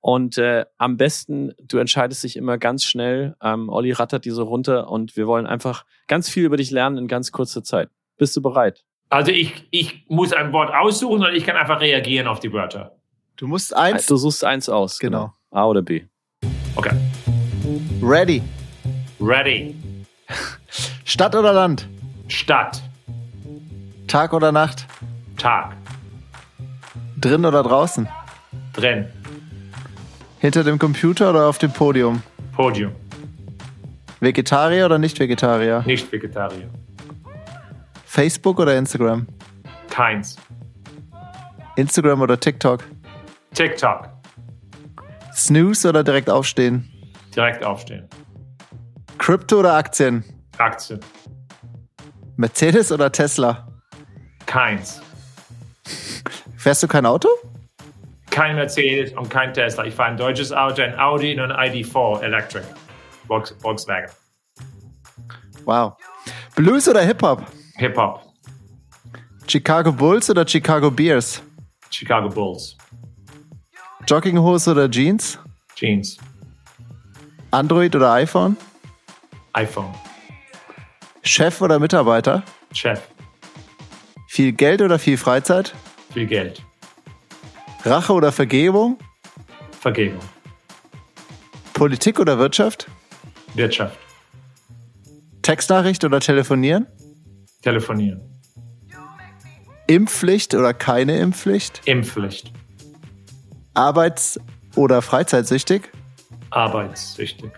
Und 0.00 0.36
äh, 0.36 0.66
am 0.76 0.98
besten, 0.98 1.54
du 1.62 1.78
entscheidest 1.78 2.24
dich 2.24 2.36
immer 2.36 2.58
ganz 2.58 2.84
schnell. 2.84 3.36
Ähm, 3.42 3.70
Olli 3.70 3.92
rattert 3.92 4.26
die 4.26 4.30
so 4.30 4.42
runter 4.42 4.90
und 4.90 5.16
wir 5.16 5.26
wollen 5.26 5.46
einfach 5.46 5.86
ganz 6.08 6.28
viel 6.28 6.44
über 6.44 6.58
dich 6.58 6.70
lernen 6.70 6.98
in 6.98 7.08
ganz 7.08 7.32
kurzer 7.32 7.62
Zeit. 7.62 7.88
Bist 8.18 8.36
du 8.36 8.42
bereit? 8.42 8.84
Also 9.08 9.30
ich, 9.30 9.66
ich 9.70 10.04
muss 10.08 10.32
ein 10.32 10.52
Wort 10.52 10.74
aussuchen 10.74 11.24
und 11.24 11.34
ich 11.34 11.44
kann 11.44 11.56
einfach 11.56 11.80
reagieren 11.80 12.26
auf 12.26 12.40
die 12.40 12.52
Wörter. 12.52 12.96
Du 13.36 13.46
musst 13.46 13.74
eins. 13.76 14.06
Du 14.06 14.16
suchst 14.16 14.44
eins 14.44 14.68
aus. 14.68 14.98
Genau. 14.98 15.34
genau. 15.50 15.60
A 15.62 15.66
oder 15.66 15.82
B. 15.82 16.02
Okay. 16.76 16.96
Ready. 18.02 18.42
Ready. 19.20 19.74
Stadt 21.04 21.34
oder 21.34 21.52
Land? 21.52 21.86
Stadt. 22.28 22.82
Tag 24.06 24.32
oder 24.32 24.52
Nacht? 24.52 24.86
Tag. 25.36 25.76
Drin 27.20 27.44
oder 27.44 27.62
draußen? 27.62 28.08
Drin. 28.72 29.06
Hinter 30.38 30.64
dem 30.64 30.78
Computer 30.78 31.30
oder 31.30 31.46
auf 31.46 31.58
dem 31.58 31.72
Podium? 31.72 32.22
Podium. 32.54 32.92
Vegetarier 34.20 34.86
oder 34.86 34.98
nicht 34.98 35.18
Vegetarier? 35.18 35.82
Nicht 35.86 36.10
Vegetarier. 36.10 36.68
Facebook 38.14 38.60
oder 38.60 38.78
Instagram? 38.78 39.26
Keins. 39.90 40.36
Instagram 41.74 42.20
oder 42.20 42.38
TikTok? 42.38 42.84
TikTok. 43.54 44.08
Snooze 45.34 45.88
oder 45.88 46.04
direkt 46.04 46.30
aufstehen? 46.30 46.88
Direkt 47.34 47.64
aufstehen. 47.64 48.08
Krypto 49.18 49.58
oder 49.58 49.74
Aktien? 49.74 50.22
Aktien. 50.58 51.00
Mercedes 52.36 52.92
oder 52.92 53.10
Tesla? 53.10 53.66
Keins. 54.46 55.02
Fährst 56.56 56.84
du 56.84 56.86
kein 56.86 57.06
Auto? 57.06 57.28
Kein 58.30 58.54
Mercedes 58.54 59.12
und 59.14 59.28
kein 59.28 59.52
Tesla. 59.52 59.86
Ich 59.86 59.94
fahre 59.96 60.10
ein 60.10 60.16
deutsches 60.16 60.52
Auto, 60.52 60.82
ein 60.82 60.96
Audi 61.00 61.32
und 61.32 61.50
ein 61.50 61.72
ID4 61.72 62.22
Electric. 62.22 62.64
Volkswagen. 63.26 64.12
Wow. 65.64 65.94
Blues 66.54 66.88
oder 66.88 67.00
Hip-Hop? 67.00 67.44
Hip-Hop. 67.76 68.22
Chicago 69.46 69.92
Bulls 69.92 70.30
oder 70.30 70.46
Chicago 70.46 70.90
Bears? 70.90 71.42
Chicago 71.90 72.28
Bulls. 72.28 72.76
Jogginghose 74.06 74.70
oder 74.70 74.88
Jeans? 74.88 75.38
Jeans. 75.74 76.18
Android 77.50 77.94
oder 77.96 78.12
iPhone? 78.12 78.56
iPhone. 79.54 79.92
Chef 81.22 81.60
oder 81.60 81.78
Mitarbeiter? 81.78 82.42
Chef. 82.72 83.00
Viel 84.28 84.52
Geld 84.52 84.82
oder 84.82 84.98
viel 84.98 85.16
Freizeit? 85.16 85.74
Viel 86.12 86.26
Geld. 86.26 86.62
Rache 87.84 88.12
oder 88.12 88.32
Vergebung? 88.32 88.98
Vergebung. 89.80 90.20
Politik 91.72 92.18
oder 92.18 92.38
Wirtschaft? 92.38 92.88
Wirtschaft. 93.54 93.98
Textnachricht 95.42 96.04
oder 96.04 96.20
telefonieren? 96.20 96.86
Telefonieren. 97.64 98.20
Impfpflicht 99.86 100.54
oder 100.54 100.74
keine 100.74 101.18
Impfpflicht? 101.18 101.80
Impfpflicht. 101.86 102.52
Arbeits- 103.72 104.38
oder 104.76 105.00
Freizeitsüchtig? 105.00 105.90
Arbeitssüchtig. 106.50 107.50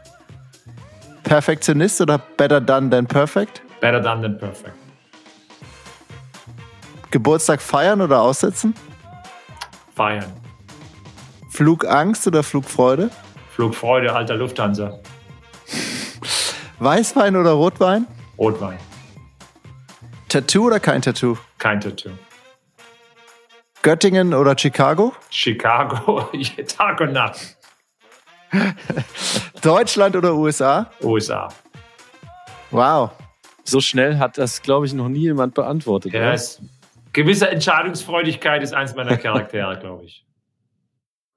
Perfektionist 1.25 2.01
oder 2.01 2.19
better 2.19 2.61
done 2.61 2.88
than 2.88 3.09
perfect? 3.09 3.62
Better 3.81 4.01
done 4.01 4.23
than 4.23 4.38
perfect. 4.38 4.77
Geburtstag 7.11 7.61
feiern 7.61 8.01
oder 8.01 8.21
aussetzen? 8.21 8.75
Feiern. 9.97 10.33
Flugangst 11.51 12.29
oder 12.29 12.45
Flugfreude? 12.45 13.11
Flugfreude, 13.57 14.14
alter 14.14 14.37
Lufthansa. 14.37 15.01
Weißwein 16.79 17.35
oder 17.35 17.51
Rotwein? 17.51 18.07
Rotwein. 18.38 18.79
Tattoo 20.37 20.66
oder 20.66 20.81
kein 20.81 21.01
Tattoo? 21.01 21.38
Kein 21.57 21.81
Tattoo. 21.81 22.11
Göttingen 23.81 24.35
oder 24.35 24.55
Chicago? 24.59 25.14
Chicago, 25.31 26.31
Tag 26.77 27.01
und 27.01 27.12
Nacht. 27.14 27.57
Deutschland 29.62 30.14
oder 30.14 30.35
USA? 30.35 30.90
USA. 31.01 31.49
Wow. 32.70 33.12
So 33.64 33.81
schnell 33.81 34.18
hat 34.18 34.37
das, 34.37 34.61
glaube 34.61 34.85
ich, 34.85 34.92
noch 34.92 35.09
nie 35.09 35.20
jemand 35.20 35.55
beantwortet. 35.55 36.12
Ja, 36.12 36.35
es, 36.35 36.61
gewisse 37.14 37.49
Entscheidungsfreudigkeit 37.49 38.62
ist 38.62 38.75
eins 38.75 38.94
meiner 38.94 39.16
Charaktere, 39.16 39.79
glaube 39.81 40.05
ich. 40.05 40.25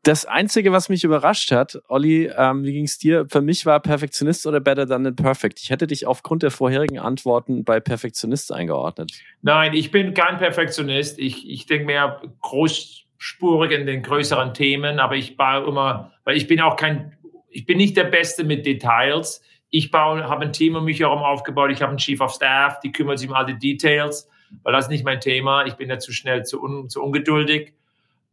Das 0.04 0.26
Einzige, 0.26 0.72
was 0.72 0.88
mich 0.88 1.04
überrascht 1.04 1.52
hat, 1.52 1.82
Olli, 1.90 2.32
ähm, 2.36 2.64
wie 2.64 2.72
ging 2.72 2.86
es 2.86 2.98
dir? 2.98 3.26
Für 3.28 3.42
mich 3.42 3.66
war 3.66 3.82
Perfektionist 3.82 4.48
oder 4.48 4.62
Better 4.62 4.88
Than 4.88 5.14
Perfect. 5.14 5.60
Ich 5.62 5.72
hätte 5.72 5.88
dich 5.88 6.08
aufgrund 6.08 6.42
der 6.42 6.52
vorherigen 6.52 7.00
Antworten 7.00 7.66
bei 7.66 7.82
Perfektionist 7.82 8.54
eingeordnet. 8.54 9.12
Nein, 9.42 9.74
ich 9.74 9.92
bin 9.92 10.14
kein 10.14 10.38
Perfektionist. 10.38 11.20
Ich, 11.20 11.50
ich 11.50 11.66
denke 11.66 11.86
mehr 11.86 12.22
großspurig 12.42 13.72
in 13.72 13.86
den 13.86 14.02
größeren 14.02 14.54
Themen, 14.54 15.00
aber 15.00 15.16
ich 15.16 15.36
baue 15.36 15.68
immer, 15.68 16.14
weil 16.24 16.38
ich 16.38 16.48
bin 16.48 16.62
auch 16.62 16.78
kein, 16.78 17.18
ich 17.50 17.66
bin 17.66 17.78
nicht 17.78 17.98
der 17.98 18.06
Beste 18.06 18.46
mit 18.46 18.66
Details. 18.66 19.42
Ich 19.70 19.92
baue, 19.92 20.24
habe 20.24 20.46
ein 20.46 20.54
Team 20.54 20.76
um 20.76 20.86
mich 20.86 21.02
herum 21.02 21.20
aufgebaut. 21.20 21.72
Ich 21.72 21.82
habe 21.82 21.90
einen 21.90 21.98
Chief 21.98 22.22
of 22.22 22.32
Staff, 22.32 22.80
die 22.80 22.94
kümmert 22.94 23.20
sich 23.20 23.28
um 23.28 23.36
all 23.36 23.46
die 23.46 23.60
Details, 23.60 24.30
weil 24.64 24.72
das 24.72 24.86
ist 24.86 24.92
nicht 24.92 25.04
mein 25.04 25.20
Thema. 25.20 25.66
Ich 25.66 25.74
bin 25.74 25.90
da 25.90 26.00
zu 26.00 26.14
schnell, 26.14 26.46
zu, 26.46 26.64
un, 26.64 26.88
zu 26.88 27.04
ungeduldig. 27.04 27.74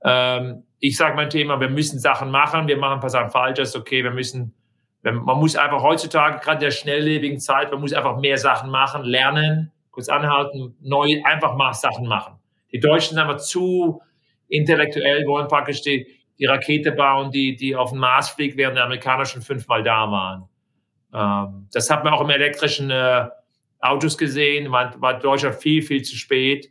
Ähm, 0.06 0.62
ich 0.78 0.96
sage 0.96 1.16
mein 1.16 1.30
Thema, 1.30 1.58
wir 1.60 1.68
müssen 1.68 1.98
Sachen 1.98 2.30
machen, 2.30 2.68
wir 2.68 2.76
machen 2.76 2.94
ein 2.94 3.00
paar 3.00 3.10
Sachen 3.10 3.30
falsch, 3.30 3.58
das 3.58 3.70
ist 3.70 3.76
okay, 3.76 4.04
wir 4.04 4.12
müssen, 4.12 4.54
man 5.02 5.38
muss 5.38 5.56
einfach 5.56 5.82
heutzutage, 5.82 6.38
gerade 6.38 6.58
in 6.58 6.60
der 6.60 6.70
schnelllebigen 6.70 7.40
Zeit, 7.40 7.72
man 7.72 7.80
muss 7.80 7.92
einfach 7.92 8.16
mehr 8.18 8.38
Sachen 8.38 8.70
machen, 8.70 9.02
lernen, 9.02 9.72
kurz 9.90 10.08
anhalten, 10.08 10.76
neu, 10.80 11.22
einfach 11.24 11.56
mal 11.56 11.72
Sachen 11.72 12.06
machen. 12.06 12.38
Die 12.72 12.78
Deutschen 12.78 13.16
sind 13.16 13.18
einfach 13.18 13.38
zu 13.38 14.00
intellektuell, 14.48 15.26
wollen 15.26 15.48
praktisch 15.48 15.82
die, 15.82 16.06
die 16.38 16.44
Rakete 16.44 16.92
bauen, 16.92 17.32
die, 17.32 17.56
die 17.56 17.74
auf 17.74 17.90
den 17.90 17.98
Mars 17.98 18.30
fliegt, 18.30 18.56
während 18.56 18.76
die 18.76 18.82
Amerikaner 18.82 19.24
schon 19.24 19.42
fünfmal 19.42 19.82
da 19.82 20.10
waren. 20.10 20.48
Ähm, 21.12 21.68
das 21.72 21.90
hat 21.90 22.04
man 22.04 22.12
auch 22.12 22.20
im 22.20 22.30
elektrischen 22.30 22.90
äh, 22.90 23.26
Autos 23.80 24.16
gesehen, 24.16 24.70
war, 24.70 25.00
war 25.00 25.18
Deutschland 25.18 25.56
viel, 25.56 25.82
viel 25.82 26.02
zu 26.02 26.14
spät. 26.14 26.70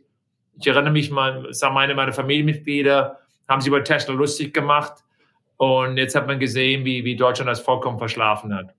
Ich 0.58 0.66
erinnere 0.66 0.92
mich 0.92 1.10
mal, 1.10 1.52
sagen 1.52 1.74
meine, 1.74 1.94
meine 1.94 2.12
Familienmitglieder, 2.12 3.18
haben 3.48 3.60
sich 3.60 3.68
über 3.68 3.82
Tesla 3.82 4.14
lustig 4.14 4.52
gemacht. 4.52 5.02
Und 5.56 5.96
jetzt 5.96 6.14
hat 6.14 6.26
man 6.26 6.38
gesehen, 6.38 6.84
wie, 6.84 7.04
wie 7.04 7.16
Deutschland 7.16 7.48
das 7.48 7.60
vollkommen 7.60 7.98
verschlafen 7.98 8.54
hat. 8.54 8.74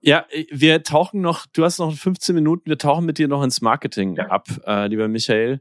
Ja, 0.00 0.26
wir 0.50 0.82
tauchen 0.82 1.20
noch, 1.20 1.46
du 1.46 1.64
hast 1.64 1.78
noch 1.78 1.92
15 1.92 2.34
Minuten, 2.34 2.66
wir 2.66 2.78
tauchen 2.78 3.04
mit 3.04 3.18
dir 3.18 3.28
noch 3.28 3.42
ins 3.42 3.60
Marketing 3.60 4.16
ja. 4.16 4.26
ab, 4.26 4.48
äh, 4.64 4.86
lieber 4.86 5.08
Michael. 5.08 5.60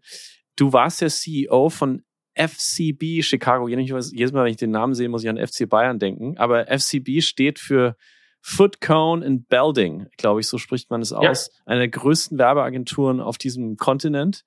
Du 0.55 0.73
warst 0.73 1.01
der 1.01 1.09
CEO 1.09 1.69
von 1.69 2.03
FCB 2.35 3.23
Chicago. 3.23 3.67
Jedes 3.67 4.31
Mal, 4.31 4.45
wenn 4.45 4.51
ich 4.51 4.57
den 4.57 4.71
Namen 4.71 4.93
sehe, 4.93 5.09
muss 5.09 5.23
ich 5.23 5.29
an 5.29 5.37
FC 5.37 5.67
Bayern 5.67 5.97
denken. 5.97 6.37
Aber 6.37 6.67
FCB 6.67 7.21
steht 7.21 7.57
für 7.57 7.95
Foot 8.41 8.79
Cone 8.79 9.25
and 9.25 9.49
Belding, 9.49 10.07
glaube 10.17 10.39
ich, 10.39 10.47
so 10.47 10.57
spricht 10.57 10.89
man 10.89 11.01
es 11.01 11.11
aus. 11.11 11.49
Ja. 11.51 11.61
Eine 11.65 11.79
der 11.81 11.89
größten 11.89 12.37
Werbeagenturen 12.37 13.19
auf 13.19 13.37
diesem 13.37 13.75
Kontinent. 13.77 14.45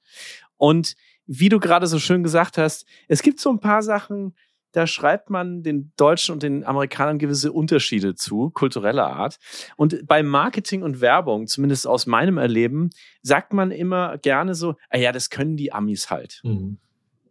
Und 0.57 0.95
wie 1.33 1.49
du 1.49 1.61
gerade 1.61 1.87
so 1.87 2.01
schön 2.01 2.25
gesagt 2.25 2.59
hast, 2.59 2.85
es 3.07 3.23
gibt 3.23 3.39
so 3.39 3.51
ein 3.51 3.61
paar 3.61 3.83
Sachen, 3.83 4.35
da 4.73 4.89
schreibt 4.89 5.31
man 5.31 5.63
den 5.63 5.93
Deutschen 5.97 6.33
und 6.33 6.43
den 6.43 6.65
Amerikanern 6.65 7.21
gewisse 7.21 7.53
Unterschiede 7.53 8.17
zu, 8.17 8.51
kultureller 8.51 9.07
Art. 9.07 9.39
Und 9.77 10.09
bei 10.09 10.25
Marketing 10.25 10.83
und 10.83 11.01
Werbung, 11.01 11.47
zumindest 11.47 11.87
aus 11.87 12.07
meinem 12.07 12.37
Erleben, 12.37 12.91
sagt 13.23 13.53
man 13.53 13.71
immer 13.71 14.19
gerne 14.19 14.57
so, 14.57 14.75
ah 14.89 14.99
ja, 14.99 15.13
das 15.13 15.31
können 15.31 15.57
die 15.57 15.73
Amis 15.73 16.11
halt. 16.11 16.41
Mhm. 16.43 16.79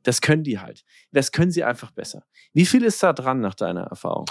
Das 0.04 0.22
können 0.22 0.44
die 0.44 0.60
halt. 0.60 0.86
Das 1.12 1.34
können 1.34 1.52
sie 1.52 1.66
einfach 1.66 1.92
besser. 1.92 2.24
Wie 2.54 2.66
viel 2.66 2.84
ist 2.86 3.04
da 3.04 3.12
dran 3.12 3.42
nach 3.42 3.56
deiner 3.56 3.84
Erfahrung? 3.84 4.28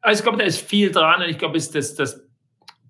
Also 0.00 0.18
ich 0.20 0.24
glaube, 0.24 0.38
da 0.38 0.44
ist 0.44 0.60
viel 0.60 0.90
dran. 0.90 1.22
Und 1.22 1.28
ich 1.28 1.38
glaube, 1.38 1.56
das, 1.58 1.94
das 1.94 2.26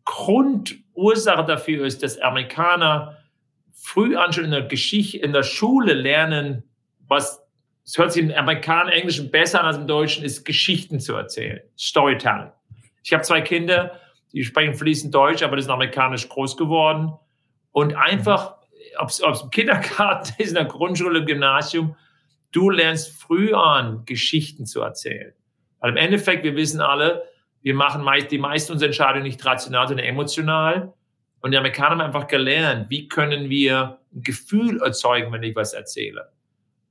Grundursache 0.07 1.45
dafür 1.45 1.85
ist, 1.85 2.03
dass 2.03 2.19
Amerikaner 2.19 3.22
früh 3.83 4.17
an 4.17 4.33
schon 4.33 4.45
in 4.45 4.53
der 4.53 4.63
Geschichte, 4.63 5.19
in 5.19 5.33
der 5.33 5.43
Schule 5.43 5.93
lernen, 5.93 6.63
was, 7.09 7.45
es 7.85 7.99
hört 7.99 8.13
sich 8.13 8.23
im 8.23 8.31
Amerikanischen, 8.31 8.97
Englischen 8.97 9.31
besser 9.31 9.61
an 9.61 9.67
als 9.67 9.77
im 9.77 9.89
Deutschen, 9.89 10.25
ist 10.25 10.45
Geschichten 10.45 11.01
zu 11.01 11.17
erzählen. 11.17 11.61
Storytelling. 11.77 12.53
Ich 13.03 13.13
habe 13.13 13.25
zwei 13.25 13.41
Kinder, 13.41 13.99
die 14.33 14.45
sprechen 14.45 14.75
fließend 14.75 15.13
Deutsch, 15.13 15.43
aber 15.43 15.57
die 15.57 15.63
sind 15.63 15.73
amerikanisch 15.73 16.29
groß 16.29 16.57
geworden. 16.57 17.13
Und 17.73 17.95
einfach, 17.97 18.55
ob 18.99 19.09
es 19.09 19.21
im 19.21 19.51
Kindergarten 19.51 20.33
ist, 20.39 20.51
in 20.51 20.55
der 20.55 20.65
Grundschule, 20.67 21.19
im 21.19 21.27
Gymnasium, 21.27 21.97
du 22.53 22.71
lernst 22.71 23.11
früh 23.21 23.53
an, 23.53 24.05
Geschichten 24.07 24.65
zu 24.65 24.81
erzählen. 24.81 25.33
Weil 25.81 25.91
im 25.91 25.97
Endeffekt, 25.97 26.45
wir 26.45 26.55
wissen 26.55 26.81
alle, 26.81 27.25
wir 27.63 27.75
machen 27.75 28.03
meist, 28.03 28.31
die 28.31 28.39
meisten 28.39 28.73
unserer 28.73 28.89
Entscheidungen 28.89 29.25
nicht 29.25 29.45
rational, 29.45 29.89
sondern 29.89 30.07
emotional. 30.07 30.95
Und 31.43 31.51
die 31.51 31.59
Amerikaner 31.59 31.91
haben 31.91 32.01
einfach 32.01 32.29
gelernt, 32.29 32.89
wie 32.89 33.09
können 33.09 33.51
wir 33.51 33.99
ein 34.15 34.23
Gefühl 34.23 34.81
erzeugen, 34.81 35.33
wenn 35.33 35.43
ich 35.43 35.57
was 35.57 35.73
erzähle. 35.73 36.31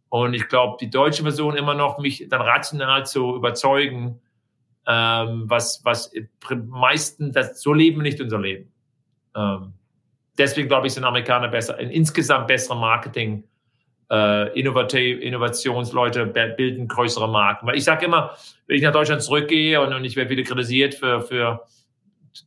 Und 0.10 0.34
ich 0.34 0.48
glaube, 0.50 0.76
die 0.82 0.90
deutsche 0.90 1.24
Version 1.24 1.56
immer 1.56 1.74
noch, 1.74 1.98
mich 1.98 2.28
dann 2.30 2.42
rational 2.42 3.06
zu 3.06 3.34
überzeugen, 3.34 4.20
ähm, 4.86 5.44
was, 5.48 5.82
was 5.86 6.12
meisten, 6.68 7.32
das, 7.32 7.62
so 7.62 7.74
leben 7.74 8.02
nicht 8.02 8.20
unser 8.20 8.40
Leben. 8.40 8.74
Ähm, 9.36 9.74
deswegen 10.38 10.68
glaube 10.68 10.88
ich, 10.88 10.94
sind 10.94 11.06
Amerikaner 11.06 11.48
besser, 11.48 11.80
insgesamt 11.80 12.48
bessere 12.48 12.78
Marketing, 12.78 13.46
äh, 14.12 14.60
Innovativ, 14.60 15.22
Innovationsleute 15.22 16.26
bilden 16.26 16.90
größere 16.90 17.30
Marken. 17.30 17.68
Weil 17.68 17.78
ich 17.78 17.86
sage 17.86 18.06
immer, 18.06 18.36
wenn 18.68 18.76
ich 18.76 18.84
nach 18.84 18.92
Deutschland 18.92 19.22
zurückgehe 19.22 19.80
und, 19.80 19.94
und 19.94 20.04
ich 20.04 20.18
werde 20.18 20.30
wieder 20.30 20.44
kritisiert 20.44 20.94
für, 20.96 21.22
für, 21.22 21.64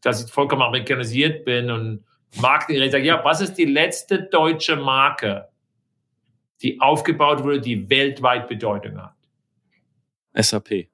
dass 0.03 0.25
ich 0.25 0.31
vollkommen 0.31 0.63
amerikanisiert 0.63 1.45
bin 1.45 1.71
und 1.71 2.05
Marketing, 2.41 2.83
ich 2.83 2.91
sage, 2.91 3.05
ja, 3.05 3.25
was 3.25 3.41
ist 3.41 3.55
die 3.55 3.65
letzte 3.65 4.23
deutsche 4.23 4.77
Marke, 4.77 5.49
die 6.63 6.81
aufgebaut 6.81 7.45
wurde, 7.45 7.61
die 7.61 7.89
weltweit 7.89 8.49
Bedeutung 8.49 9.01
hat? 9.01 9.15
SAP. 10.35 10.89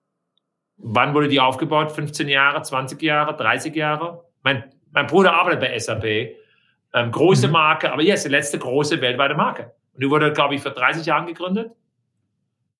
Wann 0.76 1.14
wurde 1.14 1.28
die 1.28 1.41
aufgebaut? 1.41 1.93
15 1.93 2.28
Jahre, 2.28 2.62
20 2.62 3.01
Jahre, 3.03 3.36
30 3.36 3.74
Jahre? 3.74 4.24
Mein, 4.43 4.64
mein 4.91 5.07
Bruder 5.07 5.34
arbeitet 5.34 5.61
bei 5.61 5.78
SAP. 5.78 6.36
Ähm, 6.93 7.12
große 7.12 7.47
mhm. 7.47 7.53
Marke, 7.53 7.93
aber 7.93 8.03
jetzt 8.03 8.24
die 8.24 8.30
letzte 8.30 8.59
große 8.59 9.01
weltweite 9.01 9.34
Marke. 9.34 9.74
Und 9.93 10.03
die 10.03 10.11
wurde, 10.11 10.32
glaube 10.32 10.55
ich, 10.55 10.62
vor 10.62 10.72
30 10.72 11.07
Jahren 11.07 11.26
gegründet. 11.26 11.72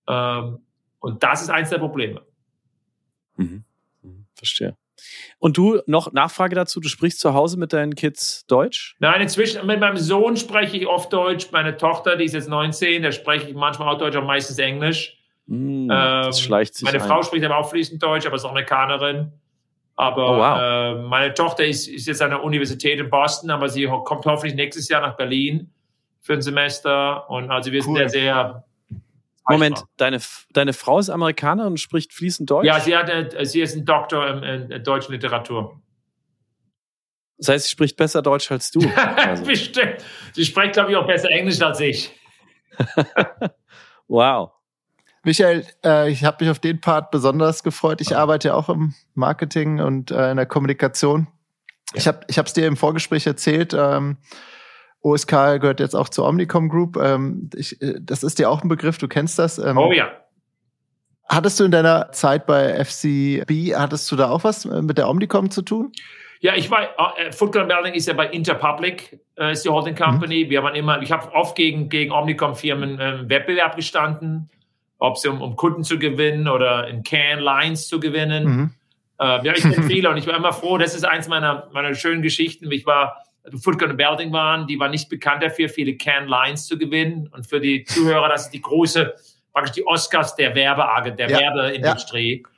Ähm, 0.08 0.61
und 0.98 1.22
das 1.22 1.42
ist 1.42 1.50
eins 1.50 1.70
der 1.70 1.78
Probleme. 1.78 2.22
Mhm. 3.36 3.64
Mhm. 4.02 4.26
Verstehe. 4.34 4.76
Und 5.38 5.57
du, 5.57 5.80
noch 5.86 6.12
Nachfrage 6.12 6.55
dazu, 6.55 6.80
du 6.80 6.88
sprichst 6.88 7.20
zu 7.20 7.34
Hause 7.34 7.59
mit 7.59 7.72
deinen 7.72 7.94
Kids 7.94 8.46
Deutsch? 8.46 8.96
Nein, 8.98 9.20
inzwischen, 9.20 9.66
mit 9.66 9.80
meinem 9.80 9.96
Sohn 9.96 10.36
spreche 10.36 10.76
ich 10.76 10.86
oft 10.86 11.12
Deutsch. 11.12 11.48
Meine 11.53 11.76
Tochter, 11.76 12.16
die 12.16 12.24
ist 12.24 12.34
jetzt 12.34 12.48
19, 12.48 13.03
da 13.03 13.12
spreche 13.12 13.48
ich 13.48 13.55
manchmal 13.55 13.94
auch 13.94 13.98
Deutsch, 13.98 14.16
aber 14.16 14.26
meistens 14.26 14.59
Englisch. 14.59 15.16
Mm, 15.46 15.88
das 15.88 16.38
ähm, 16.38 16.44
schleicht 16.44 16.74
sich 16.74 16.84
Meine 16.84 17.03
ein. 17.03 17.09
Frau 17.09 17.22
spricht 17.22 17.44
aber 17.44 17.59
auch 17.59 17.70
fließend 17.70 18.03
Deutsch, 18.03 18.26
aber 18.26 18.36
ist 18.36 18.44
Amerikanerin. 18.44 19.32
Aber 19.96 20.30
oh, 20.30 20.38
wow. 20.38 20.59
äh, 20.61 21.09
meine 21.09 21.34
Tochter 21.34 21.66
ist, 21.66 21.86
ist 21.86 22.07
jetzt 22.07 22.22
an 22.22 22.30
der 22.30 22.42
Universität 22.42 22.98
in 22.98 23.11
Boston, 23.11 23.51
aber 23.51 23.68
sie 23.68 23.86
kommt 24.05 24.24
hoffentlich 24.24 24.55
nächstes 24.55 24.88
Jahr 24.88 25.03
nach 25.03 25.16
Berlin 25.16 25.70
für 26.20 26.34
ein 26.34 26.42
Semester. 26.42 27.28
Und 27.28 27.51
also 27.51 27.70
wir 27.70 27.80
cool. 27.80 27.84
sind 27.84 27.96
ja 27.96 28.09
sehr 28.09 28.64
Moment, 29.55 29.84
deine, 29.96 30.20
deine 30.53 30.72
Frau 30.72 30.98
ist 30.98 31.11
Amerikanerin 31.11 31.72
und 31.72 31.80
spricht 31.80 32.12
fließend 32.12 32.51
Deutsch? 32.51 32.66
Ja, 32.66 32.80
sie, 32.80 32.96
hat, 32.96 33.09
äh, 33.11 33.44
sie 33.44 33.61
ist 33.61 33.76
ein 33.76 33.84
Doktor 33.84 34.26
in, 34.28 34.70
in 34.70 34.84
deutschen 34.84 35.12
Literatur. 35.12 35.80
Das 37.38 37.48
heißt, 37.48 37.64
sie 37.64 37.70
spricht 37.70 37.96
besser 37.96 38.20
Deutsch 38.22 38.51
als 38.51 38.70
du. 38.70 38.80
Also. 39.16 39.44
Bestimmt. 39.46 40.05
Sie 40.34 40.44
spricht, 40.44 40.74
glaube 40.74 40.90
ich, 40.90 40.96
auch 40.96 41.07
besser 41.07 41.30
Englisch 41.30 41.61
als 41.62 41.80
ich. 41.80 42.14
wow. 44.09 44.51
Michael, 45.22 45.66
äh, 45.84 46.11
ich 46.11 46.24
habe 46.24 46.44
mich 46.44 46.51
auf 46.51 46.59
den 46.59 46.80
Part 46.80 47.11
besonders 47.11 47.62
gefreut. 47.62 48.01
Ich 48.01 48.16
arbeite 48.16 48.48
ja 48.48 48.55
auch 48.55 48.68
im 48.68 48.94
Marketing 49.14 49.80
und 49.80 50.11
äh, 50.11 50.30
in 50.30 50.36
der 50.36 50.46
Kommunikation. 50.46 51.28
Ja. 51.92 51.98
Ich 51.98 52.09
habe 52.09 52.20
ich 52.28 52.38
es 52.38 52.53
dir 52.53 52.66
im 52.66 52.76
Vorgespräch 52.76 53.26
erzählt. 53.26 53.74
Ähm, 53.76 54.18
OSK 55.03 55.61
gehört 55.61 55.80
jetzt 55.80 55.94
auch 55.94 56.09
zur 56.09 56.26
Omnicom 56.26 56.68
Group. 56.68 56.96
Ähm, 56.96 57.51
ich, 57.55 57.80
äh, 57.80 57.94
das 58.01 58.22
ist 58.22 58.38
dir 58.38 58.51
auch 58.51 58.62
ein 58.62 58.68
Begriff, 58.68 58.98
du 58.98 59.09
kennst 59.09 59.38
das. 59.38 59.59
Ähm, 59.59 59.78
oh 59.78 59.92
ja. 59.92 60.11
Hattest 61.28 61.61
du 61.61 61.64
in 61.64 61.70
deiner 61.70 62.11
Zeit 62.12 62.46
bei 62.46 62.84
FCB, 62.84 63.76
hattest 63.76 64.11
du 64.11 64.16
da 64.16 64.30
auch 64.30 64.44
was 64.44 64.64
äh, 64.64 64.82
mit 64.82 64.98
der 64.98 65.09
Omnicom 65.09 65.51
zu 65.51 65.62
tun? 65.62 65.92
Ja, 66.40 66.55
ich 66.57 66.70
war, 66.70 66.88
äh, 67.18 67.32
Football 67.32 67.66
Building 67.66 67.94
ist 67.94 68.09
ja 68.09 68.14
bei 68.14 68.26
Interpublic, 68.28 69.20
äh, 69.36 69.53
ist 69.53 69.64
die 69.64 69.68
Holding 69.68 69.94
Company. 69.94 70.44
Mhm. 70.46 70.51
Wir 70.51 70.62
waren 70.62 70.74
immer, 70.74 71.01
ich 71.03 71.12
habe 71.12 71.32
oft 71.34 71.55
gegen, 71.55 71.88
gegen 71.88 72.12
Omnicom-Firmen 72.12 72.98
äh, 72.98 73.28
Wettbewerb 73.28 73.76
gestanden, 73.76 74.51
ob 74.98 75.18
sie 75.18 75.28
um, 75.28 75.40
um 75.40 75.55
Kunden 75.57 75.84
zu 75.84 75.98
gewinnen 75.98 76.48
oder 76.48 76.88
in 76.88 77.05
Can 77.05 77.40
Lines 77.40 77.88
zu 77.88 78.01
gewinnen. 78.01 78.44
Mhm. 78.44 78.70
Äh, 79.20 79.46
ja, 79.46 79.53
ich 79.55 79.62
bin 79.62 79.82
viele 79.86 80.11
und 80.11 80.16
ich 80.16 80.26
war 80.26 80.34
immer 80.34 80.53
froh, 80.53 80.78
das 80.78 80.94
ist 80.94 81.05
eins 81.05 81.28
meiner, 81.28 81.68
meiner 81.72 81.94
schönen 81.94 82.22
Geschichten. 82.22 82.72
Ich 82.72 82.86
war 82.86 83.22
Footgun 83.62 83.91
und 83.91 83.97
Belding 83.97 84.32
waren, 84.32 84.66
die 84.66 84.78
waren 84.78 84.91
nicht 84.91 85.09
bekannt 85.09 85.43
dafür, 85.43 85.68
viele 85.68 85.97
Can 85.97 86.28
Lines 86.28 86.66
zu 86.66 86.78
gewinnen. 86.78 87.28
Und 87.32 87.47
für 87.47 87.61
die 87.61 87.84
Zuhörer, 87.84 88.28
das 88.28 88.47
ist 88.47 88.51
die 88.51 88.61
große, 88.61 89.14
praktisch 89.53 89.74
die 89.74 89.86
Oscars 89.86 90.36
der 90.36 90.55
Werbeagent, 90.55 91.18
der 91.18 91.30
ja, 91.30 91.38
Werbeindustrie. 91.38 92.43
Ja. 92.43 92.49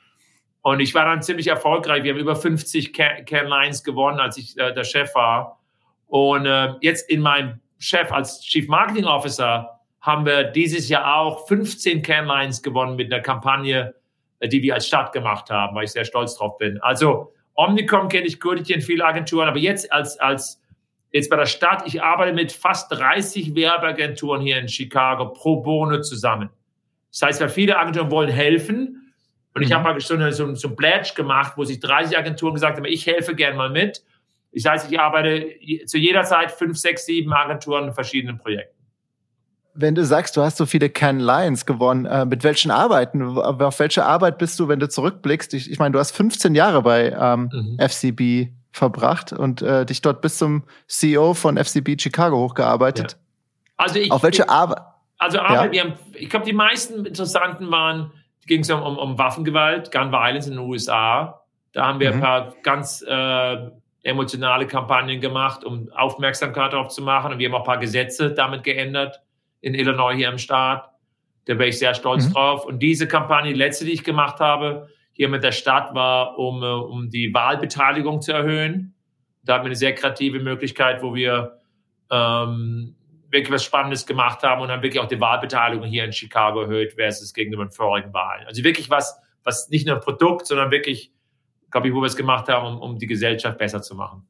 Und 0.61 0.79
ich 0.79 0.93
war 0.93 1.05
dann 1.05 1.21
ziemlich 1.21 1.47
erfolgreich. 1.47 2.03
Wir 2.03 2.13
haben 2.13 2.19
über 2.19 2.35
50 2.35 2.93
Can, 2.93 3.25
Can 3.25 3.47
Lines 3.47 3.83
gewonnen, 3.83 4.19
als 4.19 4.37
ich 4.37 4.57
äh, 4.57 4.73
der 4.73 4.83
Chef 4.83 5.13
war. 5.15 5.59
Und 6.07 6.45
äh, 6.45 6.73
jetzt 6.81 7.09
in 7.09 7.21
meinem 7.21 7.59
Chef 7.79 8.11
als 8.11 8.41
Chief 8.41 8.67
Marketing 8.67 9.05
Officer 9.05 9.79
haben 9.99 10.25
wir 10.25 10.43
dieses 10.43 10.89
Jahr 10.89 11.17
auch 11.17 11.47
15 11.47 12.01
Can 12.01 12.25
Lines 12.25 12.61
gewonnen 12.61 12.95
mit 12.95 13.11
einer 13.11 13.21
Kampagne, 13.21 13.93
äh, 14.39 14.47
die 14.47 14.61
wir 14.61 14.75
als 14.75 14.87
Stadt 14.87 15.11
gemacht 15.11 15.49
haben, 15.49 15.75
weil 15.75 15.85
ich 15.85 15.91
sehr 15.91 16.05
stolz 16.05 16.35
drauf 16.35 16.57
bin. 16.57 16.79
Also 16.81 17.33
Omnicom 17.55 18.07
kenne 18.07 18.25
ich 18.25 18.39
gut, 18.39 18.59
ich 18.59 18.67
kenne 18.67 18.81
viele 18.81 19.05
Agenturen, 19.05 19.47
aber 19.47 19.59
jetzt 19.59 19.91
als, 19.91 20.17
als 20.19 20.62
jetzt 21.13 21.29
bei 21.29 21.37
der 21.37 21.45
Stadt, 21.45 21.83
ich 21.85 22.03
arbeite 22.03 22.33
mit 22.33 22.51
fast 22.51 22.91
30 22.91 23.55
Werbeagenturen 23.55 24.41
hier 24.41 24.59
in 24.59 24.67
Chicago 24.67 25.27
pro 25.27 25.61
Bono 25.61 26.01
zusammen. 26.01 26.49
Das 27.11 27.21
heißt, 27.21 27.41
weil 27.41 27.49
viele 27.49 27.77
Agenturen 27.77 28.11
wollen 28.11 28.29
helfen. 28.29 29.13
Und 29.53 29.61
ich 29.61 29.69
mhm. 29.69 29.75
habe 29.75 29.93
mal 29.93 29.99
so, 29.99 30.15
eine, 30.15 30.33
so, 30.33 30.53
so 30.55 30.69
ein 30.69 30.75
Pledge 30.75 31.11
gemacht, 31.15 31.53
wo 31.55 31.63
sich 31.63 31.79
30 31.79 32.17
Agenturen 32.17 32.55
gesagt 32.55 32.77
haben, 32.77 32.85
ich 32.85 33.05
helfe 33.05 33.35
gern 33.35 33.55
mal 33.55 33.69
mit. 33.69 34.03
Das 34.51 34.65
heißt, 34.65 34.91
ich 34.91 34.99
arbeite 34.99 35.51
zu 35.85 35.97
jeder 35.97 36.23
Zeit 36.23 36.51
fünf, 36.51 36.77
sechs, 36.77 37.05
sieben 37.05 37.31
Agenturen 37.31 37.87
in 37.87 37.93
verschiedenen 37.93 38.39
Projekten. 38.39 38.75
Wenn 39.75 39.95
du 39.95 40.05
sagst, 40.05 40.35
du 40.37 40.41
hast 40.41 40.57
so 40.57 40.65
viele 40.65 40.89
Can 40.89 41.19
Lions 41.19 41.65
gewonnen, 41.65 42.05
äh, 42.05 42.25
mit 42.25 42.43
welchen 42.43 42.71
Arbeiten, 42.71 43.37
auf 43.37 43.79
welche 43.79 44.05
Arbeit 44.05 44.39
bist 44.39 44.59
du, 44.59 44.67
wenn 44.67 44.79
du 44.79 44.89
zurückblickst? 44.89 45.53
Ich, 45.53 45.71
ich 45.71 45.79
meine, 45.79 45.93
du 45.93 45.99
hast 45.99 46.11
15 46.11 46.53
Jahre 46.55 46.81
bei 46.81 47.11
ähm, 47.11 47.49
mhm. 47.51 47.79
FCB 47.79 48.51
verbracht 48.73 49.31
und 49.31 49.61
äh, 49.61 49.85
dich 49.85 50.01
dort 50.01 50.21
bis 50.21 50.37
zum 50.37 50.63
CEO 50.87 51.33
von 51.33 51.57
FCB 51.57 52.01
Chicago 52.01 52.37
hochgearbeitet. 52.37 53.13
Ja. 53.13 53.17
Also 53.77 53.99
ich, 53.99 54.11
auf 54.11 54.23
welche 54.23 54.49
Arbeit? 54.49 54.79
Also 55.19 55.39
Arbeit, 55.39 55.67
ja. 55.67 55.71
wir 55.71 55.81
haben, 55.83 55.99
ich 56.13 56.29
glaube, 56.29 56.45
die 56.45 56.53
meisten 56.53 57.05
interessanten 57.05 57.71
waren, 57.71 58.11
ging 58.47 58.61
es 58.61 58.69
um, 58.69 58.81
um, 58.81 58.97
um 58.97 59.17
Waffengewalt, 59.17 59.91
Gun 59.91 60.11
Violence 60.11 60.47
in 60.47 60.53
den 60.53 60.59
USA. 60.59 61.41
Da 61.71 61.85
haben 61.85 61.99
wir 61.99 62.09
mhm. 62.09 62.15
ein 62.15 62.21
paar 62.21 62.53
ganz 62.63 63.03
äh, 63.07 63.57
emotionale 64.01 64.67
Kampagnen 64.67 65.21
gemacht, 65.21 65.63
um 65.63 65.89
Aufmerksamkeit 65.93 66.73
darauf 66.73 66.89
zu 66.89 67.01
machen. 67.01 67.33
Und 67.33 67.39
wir 67.39 67.47
haben 67.47 67.55
auch 67.55 67.59
ein 67.59 67.65
paar 67.65 67.77
Gesetze 67.77 68.31
damit 68.31 68.63
geändert 68.63 69.21
in 69.61 69.75
Illinois 69.75 70.15
hier 70.15 70.29
im 70.29 70.39
Staat. 70.39 70.89
Da 71.45 71.57
wäre 71.57 71.69
ich 71.69 71.79
sehr 71.79 71.93
stolz 71.93 72.27
mhm. 72.27 72.33
drauf. 72.33 72.65
Und 72.65 72.79
diese 72.79 73.07
Kampagne, 73.07 73.53
die 73.53 73.57
letzte, 73.57 73.85
die 73.85 73.91
ich 73.91 74.03
gemacht 74.03 74.39
habe, 74.39 74.89
hier 75.13 75.29
mit 75.29 75.43
der 75.43 75.51
Stadt 75.51 75.93
war, 75.95 76.37
um, 76.37 76.61
äh, 76.61 76.65
um 76.65 77.09
die 77.09 77.33
Wahlbeteiligung 77.33 78.21
zu 78.21 78.33
erhöhen. 78.33 78.95
Da 79.43 79.53
hatten 79.53 79.63
wir 79.63 79.69
eine 79.69 79.75
sehr 79.75 79.95
kreative 79.95 80.39
Möglichkeit, 80.39 81.01
wo 81.01 81.13
wir 81.15 81.61
ähm, 82.11 82.95
wirklich 83.29 83.51
was 83.51 83.63
Spannendes 83.63 84.05
gemacht 84.05 84.43
haben 84.43 84.61
und 84.61 84.67
dann 84.67 84.81
wirklich 84.81 85.01
auch 85.01 85.07
die 85.07 85.19
Wahlbeteiligung 85.19 85.85
hier 85.85 86.03
in 86.03 86.13
Chicago 86.13 86.61
erhöht 86.61 86.93
versus 86.93 87.33
gegenüber 87.33 87.65
den 87.65 87.71
vorigen 87.71 88.13
Wahlen. 88.13 88.45
Also 88.47 88.63
wirklich 88.63 88.89
was, 88.89 89.19
was 89.43 89.69
nicht 89.69 89.87
nur 89.87 89.95
ein 89.95 90.01
Produkt, 90.01 90.47
sondern 90.47 90.71
wirklich, 90.71 91.11
glaube 91.71 91.87
ich, 91.87 91.93
wo 91.93 92.01
wir 92.01 92.07
es 92.07 92.15
gemacht 92.15 92.47
haben, 92.47 92.65
um, 92.65 92.81
um 92.81 92.97
die 92.97 93.07
Gesellschaft 93.07 93.57
besser 93.57 93.81
zu 93.81 93.95
machen. 93.95 94.27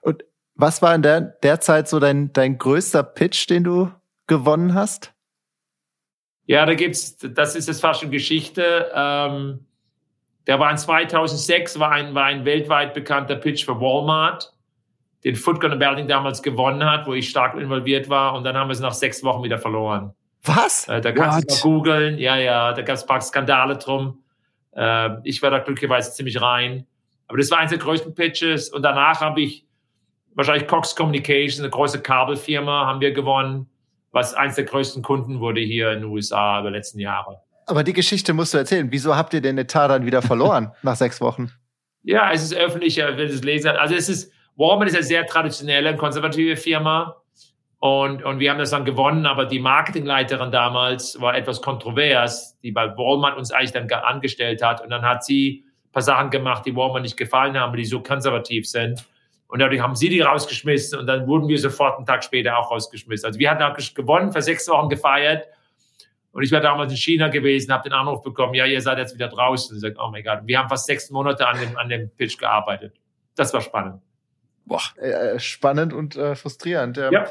Und 0.00 0.24
was 0.54 0.82
war 0.82 0.94
in 0.94 1.02
der, 1.02 1.20
der 1.20 1.60
Zeit 1.60 1.88
so 1.88 2.00
dein, 2.00 2.32
dein 2.32 2.58
größter 2.58 3.02
Pitch, 3.02 3.48
den 3.48 3.64
du 3.64 3.92
gewonnen 4.26 4.74
hast? 4.74 5.14
Ja, 6.46 6.64
da 6.64 6.74
gibt's, 6.74 7.18
das 7.18 7.54
ist 7.54 7.68
jetzt 7.68 7.82
fast 7.82 8.00
schon 8.00 8.10
Geschichte. 8.10 8.90
Ähm, 8.94 9.66
der 10.48 10.58
war 10.58 10.70
in 10.70 10.78
2006, 10.78 11.78
war 11.78 11.92
ein, 11.92 12.14
war 12.14 12.24
ein 12.24 12.44
weltweit 12.46 12.94
bekannter 12.94 13.36
Pitch 13.36 13.66
für 13.66 13.78
Walmart, 13.80 14.52
den 15.22 15.36
Foot 15.36 15.60
Gun 15.60 15.78
Building 15.78 16.08
damals 16.08 16.42
gewonnen 16.42 16.82
hat, 16.82 17.06
wo 17.06 17.12
ich 17.12 17.28
stark 17.28 17.54
involviert 17.54 18.08
war. 18.08 18.34
Und 18.34 18.44
dann 18.44 18.56
haben 18.56 18.68
wir 18.68 18.72
es 18.72 18.80
nach 18.80 18.94
sechs 18.94 19.22
Wochen 19.22 19.42
wieder 19.42 19.58
verloren. 19.58 20.14
Was? 20.44 20.88
Äh, 20.88 21.02
da 21.02 21.12
kannst 21.12 21.38
What? 21.38 21.50
du 21.50 21.68
mal 21.68 21.76
googeln. 21.76 22.18
Ja, 22.18 22.36
ja, 22.36 22.72
da 22.72 22.80
gab 22.80 22.96
es 22.96 23.02
ein 23.02 23.08
paar 23.08 23.20
Skandale 23.20 23.76
drum. 23.76 24.20
Äh, 24.74 25.10
ich 25.24 25.42
war 25.42 25.50
da 25.50 25.58
glücklicherweise 25.58 26.12
ziemlich 26.14 26.40
rein. 26.40 26.86
Aber 27.26 27.36
das 27.36 27.50
war 27.50 27.58
eines 27.58 27.70
der 27.70 27.78
größten 27.78 28.14
Pitches. 28.14 28.70
Und 28.70 28.80
danach 28.80 29.20
habe 29.20 29.42
ich 29.42 29.66
wahrscheinlich 30.34 30.66
Cox 30.66 30.96
Communications, 30.96 31.60
eine 31.60 31.68
große 31.68 32.00
Kabelfirma, 32.00 32.86
haben 32.86 33.02
wir 33.02 33.12
gewonnen, 33.12 33.68
was 34.12 34.32
eines 34.32 34.54
der 34.54 34.64
größten 34.64 35.02
Kunden 35.02 35.40
wurde 35.40 35.60
hier 35.60 35.92
in 35.92 36.00
den 36.00 36.10
USA 36.10 36.60
über 36.60 36.70
die 36.70 36.76
letzten 36.76 37.00
Jahre. 37.00 37.42
Aber 37.68 37.84
die 37.84 37.92
Geschichte 37.92 38.32
musst 38.32 38.54
du 38.54 38.58
erzählen. 38.58 38.88
Wieso 38.90 39.14
habt 39.14 39.34
ihr 39.34 39.40
den 39.40 39.58
Etat 39.58 39.88
dann 39.88 40.06
wieder 40.06 40.22
verloren 40.22 40.72
nach 40.82 40.96
sechs 40.96 41.20
Wochen? 41.20 41.52
Ja, 42.02 42.32
es 42.32 42.42
ist 42.42 42.54
öffentlicher, 42.54 43.16
wenn 43.16 43.28
es 43.28 43.42
lesen. 43.42 43.70
Also 43.70 43.94
es 43.94 44.08
ist, 44.08 44.32
Walmart 44.56 44.88
ist 44.88 44.94
eine 44.94 45.04
sehr 45.04 45.26
traditionelle 45.26 45.96
konservative 45.96 46.56
Firma. 46.56 47.16
Und, 47.80 48.24
und 48.24 48.40
wir 48.40 48.50
haben 48.50 48.58
das 48.58 48.70
dann 48.70 48.84
gewonnen, 48.84 49.24
aber 49.26 49.44
die 49.44 49.60
Marketingleiterin 49.60 50.50
damals 50.50 51.20
war 51.20 51.36
etwas 51.36 51.62
kontrovers, 51.62 52.58
die 52.62 52.72
bei 52.72 52.88
Walmart 52.96 53.36
uns 53.36 53.52
eigentlich 53.52 53.72
dann 53.72 53.88
angestellt 53.90 54.62
hat. 54.62 54.80
Und 54.80 54.90
dann 54.90 55.02
hat 55.02 55.24
sie 55.24 55.64
ein 55.86 55.92
paar 55.92 56.02
Sachen 56.02 56.30
gemacht, 56.30 56.64
die 56.66 56.74
Walmart 56.74 57.02
nicht 57.02 57.16
gefallen 57.16 57.56
haben, 57.56 57.76
die 57.76 57.84
so 57.84 58.00
konservativ 58.02 58.68
sind. 58.68 59.04
Und 59.46 59.60
dadurch 59.60 59.80
haben 59.80 59.94
sie 59.94 60.08
die 60.08 60.20
rausgeschmissen 60.20 60.98
und 60.98 61.06
dann 61.06 61.26
wurden 61.26 61.48
wir 61.48 61.58
sofort 61.58 61.96
einen 61.96 62.06
Tag 62.06 62.22
später 62.22 62.58
auch 62.58 62.70
rausgeschmissen. 62.70 63.26
Also 63.26 63.38
wir 63.38 63.50
hatten 63.50 63.62
auch 63.62 63.76
gewonnen, 63.94 64.32
für 64.32 64.42
sechs 64.42 64.68
Wochen 64.68 64.88
gefeiert. 64.88 65.46
Und 66.38 66.44
ich 66.44 66.52
war 66.52 66.60
damals 66.60 66.92
in 66.92 66.96
China 66.96 67.26
gewesen, 67.26 67.72
habe 67.72 67.82
den 67.82 67.92
Anruf 67.92 68.22
bekommen, 68.22 68.54
ja, 68.54 68.64
ihr 68.64 68.80
seid 68.80 68.96
jetzt 68.98 69.12
wieder 69.12 69.26
draußen. 69.26 69.72
Und 69.72 69.78
ich 69.78 69.82
sage, 69.82 69.96
oh 69.98 70.08
mein 70.12 70.22
Gott, 70.22 70.42
wir 70.44 70.56
haben 70.56 70.68
fast 70.68 70.86
sechs 70.86 71.10
Monate 71.10 71.44
an 71.48 71.58
dem, 71.58 71.76
an 71.76 71.88
dem 71.88 72.10
Pitch 72.10 72.38
gearbeitet. 72.38 72.94
Das 73.34 73.52
war 73.52 73.60
spannend. 73.60 74.00
Boah. 74.64 74.80
Äh, 74.98 75.40
spannend 75.40 75.92
und 75.92 76.14
äh, 76.14 76.36
frustrierend. 76.36 76.96
Ja. 76.96 77.10
ja. 77.10 77.26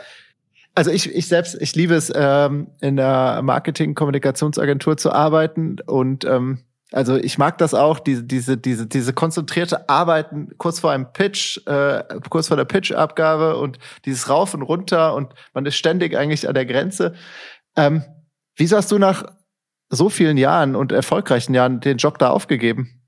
Also 0.75 0.91
ich, 0.91 1.09
ich 1.15 1.29
selbst, 1.29 1.55
ich 1.61 1.73
liebe 1.73 1.95
es, 1.95 2.11
ähm, 2.13 2.67
in 2.81 2.97
der 2.97 3.39
Marketing-Kommunikationsagentur 3.43 4.97
zu 4.97 5.13
arbeiten 5.13 5.77
und 5.85 6.25
ähm, 6.25 6.65
also 6.91 7.15
ich 7.15 7.37
mag 7.37 7.57
das 7.59 7.73
auch, 7.73 7.99
diese, 7.99 8.25
diese, 8.25 8.57
diese, 8.57 8.87
diese 8.87 9.13
konzentrierte 9.13 9.87
Arbeiten 9.87 10.49
kurz 10.57 10.81
vor 10.81 10.91
einem 10.91 11.13
Pitch, 11.13 11.65
äh, 11.65 12.03
kurz 12.29 12.49
vor 12.49 12.57
der 12.57 12.65
Pitch-Abgabe 12.65 13.55
und 13.55 13.79
dieses 14.03 14.27
Rauf 14.27 14.53
und 14.53 14.63
runter 14.63 15.15
und 15.15 15.33
man 15.53 15.65
ist 15.65 15.77
ständig 15.77 16.17
eigentlich 16.17 16.45
an 16.49 16.55
der 16.55 16.65
Grenze. 16.65 17.13
Ähm, 17.77 18.03
wieso 18.57 18.77
hast 18.77 18.91
du 18.91 18.99
nach 18.99 19.23
so 19.89 20.09
vielen 20.09 20.37
Jahren 20.37 20.75
und 20.75 20.91
erfolgreichen 20.91 21.53
Jahren 21.53 21.79
den 21.79 21.97
Job 21.97 22.17
da 22.17 22.29
aufgegeben? 22.29 23.01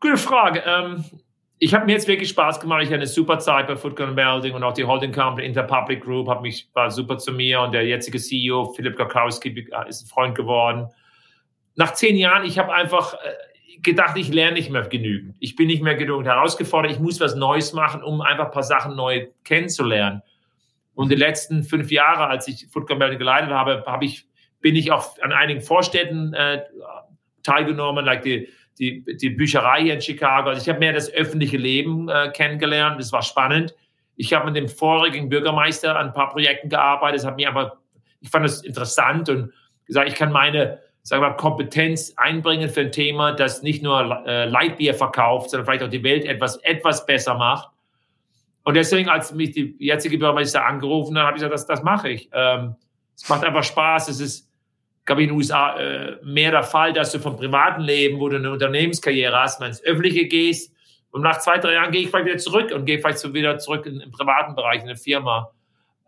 Gute 0.00 0.16
Frage. 0.16 0.62
Ähm, 0.64 1.04
ich 1.58 1.74
habe 1.74 1.86
mir 1.86 1.92
jetzt 1.92 2.08
wirklich 2.08 2.28
Spaß 2.28 2.60
gemacht. 2.60 2.82
Ich 2.82 2.88
hatte 2.88 2.96
eine 2.96 3.06
super 3.06 3.38
Zeit 3.38 3.66
bei 3.66 3.76
Footgun 3.76 4.14
Melding 4.14 4.54
und 4.54 4.62
auch 4.62 4.74
die 4.74 4.84
Holding 4.84 5.12
Company 5.12 5.46
Interpublic 5.46 6.02
Group 6.02 6.28
hat 6.28 6.42
mich, 6.42 6.68
war 6.74 6.90
super 6.90 7.18
zu 7.18 7.32
mir 7.32 7.60
und 7.60 7.72
der 7.72 7.86
jetzige 7.86 8.18
CEO, 8.18 8.72
Philipp 8.74 8.96
Gakowski, 8.96 9.66
ist 9.88 10.02
ein 10.02 10.06
Freund 10.06 10.34
geworden. 10.34 10.88
Nach 11.76 11.94
zehn 11.94 12.16
Jahren, 12.16 12.44
ich 12.44 12.58
habe 12.58 12.72
einfach 12.72 13.14
äh, 13.14 13.78
gedacht, 13.82 14.16
ich 14.16 14.32
lerne 14.32 14.54
nicht 14.54 14.70
mehr 14.70 14.82
genügend. 14.82 15.36
Ich 15.40 15.56
bin 15.56 15.68
nicht 15.68 15.82
mehr 15.82 15.94
genügend 15.94 16.26
herausgefordert. 16.26 16.92
Ich 16.92 17.00
muss 17.00 17.20
was 17.20 17.34
Neues 17.34 17.72
machen, 17.72 18.02
um 18.02 18.20
einfach 18.20 18.46
ein 18.46 18.50
paar 18.50 18.62
Sachen 18.62 18.94
neu 18.96 19.28
kennenzulernen. 19.44 20.22
Und 20.94 21.10
die 21.10 21.16
letzten 21.16 21.64
fünf 21.64 21.90
Jahre, 21.90 22.26
als 22.26 22.46
ich 22.46 22.68
Footgun 22.70 22.98
Melding 22.98 23.18
geleitet 23.18 23.50
habe, 23.50 23.84
habe 23.86 24.04
ich, 24.04 24.26
bin 24.64 24.76
ich 24.76 24.90
auch 24.90 25.20
an 25.20 25.30
einigen 25.30 25.60
Vorstädten 25.60 26.32
äh, 26.32 26.62
teilgenommen, 27.42 28.02
like 28.02 28.22
die 28.22 28.48
die, 28.78 29.04
die 29.04 29.30
Bücherei 29.30 29.82
hier 29.82 29.94
in 29.94 30.00
Chicago. 30.00 30.48
Also 30.48 30.62
ich 30.62 30.68
habe 30.68 30.78
mehr 30.78 30.92
das 30.92 31.12
öffentliche 31.12 31.56
Leben 31.56 32.08
äh, 32.08 32.30
kennengelernt. 32.30 32.98
Das 32.98 33.12
war 33.12 33.22
spannend. 33.22 33.74
Ich 34.16 34.32
habe 34.32 34.46
mit 34.46 34.56
dem 34.56 34.68
vorigen 34.68 35.28
Bürgermeister 35.28 35.96
an 35.96 36.08
ein 36.08 36.12
paar 36.12 36.30
Projekten 36.30 36.68
gearbeitet. 36.68 37.20
Das 37.20 37.26
hat 37.26 37.36
mir 37.36 37.48
aber, 37.48 37.78
ich 38.20 38.30
fand 38.30 38.44
das 38.44 38.62
interessant 38.62 39.28
und 39.28 39.52
gesagt, 39.86 40.08
ich 40.08 40.14
kann 40.14 40.32
meine, 40.32 40.80
sagen 41.02 41.22
wir 41.22 41.32
Kompetenz 41.32 42.14
einbringen 42.16 42.68
für 42.68 42.80
ein 42.80 42.92
Thema, 42.92 43.32
das 43.32 43.62
nicht 43.62 43.82
nur 43.82 44.24
äh, 44.26 44.46
Leitbier 44.46 44.94
verkauft, 44.94 45.50
sondern 45.50 45.66
vielleicht 45.66 45.84
auch 45.84 45.90
die 45.90 46.02
Welt 46.02 46.24
etwas, 46.24 46.56
etwas 46.64 47.06
besser 47.06 47.34
macht. 47.34 47.68
Und 48.64 48.74
deswegen, 48.74 49.08
als 49.10 49.32
mich 49.34 49.50
die 49.50 49.76
jetzige 49.78 50.16
Bürgermeister 50.16 50.64
angerufen 50.64 51.18
hat, 51.18 51.26
habe 51.26 51.36
ich 51.36 51.42
gesagt, 51.42 51.52
das, 51.52 51.66
das 51.66 51.82
mache 51.82 52.08
ich. 52.08 52.30
Ähm, 52.32 52.76
es 53.14 53.28
macht 53.28 53.44
einfach 53.44 53.62
Spaß. 53.62 54.08
Es 54.08 54.20
ist, 54.20 54.50
glaube 55.04 55.22
ich, 55.22 55.28
in 55.28 55.34
den 55.34 55.38
USA 55.38 55.78
äh, 55.78 56.16
mehr 56.22 56.50
der 56.50 56.62
Fall, 56.62 56.92
dass 56.92 57.12
du 57.12 57.18
vom 57.18 57.36
privaten 57.36 57.82
Leben, 57.82 58.20
wo 58.20 58.28
du 58.28 58.36
eine 58.36 58.50
Unternehmenskarriere 58.50 59.38
hast, 59.38 59.60
mal 59.60 59.66
ins 59.66 59.82
Öffentliche 59.84 60.26
gehst 60.26 60.74
und 61.14 61.22
nach 61.22 61.38
zwei, 61.38 61.58
drei 61.58 61.74
Jahren 61.74 61.92
gehe 61.92 62.02
ich 62.02 62.08
vielleicht 62.08 62.26
wieder 62.26 62.38
zurück 62.38 62.72
und 62.74 62.86
gehe 62.86 62.98
vielleicht 62.98 63.18
so 63.18 63.32
wieder 63.32 63.56
zurück 63.58 63.86
in, 63.86 64.00
im 64.00 64.10
privaten 64.10 64.56
Bereich, 64.56 64.82
in 64.82 64.88
eine 64.88 64.96
Firma. 64.96 65.52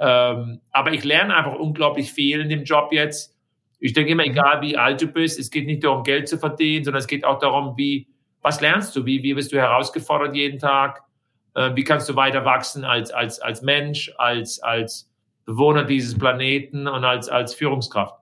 Ähm, 0.00 0.60
aber 0.72 0.92
ich 0.92 1.04
lerne 1.04 1.36
einfach 1.36 1.54
unglaublich 1.54 2.12
viel 2.12 2.40
in 2.40 2.48
dem 2.48 2.64
Job 2.64 2.88
jetzt. 2.90 3.32
Ich 3.78 3.92
denke 3.92 4.10
immer, 4.10 4.24
mhm. 4.24 4.32
egal 4.32 4.62
wie 4.62 4.76
alt 4.76 5.00
du 5.00 5.06
bist, 5.06 5.38
es 5.38 5.52
geht 5.52 5.66
nicht 5.66 5.84
darum, 5.84 6.02
Geld 6.02 6.28
zu 6.28 6.38
verdienen, 6.38 6.84
sondern 6.84 6.98
es 6.98 7.06
geht 7.06 7.24
auch 7.24 7.38
darum, 7.38 7.76
wie, 7.76 8.08
was 8.42 8.60
lernst 8.60 8.96
du? 8.96 9.06
Wie, 9.06 9.22
wie 9.22 9.36
wirst 9.36 9.52
du 9.52 9.58
herausgefordert 9.58 10.34
jeden 10.34 10.58
Tag? 10.58 11.04
Äh, 11.54 11.70
wie 11.76 11.84
kannst 11.84 12.08
du 12.08 12.16
weiter 12.16 12.44
wachsen 12.44 12.84
als, 12.84 13.12
als, 13.12 13.38
als 13.38 13.62
Mensch, 13.62 14.12
als, 14.18 14.60
als 14.60 15.08
Bewohner 15.44 15.84
dieses 15.84 16.18
Planeten 16.18 16.88
und 16.88 17.04
als, 17.04 17.28
als 17.28 17.54
Führungskraft? 17.54 18.16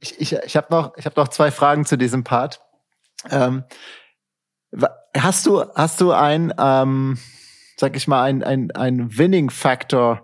Ich, 0.00 0.20
ich, 0.20 0.32
ich 0.32 0.56
habe 0.56 0.68
noch, 0.70 0.96
ich 0.96 1.06
hab 1.06 1.16
noch 1.16 1.28
zwei 1.28 1.50
Fragen 1.50 1.84
zu 1.84 1.96
diesem 1.96 2.24
Part. 2.24 2.60
Ähm, 3.30 3.64
hast 5.16 5.46
du, 5.46 5.64
hast 5.74 6.00
du 6.00 6.12
ein, 6.12 6.52
ähm, 6.58 7.18
sag 7.76 7.96
ich 7.96 8.08
mal, 8.08 8.22
ein, 8.22 8.42
ein, 8.42 8.70
ein 8.72 9.16
Winning 9.16 9.50
Factor, 9.50 10.22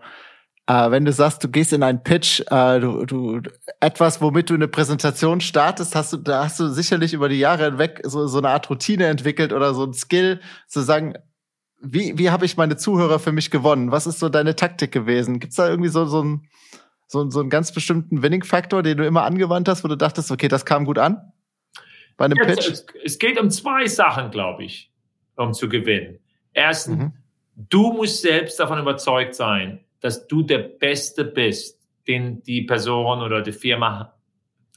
äh, 0.67 0.91
wenn 0.91 1.05
du 1.05 1.13
sagst, 1.13 1.43
du 1.43 1.49
gehst 1.49 1.73
in 1.73 1.83
einen 1.83 2.03
Pitch, 2.03 2.41
äh, 2.51 2.81
du, 2.81 3.05
du 3.05 3.41
etwas, 3.81 4.21
womit 4.21 4.51
du 4.51 4.55
eine 4.55 4.69
Präsentation 4.69 5.41
startest, 5.41 5.95
hast 5.95 6.13
du, 6.13 6.17
da 6.19 6.45
hast 6.45 6.61
du 6.61 6.69
sicherlich 6.69 7.15
über 7.15 7.29
die 7.29 7.39
Jahre 7.39 7.65
hinweg 7.65 8.01
so, 8.05 8.27
so 8.27 8.39
eine 8.39 8.51
Art 8.51 8.71
Routine 8.71 9.07
entwickelt 9.07 9.53
oder 9.53 9.75
so 9.75 9.85
ein 9.85 9.95
Skill, 9.95 10.41
zu 10.69 10.81
sagen, 10.81 11.15
wie, 11.81 12.17
wie 12.17 12.31
habe 12.31 12.45
ich 12.45 12.57
meine 12.57 12.77
Zuhörer 12.77 13.19
für 13.19 13.33
mich 13.33 13.51
gewonnen? 13.51 13.91
Was 13.91 14.07
ist 14.07 14.21
so 14.21 14.29
deine 14.29 14.55
Taktik 14.55 14.93
gewesen? 14.93 15.41
Gibt's 15.41 15.57
da 15.57 15.69
irgendwie 15.69 15.91
so, 15.91 16.07
so 16.07 16.23
ein 16.23 16.49
so, 17.13 17.29
so 17.29 17.41
einen 17.41 17.51
ganz 17.51 17.73
bestimmten 17.73 18.23
Winning-Faktor, 18.23 18.83
den 18.83 18.97
du 18.97 19.07
immer 19.07 19.25
angewandt 19.25 19.69
hast, 19.69 19.85
wo 19.85 19.89
du 19.89 19.97
dachtest, 19.97 20.31
okay, 20.31 20.49
das 20.49 20.65
kam 20.65 20.87
gut 20.87 20.99
an? 20.99 21.33
Bei 22.17 22.25
einem 22.25 22.39
Pitch? 22.39 22.71
Es, 22.71 22.87
es 23.05 23.19
geht 23.19 23.39
um 23.39 23.51
zwei 23.51 23.87
Sachen, 23.87 24.31
glaube 24.31 24.65
ich, 24.65 24.91
um 25.37 25.53
zu 25.53 25.69
gewinnen. 25.69 26.19
Erstens, 26.55 26.97
mhm. 26.97 27.13
du 27.55 27.93
musst 27.93 28.23
selbst 28.23 28.59
davon 28.59 28.79
überzeugt 28.79 29.35
sein, 29.35 29.81
dass 30.01 30.27
du 30.27 30.43
der 30.43 30.59
Beste 30.59 31.25
bist, 31.27 31.79
den 32.09 32.43
die 32.45 32.63
Person 32.63 33.21
oder 33.21 33.43
die 33.43 33.53
Firma 33.53 34.15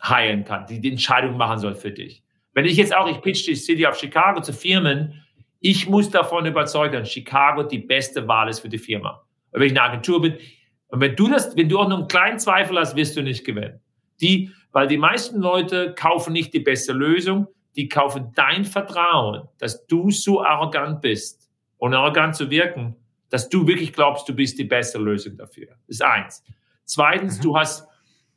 heilen 0.03 0.43
kann, 0.43 0.65
die 0.67 0.81
die 0.81 0.91
Entscheidung 0.91 1.37
machen 1.37 1.59
soll 1.59 1.75
für 1.75 1.91
dich. 1.91 2.21
Wenn 2.53 2.65
ich 2.65 2.75
jetzt 2.75 2.93
auch, 2.93 3.07
ich 3.07 3.21
pitch 3.21 3.47
die 3.47 3.55
City 3.55 3.85
of 3.85 3.97
Chicago 3.97 4.41
zu 4.41 4.51
Firmen, 4.51 5.23
ich 5.61 5.87
muss 5.87 6.09
davon 6.09 6.45
überzeugt 6.45 6.93
sein, 6.93 7.05
Chicago 7.05 7.63
die 7.63 7.79
beste 7.79 8.27
Wahl 8.27 8.49
ist 8.49 8.59
für 8.59 8.69
die 8.69 8.77
Firma. 8.77 9.23
wenn 9.51 9.63
ich 9.63 9.71
eine 9.71 9.81
Agentur 9.83 10.21
bin, 10.21 10.37
und 10.89 11.01
wenn 11.01 11.15
du 11.15 11.27
das, 11.27 11.55
wenn 11.55 11.69
du 11.69 11.79
auch 11.79 11.89
nur 11.89 11.99
einen 11.99 12.07
kleinen 12.07 12.39
Zweifel 12.39 12.77
hast, 12.77 12.95
wirst 12.95 13.17
du 13.17 13.21
nicht 13.21 13.43
gewinnen. 13.43 13.79
Die, 14.21 14.51
weil 14.71 14.87
die 14.87 14.97
meisten 14.97 15.39
Leute 15.39 15.93
kaufen 15.95 16.33
nicht 16.33 16.53
die 16.53 16.59
beste 16.59 16.93
Lösung, 16.93 17.47
die 17.75 17.89
kaufen 17.89 18.31
dein 18.35 18.63
Vertrauen, 18.65 19.47
dass 19.57 19.85
du 19.87 20.11
so 20.11 20.43
arrogant 20.43 21.01
bist 21.01 21.49
und 21.77 21.93
arrogant 21.93 22.35
zu 22.35 22.49
wirken, 22.49 22.95
dass 23.29 23.49
du 23.49 23.67
wirklich 23.67 23.91
glaubst, 23.91 24.29
du 24.29 24.33
bist 24.33 24.57
die 24.57 24.63
beste 24.63 24.97
Lösung 24.97 25.35
dafür. 25.35 25.67
Das 25.87 25.97
ist 25.97 26.01
eins. 26.01 26.43
Zweitens, 26.85 27.39
mhm. 27.39 27.41
du 27.41 27.57
hast 27.57 27.87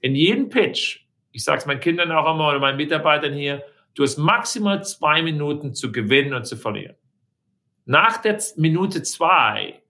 in 0.01 0.15
jedem 0.15 0.49
Pitch, 0.49 1.01
ich 1.33 1.45
sage 1.45 1.59
es 1.59 1.67
meinen 1.67 1.81
Kindern 1.81 2.11
auch 2.11 2.35
immer 2.35 2.49
oder 2.49 2.59
meinen 2.59 2.77
Mitarbeitern 2.77 3.35
hier, 3.35 3.63
du 3.95 4.03
hast 4.03 4.17
maximal 4.17 4.83
zwei 4.83 5.23
Minuten 5.23 5.75
zu 5.75 5.93
gewinnen 5.93 6.35
und 6.35 6.47
zu 6.47 6.57
verlieren. 6.57 6.97
Nach 7.85 8.19
der 8.19 8.39
Minute 8.57 9.03
zwei 9.03 9.83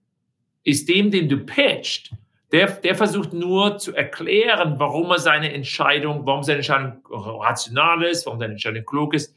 ist 0.63 0.87
dem, 0.89 1.09
den 1.11 1.27
du 1.27 1.37
pitcht, 1.45 2.11
der, 2.51 2.67
der 2.71 2.95
versucht 2.95 3.33
nur 3.33 3.77
zu 3.77 3.93
erklären, 3.93 4.79
warum 4.79 5.11
er 5.11 5.19
seine 5.19 5.53
Entscheidung, 5.53 6.25
warum 6.25 6.43
seine 6.43 6.57
Entscheidung 6.57 7.01
rational 7.09 8.03
ist, 8.03 8.25
warum 8.25 8.39
seine 8.39 8.53
Entscheidung 8.53 8.85
klug 8.85 9.13
ist. 9.13 9.35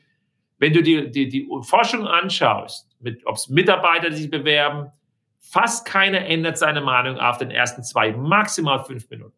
Wenn 0.59 0.73
du 0.73 0.83
die, 0.83 1.11
die, 1.11 1.29
die 1.29 1.49
Forschung 1.63 2.07
anschaust, 2.07 2.89
mit, 3.01 3.27
ob 3.27 3.37
es 3.37 3.49
Mitarbeiter 3.49 4.11
die 4.11 4.17
sich 4.17 4.31
bewerben, 4.31 4.91
fast 5.41 5.87
keiner 5.87 6.25
ändert 6.25 6.57
seine 6.57 6.81
Meinung 6.81 7.19
auf 7.19 7.37
den 7.37 7.51
ersten 7.51 7.83
zwei, 7.83 8.13
maximal 8.13 8.85
fünf 8.85 9.11
Minuten. 9.11 9.37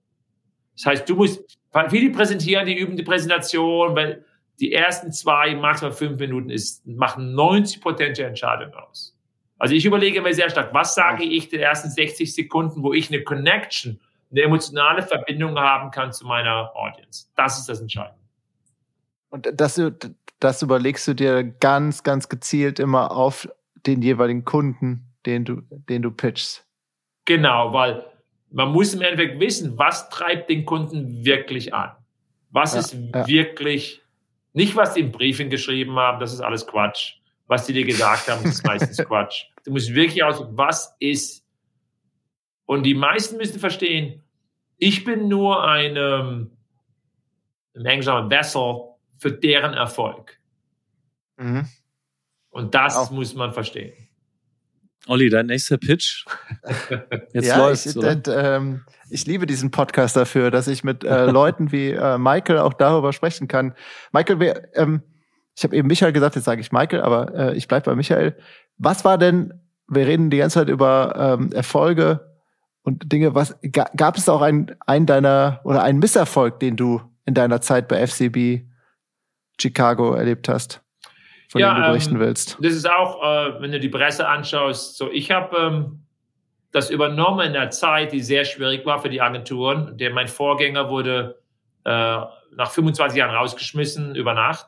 Das 0.77 0.87
heißt, 0.87 1.09
du 1.09 1.17
musst, 1.17 1.59
viele 1.89 2.11
präsentieren, 2.11 2.67
die 2.67 2.79
üben 2.79 2.97
die 2.97 3.03
Präsentation, 3.03 3.97
weil 3.97 4.25
die 4.61 4.73
ersten 4.73 5.13
zwei, 5.13 5.55
maximal 5.57 5.93
fünf 5.93 6.19
Minuten 6.21 6.51
ist, 6.51 6.87
machen 6.87 7.35
90 7.35 7.81
Prozent 7.81 8.19
der 8.19 8.29
Entscheidung 8.29 8.73
aus. 8.75 9.14
Also 9.59 9.75
ich 9.75 9.85
überlege 9.85 10.21
mir 10.21 10.35
sehr 10.35 10.51
stark, 10.51 10.75
was 10.75 10.95
sage 10.95 11.25
ich 11.25 11.49
den 11.49 11.61
ersten 11.61 11.91
60 11.91 12.35
Sekunden, 12.35 12.83
wo 12.83 12.93
ich 12.93 13.09
eine 13.09 13.23
Connection, 13.23 14.01
eine 14.31 14.43
emotionale 14.43 15.03
Verbindung 15.03 15.59
haben 15.59 15.91
kann 15.91 16.13
zu 16.13 16.27
meiner 16.27 16.75
Audience. 16.75 17.27
Das 17.37 17.59
ist 17.59 17.69
das 17.69 17.81
Entscheidende. 17.81 18.19
Und 19.31 19.49
das, 19.55 19.81
das 20.41 20.63
überlegst 20.63 21.07
du 21.09 21.15
dir 21.15 21.45
ganz, 21.45 22.03
ganz 22.03 22.29
gezielt 22.29 22.79
immer 22.79 23.13
auf 23.13 23.49
den 23.87 24.03
jeweiligen 24.03 24.45
Kunden, 24.45 25.13
den 25.27 25.45
du, 25.45 25.63
den 25.71 26.03
du 26.03 26.11
pitchst. 26.11 26.67
Genau, 27.25 27.73
weil 27.73 28.05
man 28.51 28.71
muss 28.71 28.95
im 28.95 29.03
Endeffekt 29.03 29.41
wissen, 29.41 29.79
was 29.79 30.09
treibt 30.11 30.51
den 30.51 30.65
Kunden 30.65 31.25
wirklich 31.25 31.75
an? 31.75 31.93
Was 32.51 32.75
ja, 32.75 32.81
ist 32.81 32.95
ja. 32.95 33.27
wirklich, 33.27 34.03
nicht 34.53 34.77
was 34.77 34.95
die 34.95 35.01
im 35.01 35.13
Briefing 35.13 35.51
geschrieben 35.51 35.97
haben, 35.97 36.21
das 36.21 36.33
ist 36.33 36.41
alles 36.41 36.67
Quatsch 36.67 37.15
was 37.47 37.67
die 37.67 37.73
dir 37.73 37.85
gesagt 37.85 38.29
haben, 38.29 38.45
ist 38.45 38.65
meistens 38.65 38.97
Quatsch. 39.07 39.45
Du 39.65 39.73
musst 39.73 39.95
wirklich 39.95 40.23
aus, 40.23 40.45
was 40.51 40.95
ist. 40.99 41.45
Und 42.67 42.85
die 42.85 42.95
meisten 42.95 43.37
müssen 43.37 43.59
verstehen, 43.59 44.23
ich 44.79 45.05
bin 45.05 45.29
nur 45.29 45.67
eine, 45.67 46.49
im 47.75 47.87
Englischen 47.87 48.31
Vessel 48.31 48.95
für 49.19 49.33
deren 49.33 49.75
Erfolg. 49.75 50.39
Mhm. 51.37 51.69
Und 52.51 52.75
das 52.75 52.97
auch. 52.97 53.11
muss 53.11 53.35
man 53.35 53.53
verstehen. 53.53 53.93
Olli, 55.07 55.29
dein 55.29 55.47
nächster 55.47 55.77
Pitch. 55.77 56.25
Jetzt 57.33 57.49
ja, 57.49 57.59
läuft's, 57.59 57.87
ich, 57.87 57.95
das, 57.95 58.21
ähm, 58.29 58.85
ich 59.11 59.27
liebe 59.27 59.45
diesen 59.47 59.71
Podcast 59.71 60.17
dafür, 60.17 60.51
dass 60.51 60.67
ich 60.67 60.83
mit 60.83 61.05
äh, 61.05 61.27
Leuten 61.27 61.73
wie 61.73 61.91
äh, 61.91 62.17
Michael 62.17 62.59
auch 62.59 62.73
darüber 62.73 63.13
sprechen 63.13 63.49
kann. 63.49 63.75
Michael, 64.13 64.41
wir, 64.41 64.69
ähm, 64.75 65.03
ich 65.57 65.65
habe 65.65 65.77
eben 65.77 65.89
Michael 65.89 66.13
gesagt, 66.13 66.35
jetzt 66.37 66.45
sage 66.45 66.61
ich 66.61 66.73
Michael, 66.73 67.03
aber 67.03 67.35
äh, 67.35 67.57
ich 67.57 67.69
bleib 67.69 67.85
bei 67.85 67.95
Michael. 67.95 68.37
Was 68.79 69.05
war 69.05 69.19
denn, 69.19 69.55
wir 69.89 70.07
reden 70.07 70.31
die 70.31 70.39
ganze 70.39 70.61
Zeit 70.61 70.69
über 70.69 71.37
ähm, 71.39 71.53
Erfolge 71.53 72.33
und 72.83 73.13
Dinge, 73.13 73.35
was 73.35 73.57
gab 73.97 74.17
es 74.17 74.29
auch 74.29 74.43
einen, 74.43 74.75
einen 74.87 75.07
deiner 75.07 75.61
oder 75.65 75.83
einen 75.83 76.01
Misserfolg, 76.01 76.61
den 76.61 76.77
du 76.77 77.01
in 77.25 77.35
deiner 77.35 77.61
Zeit 77.61 77.89
bei 77.89 78.07
FCB 78.07 78.67
Chicago 79.59 80.15
erlebt 80.15 80.49
hast? 80.49 80.85
von 81.55 81.61
ja, 81.61 81.73
dem 81.73 81.83
du 81.83 81.89
berichten 81.91 82.15
ähm, 82.17 82.21
willst. 82.21 82.59
Das 82.61 82.73
ist 82.73 82.91
auch, 82.91 83.23
äh, 83.23 83.61
wenn 83.61 83.71
du 83.71 83.79
die 83.79 83.89
Presse 83.89 84.27
anschaust, 84.27 84.97
so 84.97 85.09
ich 85.13 85.31
habe 85.31 85.57
ähm, 85.57 86.01
das 86.73 86.91
übernommen 86.91 87.47
in 87.47 87.53
der 87.53 87.71
Zeit, 87.71 88.13
die 88.13 88.21
sehr 88.21 88.45
schwierig 88.45 88.85
war 88.85 89.01
für 89.01 89.09
die 89.09 89.21
Agenturen. 89.21 89.97
Der, 89.97 90.13
mein 90.13 90.27
Vorgänger 90.27 90.91
wurde 90.91 91.41
äh, 91.85 91.91
nach 91.91 92.71
25 92.73 93.17
Jahren 93.17 93.37
rausgeschmissen 93.37 94.17
über 94.17 94.35
Nacht. 94.35 94.67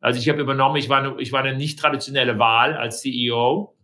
Also 0.00 0.18
ich 0.18 0.28
habe 0.28 0.40
übernommen, 0.40 0.76
ich 0.76 0.88
war, 0.88 0.98
eine, 0.98 1.20
ich 1.20 1.32
war 1.32 1.40
eine 1.42 1.56
nicht 1.56 1.78
traditionelle 1.78 2.38
Wahl 2.38 2.76
als 2.76 3.00
CEO. 3.00 3.76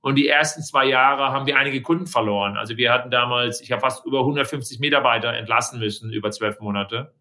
Und 0.00 0.16
die 0.16 0.28
ersten 0.28 0.62
zwei 0.62 0.84
Jahre 0.84 1.32
haben 1.32 1.46
wir 1.46 1.56
einige 1.56 1.80
Kunden 1.80 2.06
verloren. 2.06 2.58
Also 2.58 2.76
wir 2.76 2.92
hatten 2.92 3.10
damals, 3.10 3.60
ich 3.62 3.72
habe 3.72 3.80
fast 3.80 4.04
über 4.04 4.18
150 4.18 4.78
Mitarbeiter 4.80 5.32
entlassen 5.32 5.78
müssen 5.78 6.12
über 6.12 6.30
zwölf 6.30 6.60
Monate. 6.60 7.14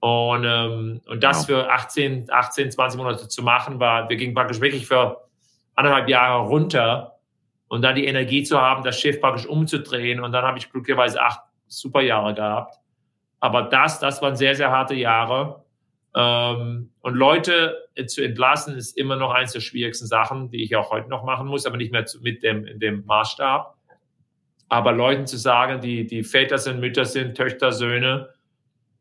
Und, 0.00 0.44
ähm, 0.44 1.00
und 1.06 1.22
das 1.22 1.46
genau. 1.46 1.60
für 1.60 1.70
18, 1.70 2.26
18, 2.30 2.72
20 2.72 2.98
Monate 2.98 3.28
zu 3.28 3.42
machen, 3.42 3.78
war, 3.78 4.08
wir 4.08 4.16
gingen 4.16 4.34
praktisch 4.34 4.60
wirklich 4.60 4.86
für 4.86 5.24
anderthalb 5.76 6.08
Jahre 6.08 6.46
runter 6.48 7.18
und 7.68 7.82
dann 7.82 7.94
die 7.94 8.06
Energie 8.06 8.42
zu 8.42 8.60
haben, 8.60 8.82
das 8.82 9.00
Schiff 9.00 9.20
praktisch 9.20 9.46
umzudrehen. 9.46 10.20
Und 10.20 10.32
dann 10.32 10.44
habe 10.44 10.58
ich 10.58 10.70
glücklicherweise 10.70 11.22
acht 11.22 11.40
super 11.68 12.02
Jahre 12.02 12.34
gehabt. 12.34 12.74
Aber 13.40 13.62
das, 13.62 13.98
das 13.98 14.20
waren 14.20 14.36
sehr, 14.36 14.54
sehr 14.54 14.70
harte 14.70 14.94
Jahre. 14.94 15.63
Ähm, 16.14 16.90
und 17.00 17.14
Leute 17.14 17.76
zu 18.06 18.22
entlassen 18.22 18.76
ist 18.76 18.96
immer 18.96 19.16
noch 19.16 19.32
eines 19.32 19.52
der 19.52 19.60
schwierigsten 19.60 20.06
Sachen, 20.06 20.50
die 20.50 20.62
ich 20.62 20.76
auch 20.76 20.90
heute 20.90 21.08
noch 21.08 21.24
machen 21.24 21.46
muss, 21.46 21.66
aber 21.66 21.76
nicht 21.76 21.92
mehr 21.92 22.06
zu, 22.06 22.20
mit 22.20 22.42
dem, 22.42 22.64
in 22.66 22.78
dem 22.78 23.04
Maßstab. 23.04 23.76
Aber 24.68 24.92
Leuten 24.92 25.26
zu 25.26 25.36
sagen, 25.36 25.80
die, 25.80 26.06
die 26.06 26.22
Väter 26.22 26.58
sind, 26.58 26.80
Mütter 26.80 27.04
sind, 27.04 27.36
Töchter, 27.36 27.72
Söhne, 27.72 28.30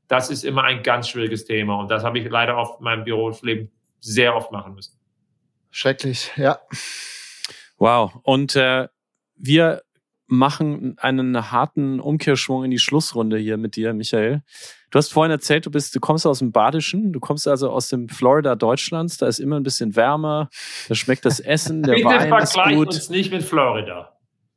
das 0.07 0.29
ist 0.29 0.43
immer 0.43 0.63
ein 0.63 0.83
ganz 0.83 1.09
schwieriges 1.09 1.45
Thema. 1.45 1.79
Und 1.79 1.89
das 1.89 2.03
habe 2.03 2.19
ich 2.19 2.29
leider 2.29 2.57
auf 2.57 2.79
meinem 2.79 3.03
Büroleben 3.03 3.71
sehr 3.99 4.35
oft 4.35 4.51
machen 4.51 4.75
müssen. 4.75 4.99
Schrecklich, 5.71 6.31
ja. 6.35 6.59
Wow. 7.77 8.19
Und 8.23 8.55
äh, 8.55 8.87
wir 9.35 9.81
machen 10.27 10.97
einen 10.99 11.51
harten 11.51 11.99
Umkehrschwung 11.99 12.65
in 12.65 12.71
die 12.71 12.79
Schlussrunde 12.79 13.37
hier 13.37 13.57
mit 13.57 13.75
dir, 13.75 13.93
Michael. 13.93 14.43
Du 14.93 14.99
hast 14.99 15.11
vorhin 15.11 15.31
erzählt, 15.31 15.65
du 15.65 15.71
bist, 15.71 15.95
du 15.95 15.99
kommst 15.99 16.27
aus 16.27 16.37
dem 16.37 16.51
Badischen, 16.51 17.13
du 17.13 17.19
kommst 17.19 17.47
also 17.47 17.71
aus 17.71 17.89
dem 17.89 18.09
Florida 18.09 18.53
Deutschlands, 18.53 19.17
da 19.17 19.25
ist 19.25 19.39
immer 19.39 19.59
ein 19.59 19.63
bisschen 19.63 19.95
wärmer, 19.95 20.51
da 20.87 20.93
schmeckt 20.93 21.25
das 21.25 21.39
Essen, 21.39 21.81
der 21.81 21.93
Bitte 21.95 22.05
Wein 22.05 22.43
ist 22.43 22.53
gut. 22.53 22.87
uns 22.89 23.09
nicht 23.09 23.31
mit 23.31 23.41
Florida. 23.41 24.15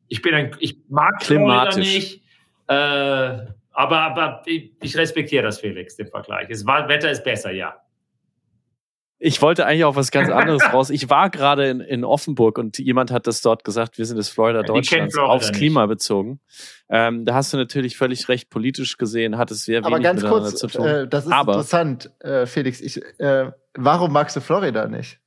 Ich 0.09 0.21
bin 0.21 0.35
ein, 0.35 0.55
ich 0.59 0.77
mag 0.91 1.23
Florida 1.23 1.79
nicht. 1.79 2.21
Äh, 2.69 2.75
aber, 2.75 3.99
aber 3.99 4.43
ich 4.45 4.95
respektiere 4.99 5.43
das, 5.43 5.59
Felix, 5.59 5.97
den 5.97 6.09
Vergleich. 6.09 6.49
Das 6.49 6.67
Wetter 6.67 7.11
ist 7.11 7.25
besser, 7.25 7.53
ja. 7.53 7.75
Ich 9.19 9.41
wollte 9.41 9.65
eigentlich 9.65 9.85
auch 9.85 9.97
was 9.97 10.11
ganz 10.11 10.31
anderes 10.31 10.63
raus. 10.73 10.91
Ich 10.91 11.09
war 11.09 11.31
gerade 11.31 11.69
in, 11.69 11.81
in 11.81 12.05
Offenburg 12.05 12.59
und 12.59 12.79
jemand 12.79 13.11
hat 13.11 13.27
das 13.27 13.41
dort 13.41 13.65
gesagt, 13.65 13.97
wir 13.97 14.05
sind 14.05 14.19
das 14.19 14.29
Florida 14.29 14.63
Deutschlands 14.63 15.15
Florida 15.15 15.33
aufs 15.33 15.49
nicht. 15.49 15.57
Klima 15.57 15.87
bezogen. 15.87 16.41
Ähm, 16.91 17.25
da 17.25 17.35
hast 17.35 17.53
du 17.53 17.57
natürlich 17.57 17.97
völlig 17.97 18.29
recht, 18.29 18.51
politisch 18.51 18.99
gesehen 18.99 19.39
hat 19.39 19.51
es 19.51 19.65
sehr 19.65 19.79
Aber 19.79 19.97
wenig 19.97 20.05
ganz 20.05 20.25
kurz, 20.25 20.57
zu 20.57 20.67
tun. 20.67 20.87
Äh, 20.87 21.09
das 21.09 21.27
ist 21.27 21.33
Aber, 21.33 21.55
interessant, 21.55 22.11
äh, 22.21 22.45
Felix. 22.47 22.81
Ich, 22.81 23.01
äh, 23.19 23.53
warum 23.75 24.13
magst 24.13 24.37
du 24.37 24.41
Florida 24.41 24.87
nicht, 24.87 25.19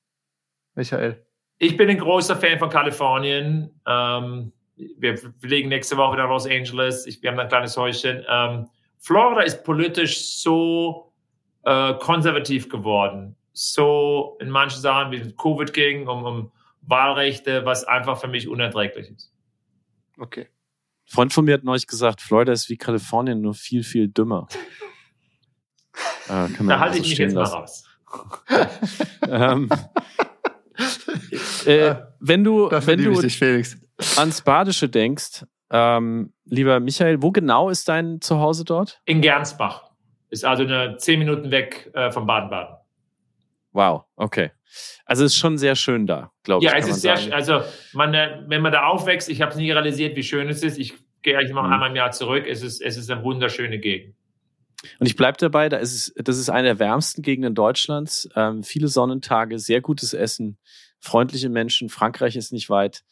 Michael? 0.75 1.25
Ich 1.57 1.75
bin 1.75 1.89
ein 1.89 1.97
großer 1.97 2.35
Fan 2.35 2.59
von 2.59 2.69
Kalifornien. 2.69 3.81
Ähm, 3.87 4.53
wir 4.75 5.17
fliegen 5.17 5.69
nächste 5.69 5.97
Woche 5.97 6.15
nach 6.15 6.29
Los 6.29 6.45
Angeles. 6.45 7.05
Ich, 7.05 7.21
wir 7.21 7.31
haben 7.31 7.39
ein 7.39 7.49
kleines 7.49 7.75
Häuschen. 7.75 8.23
Ähm, 8.29 8.67
Florida 8.99 9.41
ist 9.41 9.63
politisch 9.63 10.37
so 10.37 11.11
äh, 11.65 11.95
konservativ 11.95 12.69
geworden. 12.69 13.35
So 13.62 14.38
in 14.39 14.49
manchen 14.49 14.80
Sachen, 14.80 15.12
wie 15.12 15.18
es 15.18 15.36
Covid 15.36 15.74
ging, 15.74 16.07
um, 16.07 16.24
um 16.24 16.51
Wahlrechte, 16.82 17.66
was 17.66 17.84
einfach 17.84 18.18
für 18.18 18.30
mich 18.30 18.47
unerträglich 18.47 19.10
ist. 19.10 19.34
Okay. 20.18 20.43
Ein 20.43 21.12
Freund 21.12 21.34
von 21.34 21.43
mir 21.43 21.55
hat 21.55 21.66
neulich 21.66 21.86
gesagt, 21.86 22.22
Florida 22.22 22.53
ist 22.53 22.70
wie 22.70 22.78
Kalifornien, 22.78 23.41
nur 23.41 23.53
viel, 23.53 23.84
viel 23.84 24.07
dümmer. 24.07 24.47
äh, 26.30 26.47
da 26.68 26.80
halte 26.80 26.99
ich 26.99 27.10
mich 27.10 27.18
jetzt 27.18 27.34
lassen. 27.34 27.53
mal 27.53 27.60
raus. 27.60 27.86
ähm, 29.28 29.70
äh, 31.66 31.95
wenn 32.22 32.45
du, 32.45 32.72
wenn 32.72 33.03
du, 33.03 33.22
dich, 33.22 33.38
Felix 33.38 33.78
ans 34.16 34.41
Badische 34.41 34.88
denkst, 34.88 35.43
ähm, 35.70 36.32
lieber 36.45 36.80
Michael, 36.80 37.22
wo 37.22 37.32
genau 37.32 37.70
ist 37.70 37.89
dein 37.89 38.22
Zuhause 38.22 38.64
dort? 38.64 39.01
In 39.03 39.20
Gernsbach. 39.20 39.91
Ist 40.30 40.45
also 40.45 40.64
eine 40.64 40.95
zehn 40.95 41.20
Minuten 41.20 41.51
weg 41.51 41.91
äh, 41.93 42.10
vom 42.10 42.26
Baden-Baden. 42.26 42.78
Wow, 43.72 44.05
okay. 44.15 44.51
Also 45.05 45.26
es 45.26 45.34
ist 45.34 45.39
schon 45.39 45.57
sehr 45.57 45.76
schön 45.76 46.05
da, 46.05 46.32
glaube 46.43 46.63
ich. 46.63 46.72
Ja, 46.72 46.78
es 46.78 46.88
ist 46.88 47.01
sehr, 47.01 47.17
schön. 47.17 47.34
also 47.34 47.61
man, 47.93 48.13
äh, 48.13 48.43
wenn 48.47 48.61
man 48.61 48.72
da 48.72 48.86
aufwächst, 48.86 49.30
ich 49.30 49.41
habe 49.41 49.51
es 49.51 49.57
nie 49.57 49.72
realisiert, 49.72 50.15
wie 50.15 50.24
schön 50.24 50.47
es 50.49 50.61
ist. 50.63 50.78
Ich 50.78 50.93
gehe 51.22 51.38
eigentlich 51.38 51.53
noch 51.53 51.65
mhm. 51.65 51.74
einmal 51.74 51.89
im 51.89 51.95
Jahr 51.95 52.11
zurück. 52.11 52.45
Es 52.47 52.61
ist, 52.61 52.82
es 52.82 52.97
ist 52.97 53.09
eine 53.09 53.24
wunderschöne 53.24 53.80
Gegend. 53.80 54.15
Und 54.99 55.07
ich 55.07 55.15
bleibe 55.15 55.38
dabei, 55.38 55.67
da 55.67 55.78
ist 55.78 55.93
es, 55.93 56.13
das 56.24 56.38
ist 56.38 56.49
eine 56.49 56.70
der 56.70 56.80
wärmsten 56.80 57.22
Gegenden 57.22 57.53
Deutschlands. 57.53 58.30
Ähm, 58.36 58.63
viele 58.63 58.88
Sonnentage, 58.88 59.59
sehr 59.59 59.82
gutes 59.82 60.13
Essen, 60.13 60.57
freundliche 60.99 61.49
Menschen. 61.49 61.89
Frankreich 61.89 62.36
ist 62.36 62.53
nicht 62.53 62.70
weit. 62.70 63.03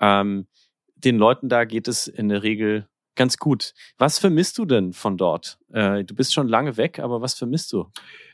Ähm, 0.00 0.46
den 0.94 1.16
Leuten 1.16 1.48
da 1.48 1.64
geht 1.64 1.88
es 1.88 2.06
in 2.06 2.28
der 2.28 2.42
Regel 2.42 2.88
ganz 3.16 3.38
gut. 3.38 3.72
Was 3.98 4.18
vermisst 4.18 4.58
du 4.58 4.66
denn 4.66 4.92
von 4.92 5.16
dort? 5.16 5.58
Äh, 5.72 6.04
du 6.04 6.14
bist 6.14 6.32
schon 6.32 6.48
lange 6.48 6.76
weg, 6.76 6.98
aber 6.98 7.20
was 7.20 7.34
vermisst 7.34 7.72
du? 7.72 7.90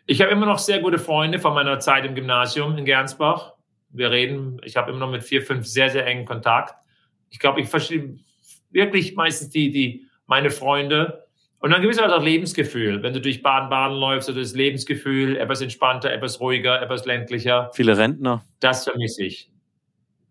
Ich 0.06 0.20
habe 0.20 0.30
immer 0.30 0.46
noch 0.46 0.58
sehr 0.58 0.80
gute 0.80 0.98
Freunde 0.98 1.38
von 1.38 1.54
meiner 1.54 1.78
Zeit 1.78 2.04
im 2.04 2.14
Gymnasium 2.14 2.76
in 2.76 2.84
Gernsbach. 2.84 3.54
Wir 3.90 4.10
reden, 4.10 4.60
ich 4.64 4.76
habe 4.76 4.90
immer 4.90 5.00
noch 5.00 5.10
mit 5.10 5.22
vier, 5.22 5.42
fünf 5.42 5.66
sehr, 5.66 5.90
sehr 5.90 6.06
engen 6.06 6.24
Kontakt. 6.24 6.74
Ich 7.30 7.38
glaube, 7.38 7.60
ich 7.60 7.68
verstehe 7.68 8.16
wirklich 8.70 9.14
meistens 9.14 9.50
die, 9.50 9.70
die, 9.70 10.06
meine 10.26 10.50
Freunde. 10.50 11.26
Und 11.60 11.70
dann 11.70 11.82
gewisses 11.82 12.02
auch 12.02 12.22
Lebensgefühl. 12.22 13.02
Wenn 13.02 13.12
du 13.12 13.20
durch 13.20 13.42
Baden-Baden 13.42 13.96
läufst, 13.96 14.26
so 14.26 14.32
das 14.32 14.54
Lebensgefühl, 14.54 15.36
etwas 15.36 15.60
entspannter, 15.60 16.12
etwas 16.12 16.40
ruhiger, 16.40 16.82
etwas 16.82 17.04
ländlicher. 17.04 17.70
Viele 17.74 17.96
Rentner. 17.96 18.44
Das 18.58 18.84
vermisse 18.84 19.24
ich 19.24 19.52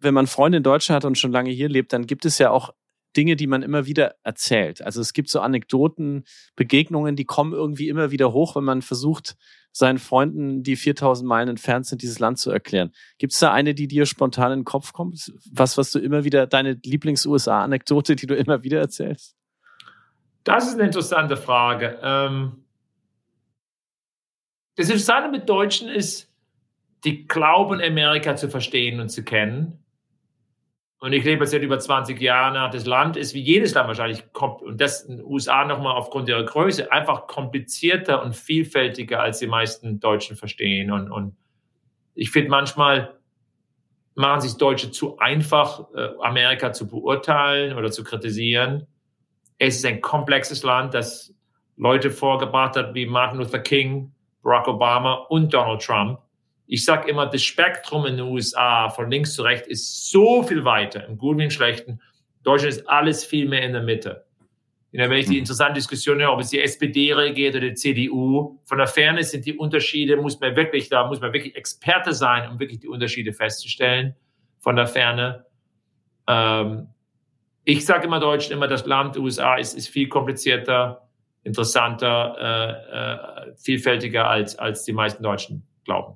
wenn 0.01 0.13
man 0.13 0.27
Freunde 0.27 0.57
in 0.57 0.63
Deutschland 0.63 0.97
hat 0.97 1.05
und 1.05 1.17
schon 1.17 1.31
lange 1.31 1.51
hier 1.51 1.69
lebt, 1.69 1.93
dann 1.93 2.07
gibt 2.07 2.25
es 2.25 2.37
ja 2.39 2.49
auch 2.49 2.73
Dinge, 3.15 3.35
die 3.35 3.47
man 3.47 3.61
immer 3.61 3.85
wieder 3.85 4.15
erzählt. 4.23 4.81
Also 4.81 5.01
es 5.01 5.13
gibt 5.13 5.29
so 5.29 5.41
Anekdoten, 5.41 6.23
Begegnungen, 6.55 7.15
die 7.15 7.25
kommen 7.25 7.53
irgendwie 7.53 7.89
immer 7.89 8.11
wieder 8.11 8.33
hoch, 8.33 8.55
wenn 8.55 8.63
man 8.63 8.81
versucht, 8.81 9.35
seinen 9.71 9.99
Freunden, 9.99 10.63
die 10.63 10.75
4000 10.75 11.27
Meilen 11.27 11.49
entfernt 11.49 11.85
sind, 11.85 12.01
dieses 12.01 12.19
Land 12.19 12.39
zu 12.39 12.51
erklären. 12.51 12.91
Gibt 13.17 13.33
es 13.33 13.39
da 13.39 13.51
eine, 13.51 13.73
die 13.73 13.87
dir 13.87 14.05
spontan 14.05 14.51
in 14.51 14.59
den 14.59 14.65
Kopf 14.65 14.93
kommt? 14.93 15.31
Was, 15.51 15.77
was 15.77 15.91
du 15.91 15.99
immer 15.99 16.23
wieder, 16.23 16.47
deine 16.47 16.73
Lieblings-USA-Anekdote, 16.83 18.15
die 18.15 18.27
du 18.27 18.35
immer 18.35 18.63
wieder 18.63 18.79
erzählst? 18.79 19.35
Das 20.43 20.67
ist 20.67 20.75
eine 20.75 20.83
interessante 20.83 21.37
Frage. 21.37 21.99
Ähm 22.01 22.63
das 24.75 24.87
Interessante 24.87 25.29
mit 25.29 25.47
Deutschen 25.47 25.89
ist, 25.89 26.31
die 27.03 27.27
glauben, 27.27 27.81
Amerika 27.81 28.35
zu 28.35 28.49
verstehen 28.49 28.99
und 28.99 29.09
zu 29.09 29.23
kennen 29.23 29.80
und 31.01 31.13
ich 31.13 31.23
lebe 31.23 31.47
seit 31.47 31.63
über 31.63 31.79
20 31.79 32.21
Jahren. 32.21 32.71
Das 32.71 32.85
Land 32.85 33.17
ist 33.17 33.33
wie 33.33 33.41
jedes 33.41 33.73
Land 33.73 33.87
wahrscheinlich, 33.87 34.23
und 34.39 34.79
das 34.79 35.01
in 35.01 35.17
den 35.17 35.25
USA 35.25 35.65
nochmal 35.65 35.97
aufgrund 35.97 36.29
ihrer 36.29 36.43
Größe, 36.43 36.91
einfach 36.91 37.25
komplizierter 37.25 38.23
und 38.23 38.35
vielfältiger, 38.35 39.19
als 39.19 39.39
die 39.39 39.47
meisten 39.47 39.99
Deutschen 39.99 40.35
verstehen. 40.35 40.91
Und, 40.91 41.09
und 41.09 41.35
ich 42.13 42.29
finde 42.29 42.51
manchmal 42.51 43.15
machen 44.13 44.41
sich 44.41 44.57
Deutsche 44.57 44.91
zu 44.91 45.17
einfach, 45.17 45.91
äh, 45.95 46.09
Amerika 46.21 46.71
zu 46.71 46.87
beurteilen 46.87 47.75
oder 47.75 47.89
zu 47.89 48.03
kritisieren. 48.03 48.85
Es 49.57 49.77
ist 49.77 49.85
ein 49.85 50.01
komplexes 50.01 50.61
Land, 50.61 50.93
das 50.93 51.33
Leute 51.77 52.11
vorgebracht 52.11 52.75
hat 52.75 52.93
wie 52.93 53.07
Martin 53.07 53.39
Luther 53.39 53.59
King, 53.59 54.11
Barack 54.43 54.67
Obama 54.67 55.13
und 55.29 55.51
Donald 55.51 55.81
Trump 55.81 56.19
ich 56.73 56.85
sage 56.85 57.09
immer, 57.09 57.25
das 57.25 57.43
Spektrum 57.43 58.05
in 58.05 58.15
den 58.15 58.27
USA 58.27 58.87
von 58.87 59.11
links 59.11 59.33
zu 59.33 59.41
rechts 59.41 59.67
ist 59.67 60.09
so 60.09 60.41
viel 60.41 60.63
weiter, 60.63 61.05
im 61.05 61.17
Guten 61.17 61.39
wie 61.39 61.43
im 61.43 61.51
Schlechten. 61.51 61.99
Deutschland 62.43 62.73
ist 62.73 62.87
alles 62.87 63.25
viel 63.25 63.45
mehr 63.45 63.63
in 63.63 63.73
der 63.73 63.83
Mitte. 63.83 64.25
wenn 64.93 65.11
ich 65.11 65.25
die 65.25 65.33
mhm. 65.33 65.39
interessante 65.39 65.73
Diskussion 65.73 66.21
höre, 66.21 66.31
ob 66.31 66.39
es 66.39 66.49
die 66.49 66.61
SPD 66.61 67.11
regiert 67.11 67.57
oder 67.57 67.67
die 67.67 67.73
CDU, 67.73 68.57
von 68.63 68.77
der 68.77 68.87
Ferne 68.87 69.21
sind 69.21 69.45
die 69.45 69.57
Unterschiede, 69.57 70.15
muss 70.15 70.39
man 70.39 70.55
wirklich, 70.55 70.87
da 70.87 71.05
muss 71.05 71.19
man 71.19 71.33
wirklich 71.33 71.57
Experte 71.57 72.13
sein, 72.13 72.49
um 72.49 72.57
wirklich 72.57 72.79
die 72.79 72.87
Unterschiede 72.87 73.33
festzustellen, 73.33 74.15
von 74.59 74.77
der 74.77 74.87
Ferne. 74.87 75.45
Ähm, 76.25 76.87
ich 77.65 77.85
sage 77.85 78.07
immer 78.07 78.21
Deutschen 78.21 78.53
immer, 78.53 78.69
das 78.69 78.85
Land 78.85 79.17
USA 79.17 79.57
ist, 79.57 79.73
ist 79.73 79.89
viel 79.89 80.07
komplizierter, 80.07 81.09
interessanter, 81.43 82.37
äh, 82.39 83.49
äh, 83.49 83.55
vielfältiger 83.57 84.29
als, 84.29 84.57
als 84.57 84.85
die 84.85 84.93
meisten 84.93 85.21
Deutschen 85.21 85.67
glauben. 85.83 86.15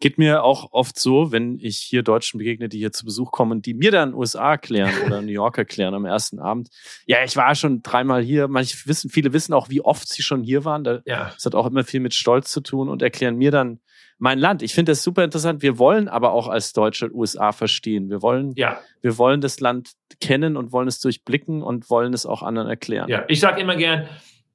Geht 0.00 0.18
mir 0.18 0.42
auch 0.42 0.72
oft 0.72 0.98
so, 0.98 1.32
wenn 1.32 1.58
ich 1.60 1.78
hier 1.78 2.02
Deutschen 2.02 2.38
begegne, 2.38 2.68
die 2.68 2.78
hier 2.78 2.92
zu 2.92 3.04
Besuch 3.04 3.30
kommen, 3.30 3.62
die 3.62 3.74
mir 3.74 3.90
dann 3.90 4.14
USA 4.14 4.52
erklären 4.52 4.92
oder 5.06 5.22
New 5.22 5.32
York 5.32 5.58
erklären 5.58 5.94
am 5.94 6.04
ersten 6.04 6.38
Abend. 6.38 6.68
Ja, 7.06 7.18
ich 7.24 7.36
war 7.36 7.54
schon 7.54 7.82
dreimal 7.82 8.22
hier. 8.22 8.48
Manche 8.48 8.76
wissen, 8.86 9.10
viele 9.10 9.32
wissen 9.32 9.52
auch, 9.52 9.68
wie 9.68 9.80
oft 9.80 10.08
sie 10.08 10.22
schon 10.22 10.42
hier 10.42 10.64
waren. 10.64 10.84
Das 10.84 11.02
ja. 11.06 11.34
hat 11.44 11.54
auch 11.54 11.66
immer 11.66 11.84
viel 11.84 12.00
mit 12.00 12.14
Stolz 12.14 12.50
zu 12.50 12.60
tun 12.60 12.88
und 12.88 13.02
erklären 13.02 13.36
mir 13.36 13.50
dann 13.50 13.80
mein 14.18 14.38
Land. 14.38 14.62
Ich 14.62 14.74
finde 14.74 14.92
das 14.92 15.02
super 15.02 15.24
interessant. 15.24 15.62
Wir 15.62 15.78
wollen 15.78 16.08
aber 16.08 16.32
auch 16.32 16.48
als 16.48 16.72
Deutsche 16.72 17.14
USA 17.14 17.52
verstehen. 17.52 18.08
Wir 18.10 18.22
wollen, 18.22 18.52
ja. 18.56 18.80
wir 19.02 19.18
wollen 19.18 19.40
das 19.40 19.60
Land 19.60 19.92
kennen 20.20 20.56
und 20.56 20.72
wollen 20.72 20.88
es 20.88 21.00
durchblicken 21.00 21.62
und 21.62 21.90
wollen 21.90 22.14
es 22.14 22.24
auch 22.26 22.42
anderen 22.42 22.68
erklären. 22.68 23.08
Ja, 23.08 23.24
ich 23.28 23.40
sage 23.40 23.60
immer 23.60 23.76
gern, 23.76 24.08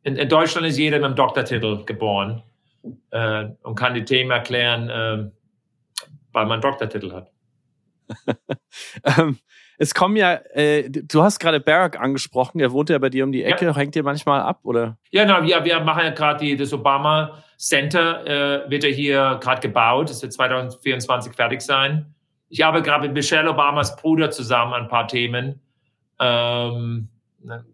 in, 0.04 0.16
in, 0.16 0.30
Deutschland 0.30 0.66
ist 0.66 0.78
jeder 0.78 0.98
mit 0.98 1.06
einem 1.06 1.16
Doktortitel 1.16 1.86
geboren 1.86 2.42
äh, 3.12 3.46
und 3.64 3.76
kann 3.76 3.94
die 3.94 4.06
Themen 4.06 4.32
erklären, 4.32 4.90
äh, 4.90 5.32
weil 6.32 6.46
man 6.46 6.54
einen 6.54 6.62
Doktortitel 6.62 7.12
hat. 7.12 7.32
ähm, 9.04 9.38
es 9.78 9.96
kommen 9.96 10.16
ja, 10.16 10.34
äh, 10.54 10.90
du 10.90 11.24
hast 11.24 11.40
gerade 11.40 11.60
Barack 11.60 12.00
angesprochen, 12.00 12.60
er 12.60 12.72
wohnt 12.72 12.90
ja 12.90 13.00
bei 13.00 13.10
dir 13.10 13.24
um 13.24 13.32
die 13.32 13.44
Ecke, 13.44 13.66
ja. 13.66 13.76
hängt 13.76 13.96
dir 13.96 14.04
manchmal 14.04 14.42
ab, 14.42 14.60
oder? 14.64 14.98
Ja, 15.10 15.26
na, 15.26 15.44
wir, 15.44 15.64
wir 15.64 15.80
machen 15.80 16.04
ja 16.04 16.12
gerade 16.12 16.56
das 16.56 16.72
Obama 16.72 17.44
Center, 17.58 18.26
äh, 18.66 18.70
wird 18.70 18.84
ja 18.84 18.90
hier 18.90 19.40
gerade 19.42 19.62
gebaut, 19.62 20.10
es 20.10 20.22
wird 20.22 20.34
2024 20.34 21.34
fertig 21.34 21.62
sein. 21.62 22.14
Ich 22.50 22.66
arbeite 22.66 22.84
gerade 22.84 23.08
mit 23.08 23.14
Michelle 23.14 23.50
Obamas 23.50 23.96
Bruder 23.96 24.30
zusammen 24.30 24.74
an 24.74 24.84
ein 24.84 24.88
paar 24.88 25.08
Themen. 25.08 25.62
Ähm, 26.20 27.08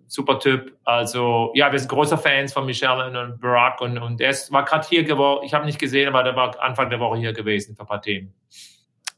super 0.07 0.39
Typ. 0.39 0.78
Also 0.84 1.51
ja, 1.53 1.72
wir 1.72 1.80
sind 1.80 1.89
großer 1.89 2.18
Fans 2.18 2.53
von 2.53 2.65
Michelle 2.65 3.07
und 3.07 3.39
Barack 3.39 3.82
und, 3.82 3.97
und 3.97 4.22
er 4.22 4.34
war 4.49 4.65
gerade 4.65 4.88
hier 4.88 5.03
geworden. 5.03 5.43
Ich 5.45 5.53
habe 5.53 5.65
nicht 5.65 5.80
gesehen, 5.80 6.07
aber 6.07 6.24
der 6.24 6.36
war 6.36 6.59
Anfang 6.61 6.89
der 6.89 6.99
Woche 6.99 7.18
hier 7.18 7.34
gewesen 7.34 7.76
für 7.76 7.84
ein 7.84 7.88
paar 7.88 8.01
Themen. 8.01 8.34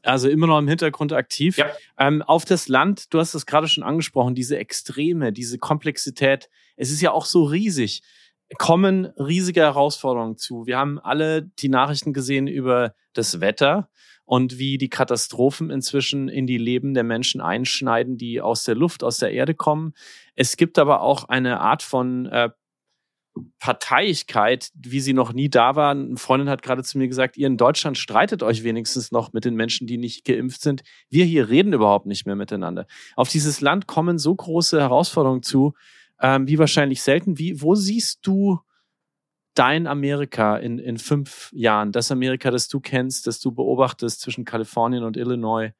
Also 0.02 0.28
immer 0.28 0.46
noch 0.46 0.58
im 0.58 0.68
Hintergrund 0.68 1.12
aktiv. 1.12 1.58
Ja. 1.58 1.66
Ähm, 1.98 2.22
auf 2.22 2.44
das 2.44 2.68
Land, 2.68 3.12
du 3.12 3.18
hast 3.18 3.34
es 3.34 3.46
gerade 3.46 3.68
schon 3.68 3.84
angesprochen, 3.84 4.34
diese 4.34 4.56
Extreme, 4.56 5.32
diese 5.32 5.58
Komplexität. 5.58 6.48
Es 6.76 6.90
ist 6.90 7.02
ja 7.02 7.12
auch 7.12 7.26
so 7.26 7.44
riesig. 7.44 8.02
Kommen 8.58 9.06
riesige 9.18 9.60
Herausforderungen 9.60 10.36
zu. 10.36 10.66
Wir 10.66 10.78
haben 10.78 10.98
alle 10.98 11.42
die 11.42 11.68
Nachrichten 11.68 12.12
gesehen 12.12 12.46
über 12.46 12.94
das 13.12 13.40
Wetter 13.40 13.88
und 14.30 14.58
wie 14.60 14.78
die 14.78 14.88
Katastrophen 14.88 15.70
inzwischen 15.70 16.28
in 16.28 16.46
die 16.46 16.56
Leben 16.56 16.94
der 16.94 17.02
Menschen 17.02 17.40
einschneiden, 17.40 18.16
die 18.16 18.40
aus 18.40 18.62
der 18.62 18.76
Luft, 18.76 19.02
aus 19.02 19.16
der 19.16 19.32
Erde 19.32 19.56
kommen. 19.56 19.92
Es 20.36 20.56
gibt 20.56 20.78
aber 20.78 21.00
auch 21.00 21.24
eine 21.24 21.58
Art 21.58 21.82
von 21.82 22.26
äh, 22.26 22.50
Parteiigkeit, 23.58 24.70
wie 24.72 25.00
sie 25.00 25.14
noch 25.14 25.32
nie 25.32 25.48
da 25.48 25.74
war. 25.74 25.90
Eine 25.90 26.16
Freundin 26.16 26.48
hat 26.48 26.62
gerade 26.62 26.84
zu 26.84 26.96
mir 26.98 27.08
gesagt, 27.08 27.38
ihr 27.38 27.48
in 27.48 27.56
Deutschland 27.56 27.98
streitet 27.98 28.44
euch 28.44 28.62
wenigstens 28.62 29.10
noch 29.10 29.32
mit 29.32 29.44
den 29.44 29.56
Menschen, 29.56 29.88
die 29.88 29.98
nicht 29.98 30.24
geimpft 30.24 30.62
sind. 30.62 30.84
Wir 31.08 31.24
hier 31.24 31.48
reden 31.48 31.72
überhaupt 31.72 32.06
nicht 32.06 32.24
mehr 32.24 32.36
miteinander. 32.36 32.86
Auf 33.16 33.30
dieses 33.30 33.60
Land 33.60 33.88
kommen 33.88 34.16
so 34.16 34.32
große 34.32 34.78
Herausforderungen 34.78 35.42
zu, 35.42 35.74
ähm, 36.20 36.46
wie 36.46 36.60
wahrscheinlich 36.60 37.02
selten. 37.02 37.36
Wie, 37.36 37.60
wo 37.60 37.74
siehst 37.74 38.20
du 38.22 38.60
dein 39.54 39.86
Amerika 39.86 40.56
in, 40.56 40.78
in 40.78 40.98
fünf 40.98 41.50
Jahren, 41.52 41.92
das 41.92 42.10
Amerika, 42.10 42.50
das 42.50 42.68
du 42.68 42.80
kennst, 42.80 43.26
das 43.26 43.40
du 43.40 43.52
beobachtest 43.52 44.20
zwischen 44.20 44.44
Kalifornien 44.44 45.02
und 45.02 45.16
Illinois, 45.16 45.72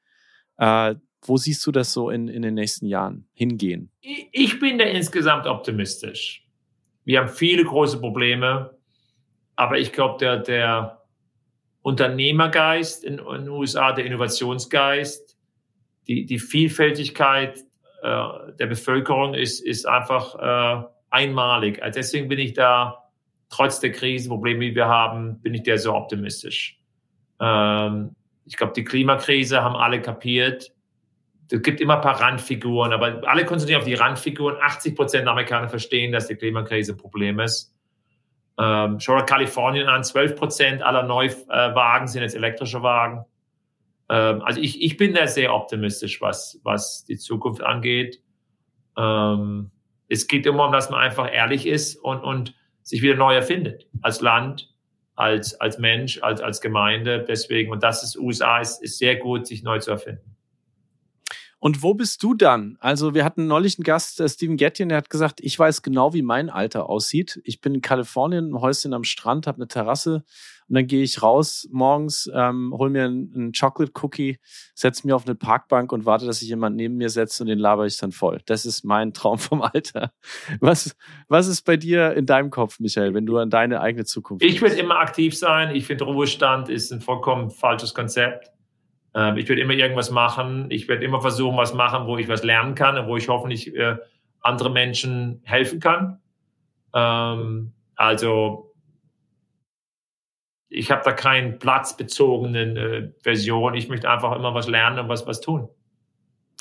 äh, 0.59 0.95
wo 1.23 1.37
siehst 1.37 1.67
du 1.67 1.73
das 1.73 1.93
so 1.93 2.11
in, 2.11 2.29
in 2.29 2.43
den 2.43 2.55
nächsten 2.55 2.87
Jahren 2.87 3.29
hingehen? 3.33 3.91
Ich 4.01 4.59
bin 4.59 4.79
da 4.79 4.85
insgesamt 4.85 5.47
optimistisch. 5.47 6.47
Wir 7.05 7.21
haben 7.21 7.29
viele 7.29 7.65
große 7.65 8.01
Probleme, 8.01 8.77
aber 9.57 9.79
ich 9.79 9.93
glaube, 9.93 10.19
der, 10.19 10.39
der 10.39 11.03
Unternehmergeist 11.83 13.05
in, 13.05 13.19
in, 13.19 13.45
den 13.45 13.49
USA, 13.49 13.93
der 13.93 14.07
Innovationsgeist, 14.07 15.37
die, 16.07 16.25
die 16.27 16.39
Vielfältigkeit 16.39 17.59
äh, 18.03 18.53
der 18.59 18.67
Bevölkerung 18.67 19.35
ist, 19.35 19.61
ist 19.61 19.87
einfach 19.87 20.35
äh, 20.37 20.87
einmalig. 21.11 21.83
Also 21.83 21.99
deswegen 21.99 22.29
bin 22.29 22.39
ich 22.39 22.55
da 22.55 23.10
trotz 23.51 23.81
der 23.81 23.93
Krisenprobleme, 23.93 24.61
die 24.61 24.75
wir 24.75 24.87
haben, 24.87 25.41
bin 25.43 25.55
ich 25.55 25.63
der 25.65 25.79
so 25.79 25.95
optimistisch. 25.95 26.81
Ähm, 27.41 28.15
ich 28.47 28.57
glaube, 28.57 28.73
die 28.75 28.85
Klimakrise 28.85 29.63
haben 29.63 29.77
alle 29.77 30.01
kapiert. 30.01 30.73
Es 31.51 31.63
gibt 31.63 31.81
immer 31.81 31.97
ein 31.97 32.01
paar 32.01 32.21
Randfiguren, 32.21 32.93
aber 32.93 33.29
alle 33.29 33.45
konzentrieren 33.45 33.81
auf 33.81 33.87
die 33.87 33.95
Randfiguren. 33.95 34.57
80 34.61 34.95
Prozent 34.95 35.25
der 35.25 35.33
Amerikaner 35.33 35.69
verstehen, 35.69 36.13
dass 36.13 36.29
die 36.29 36.37
Klimakrise 36.37 36.93
ein 36.93 36.97
Problem 36.97 37.41
ist. 37.41 37.75
Ähm, 38.59 39.01
schau 39.01 39.17
dir 39.17 39.25
Kalifornien 39.25 39.89
an, 39.89 40.05
12 40.05 40.37
Prozent 40.37 40.83
aller 40.83 41.03
Neuwagen 41.03 42.07
sind 42.07 42.23
jetzt 42.23 42.37
elektrische 42.37 42.83
Wagen. 42.83 43.25
Ähm, 44.09 44.43
also 44.43 44.61
ich, 44.61 44.83
ich 44.83 44.97
bin 44.97 45.15
da 45.15 45.27
sehr 45.27 45.55
optimistisch, 45.55 46.21
was, 46.21 46.61
was 46.63 47.05
die 47.05 47.17
Zukunft 47.17 47.63
angeht. 47.63 48.21
Ähm, 48.97 49.71
es 50.09 50.27
geht 50.27 50.47
immer 50.47 50.67
um, 50.67 50.73
dass 50.73 50.91
man 50.91 51.01
einfach 51.01 51.33
ehrlich 51.33 51.67
ist 51.67 51.97
und, 51.97 52.23
und 52.23 52.55
sich 52.91 53.03
wieder 53.03 53.15
neu 53.15 53.35
erfindet. 53.35 53.87
Als 54.03 54.21
Land, 54.21 54.69
als, 55.15 55.59
als 55.61 55.79
Mensch, 55.79 56.21
als, 56.23 56.41
als 56.41 56.61
Gemeinde. 56.61 57.25
Deswegen, 57.27 57.71
und 57.71 57.83
das 57.85 58.03
ist 58.03 58.19
USA, 58.19 58.59
ist, 58.59 58.83
ist 58.83 58.99
sehr 58.99 59.17
gut, 59.17 59.47
sich 59.47 59.63
neu 59.63 59.79
zu 59.79 59.93
erfinden. 59.93 60.30
Und 61.61 61.83
wo 61.83 61.93
bist 61.93 62.23
du 62.23 62.33
dann? 62.33 62.79
Also 62.81 63.15
wir 63.15 63.23
hatten 63.23 63.47
neulich 63.47 63.79
einen 63.79 63.85
Gast, 63.85 64.19
äh, 64.19 64.29
Steven 64.29 64.57
Gettin, 64.57 64.89
der 64.89 64.97
hat 64.97 65.11
gesagt, 65.11 65.41
ich 65.43 65.59
weiß 65.59 65.83
genau, 65.83 66.15
wie 66.15 66.23
mein 66.23 66.49
Alter 66.49 66.89
aussieht. 66.89 67.39
Ich 67.45 67.61
bin 67.61 67.75
in 67.75 67.83
Kalifornien, 67.83 68.51
ein 68.51 68.61
Häuschen 68.61 68.95
am 68.95 69.05
Strand, 69.05 69.47
habe 69.47 69.59
eine 69.59 69.69
Terrasse 69.69 70.25
und 70.69 70.75
dann 70.75 70.87
gehe 70.87 71.03
ich 71.03 71.23
raus 71.23 71.69
morgens, 71.71 72.31
ähm, 72.35 72.73
hol 72.75 72.89
mir 72.89 73.05
einen, 73.05 73.33
einen 73.35 73.53
Chocolate 73.53 73.93
Cookie, 74.01 74.39
setze 74.75 75.07
mich 75.07 75.13
auf 75.13 75.27
eine 75.27 75.35
Parkbank 75.35 75.93
und 75.93 76.07
warte, 76.07 76.25
dass 76.25 76.39
sich 76.39 76.49
jemand 76.49 76.77
neben 76.77 76.97
mir 76.97 77.11
setzt 77.11 77.39
und 77.43 77.49
den 77.49 77.59
laber 77.59 77.85
ich 77.85 77.99
dann 77.99 78.13
voll. 78.13 78.41
Das 78.47 78.65
ist 78.65 78.83
mein 78.83 79.13
Traum 79.13 79.39
vom 79.39 79.61
Alter. 79.61 80.13
Was, 80.61 80.97
was 81.29 81.47
ist 81.47 81.67
bei 81.67 81.77
dir 81.77 82.15
in 82.15 82.25
deinem 82.25 82.49
Kopf, 82.49 82.81
Michael, 82.81 83.13
wenn 83.13 83.27
du 83.27 83.37
an 83.37 83.51
deine 83.51 83.83
eigene 83.83 84.07
Zukunft 84.07 84.43
Ich 84.43 84.63
will 84.63 84.73
immer 84.73 84.97
aktiv 84.97 85.37
sein. 85.37 85.75
Ich 85.77 85.85
finde, 85.85 86.05
Ruhestand 86.05 86.71
ist 86.71 86.91
ein 86.91 87.03
vollkommen 87.03 87.51
falsches 87.51 87.93
Konzept. 87.93 88.51
Ähm, 89.15 89.37
ich 89.37 89.49
werde 89.49 89.63
immer 89.63 89.75
irgendwas 89.75 90.11
machen. 90.11 90.67
Ich 90.71 90.89
werde 90.89 91.05
immer 91.05 91.21
versuchen, 91.21 91.57
was 91.57 91.75
machen, 91.75 92.07
wo 92.07 92.17
ich 92.19 92.29
was 92.29 92.43
lernen 92.43 92.75
kann 92.75 92.99
und 92.99 93.07
wo 93.09 93.17
ich 93.17 93.29
hoffentlich 93.29 93.75
äh, 93.75 93.97
andere 94.41 94.71
Menschen 94.71 95.41
helfen 95.45 95.81
kann. 95.81 96.21
Ähm, 96.95 97.73
also 97.97 98.73
ich 100.69 100.91
habe 100.91 101.03
da 101.05 101.13
keinen 101.13 101.59
platzbezogenen 101.59 102.77
äh, 102.77 103.11
Version. 103.23 103.75
Ich 103.75 103.89
möchte 103.89 104.09
einfach 104.09 104.35
immer 104.37 104.55
was 104.55 104.69
lernen 104.69 105.01
und 105.01 105.09
was, 105.09 105.27
was 105.27 105.41
tun. 105.41 105.69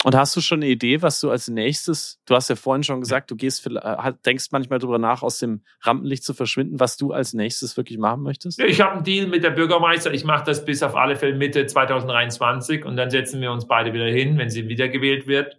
Und 0.05 0.15
hast 0.15 0.33
du 0.35 0.39
schon 0.39 0.59
eine 0.59 0.67
Idee, 0.67 1.01
was 1.01 1.19
du 1.19 1.29
als 1.29 1.49
nächstes, 1.49 2.21
du 2.25 2.33
hast 2.33 2.49
ja 2.49 2.55
vorhin 2.55 2.83
schon 2.83 3.01
gesagt, 3.01 3.31
du 3.31 3.35
gehst, 3.35 3.67
äh, 3.67 4.13
denkst 4.25 4.45
manchmal 4.51 4.79
darüber 4.79 4.97
nach, 4.97 5.23
aus 5.23 5.39
dem 5.39 5.61
Rampenlicht 5.81 6.23
zu 6.23 6.33
verschwinden, 6.33 6.79
was 6.79 6.95
du 6.95 7.11
als 7.11 7.33
nächstes 7.33 7.75
wirklich 7.75 7.99
machen 7.99 8.23
möchtest? 8.23 8.59
Ich 8.61 8.79
habe 8.79 8.93
einen 8.93 9.03
Deal 9.03 9.27
mit 9.27 9.43
der 9.43 9.49
Bürgermeister. 9.49 10.13
Ich 10.13 10.23
mache 10.23 10.45
das 10.45 10.63
bis 10.63 10.83
auf 10.83 10.95
alle 10.95 11.17
Fälle 11.17 11.35
Mitte 11.35 11.65
2023 11.65 12.85
und 12.85 12.95
dann 12.95 13.09
setzen 13.09 13.41
wir 13.41 13.51
uns 13.51 13.67
beide 13.67 13.91
wieder 13.91 14.05
hin, 14.05 14.37
wenn 14.37 14.49
sie 14.49 14.69
wiedergewählt 14.69 15.27
wird. 15.27 15.57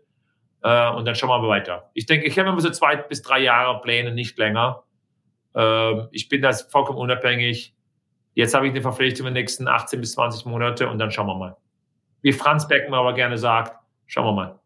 Äh, 0.62 0.91
und 0.91 1.05
dann 1.05 1.14
schauen 1.14 1.43
wir 1.43 1.47
weiter. 1.47 1.91
Ich 1.93 2.07
denke, 2.07 2.26
ich 2.26 2.38
habe 2.38 2.49
immer 2.49 2.61
so 2.61 2.70
zwei 2.70 2.97
bis 2.97 3.20
drei 3.20 3.41
Jahre 3.41 3.82
Pläne, 3.82 4.12
nicht 4.12 4.38
länger. 4.38 4.84
Äh, 5.55 6.07
ich 6.12 6.30
bin 6.30 6.41
da 6.41 6.53
vollkommen 6.53 6.99
unabhängig. 6.99 7.74
Jetzt 8.32 8.55
habe 8.55 8.66
ich 8.66 8.72
eine 8.72 8.80
Verpflichtung 8.80 9.26
in 9.26 9.34
den 9.34 9.43
nächsten 9.43 9.68
18 9.68 10.01
bis 10.01 10.12
20 10.12 10.47
Monate 10.47 10.88
und 10.88 10.99
dann 10.99 11.11
schauen 11.11 11.26
wir 11.26 11.36
mal. 11.36 11.57
Wie 12.22 12.32
Franz 12.32 12.68
Beckmann 12.68 13.01
aber 13.01 13.14
gerne 13.14 13.36
sagt, 13.36 13.80
Schauen 14.11 14.27
wir 14.27 14.33
mal. 14.33 14.61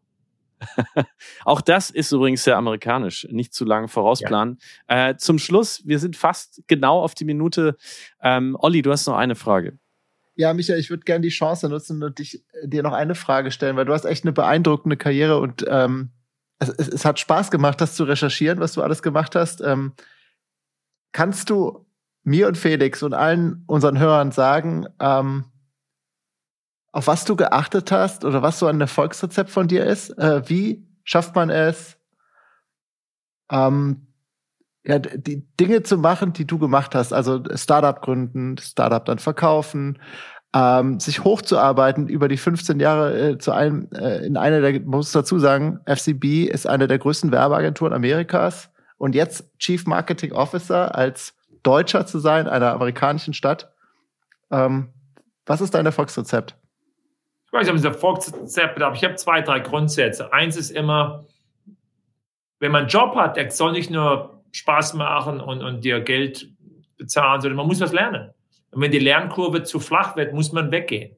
Auch 1.45 1.61
das 1.61 1.91
ist 1.91 2.11
übrigens 2.11 2.43
sehr 2.43 2.57
amerikanisch, 2.57 3.27
nicht 3.29 3.53
zu 3.53 3.63
lange 3.63 3.87
vorausplanen. 3.87 4.57
Ja. 4.89 5.09
Äh, 5.09 5.17
zum 5.17 5.37
Schluss, 5.37 5.85
wir 5.85 5.99
sind 5.99 6.15
fast 6.15 6.63
genau 6.65 6.99
auf 6.99 7.13
die 7.13 7.25
Minute. 7.25 7.77
Ähm, 8.23 8.57
Olli, 8.59 8.81
du 8.81 8.91
hast 8.91 9.05
noch 9.05 9.15
eine 9.15 9.35
Frage. 9.35 9.77
Ja, 10.33 10.51
Michael, 10.55 10.79
ich 10.79 10.89
würde 10.89 11.03
gerne 11.03 11.21
die 11.21 11.29
Chance 11.29 11.69
nutzen 11.69 12.01
und 12.01 12.17
dich, 12.17 12.43
dir 12.63 12.81
noch 12.81 12.93
eine 12.93 13.13
Frage 13.13 13.51
stellen, 13.51 13.75
weil 13.75 13.85
du 13.85 13.93
hast 13.93 14.05
echt 14.05 14.23
eine 14.23 14.33
beeindruckende 14.33 14.97
Karriere 14.97 15.39
und 15.39 15.63
ähm, 15.69 16.09
es, 16.57 16.69
es, 16.69 16.87
es, 16.87 17.05
hat 17.05 17.19
Spaß 17.19 17.51
gemacht, 17.51 17.79
das 17.79 17.93
zu 17.93 18.03
recherchieren, 18.03 18.59
was 18.59 18.73
du 18.73 18.81
alles 18.81 19.03
gemacht 19.03 19.35
hast. 19.35 19.61
Ähm, 19.61 19.93
kannst 21.11 21.51
du 21.51 21.85
mir 22.23 22.47
und 22.47 22.57
Felix 22.57 23.03
und 23.03 23.13
allen 23.13 23.63
unseren 23.67 23.99
Hörern 23.99 24.31
sagen, 24.31 24.87
ähm, 24.99 25.45
auf 26.95 27.07
was 27.07 27.25
du 27.25 27.35
geachtet 27.35 27.91
hast 27.91 28.23
oder 28.23 28.41
was 28.41 28.57
so 28.57 28.67
ein 28.67 28.79
Erfolgsrezept 28.79 29.49
von 29.49 29.67
dir 29.67 29.85
ist. 29.85 30.11
Äh, 30.17 30.47
wie 30.47 30.87
schafft 31.03 31.35
man 31.35 31.49
es, 31.49 31.97
ähm, 33.51 34.07
ja, 34.85 34.99
die 34.99 35.45
Dinge 35.59 35.83
zu 35.83 35.97
machen, 35.97 36.31
die 36.31 36.47
du 36.47 36.57
gemacht 36.57 36.95
hast, 36.95 37.11
also 37.11 37.43
Startup 37.55 38.01
gründen, 38.01 38.57
Startup 38.59 39.03
dann 39.03 39.19
verkaufen, 39.19 39.99
ähm, 40.55 41.01
sich 41.01 41.25
hochzuarbeiten 41.25 42.07
über 42.07 42.29
die 42.29 42.37
15 42.37 42.79
Jahre 42.79 43.31
äh, 43.31 43.37
zu 43.39 43.51
einem, 43.51 43.89
äh, 43.93 44.25
in 44.25 44.37
einer 44.37 44.61
der, 44.61 44.79
muss 44.79 45.11
dazu 45.11 45.37
sagen, 45.37 45.81
FCB 45.85 46.45
ist 46.45 46.65
eine 46.65 46.87
der 46.87 46.97
größten 46.97 47.29
Werbeagenturen 47.29 47.91
Amerikas 47.91 48.69
und 48.97 49.15
jetzt 49.15 49.51
Chief 49.59 49.85
Marketing 49.85 50.31
Officer 50.31 50.95
als 50.95 51.33
Deutscher 51.61 52.05
zu 52.05 52.19
sein, 52.19 52.47
einer 52.47 52.71
amerikanischen 52.71 53.33
Stadt. 53.33 53.69
Ähm, 54.49 54.93
was 55.45 55.59
ist 55.59 55.73
dein 55.73 55.85
Erfolgsrezept? 55.85 56.55
Ich 57.55 57.61
weiß 57.61 57.69
ob 57.69 57.75
es 57.77 57.85
Erfolgsrezept 57.85 58.81
aber 58.81 58.95
ich 58.97 59.03
habe 59.05 59.15
zwei, 59.15 59.39
drei 59.39 59.61
Grundsätze. 59.61 60.33
Eins 60.33 60.57
ist 60.57 60.71
immer, 60.71 61.23
wenn 62.59 62.73
man 62.73 62.81
einen 62.81 62.89
Job 62.89 63.15
hat, 63.15 63.37
der 63.37 63.49
soll 63.49 63.71
nicht 63.71 63.89
nur 63.89 64.43
Spaß 64.51 64.93
machen 64.95 65.39
und, 65.39 65.63
und 65.63 65.85
dir 65.85 66.01
Geld 66.01 66.49
bezahlen, 66.97 67.39
sondern 67.39 67.55
man 67.55 67.67
muss 67.67 67.79
was 67.79 67.93
lernen. 67.93 68.31
Und 68.71 68.81
wenn 68.81 68.91
die 68.91 68.99
Lernkurve 68.99 69.63
zu 69.63 69.79
flach 69.79 70.17
wird, 70.17 70.33
muss 70.33 70.51
man 70.51 70.69
weggehen. 70.69 71.15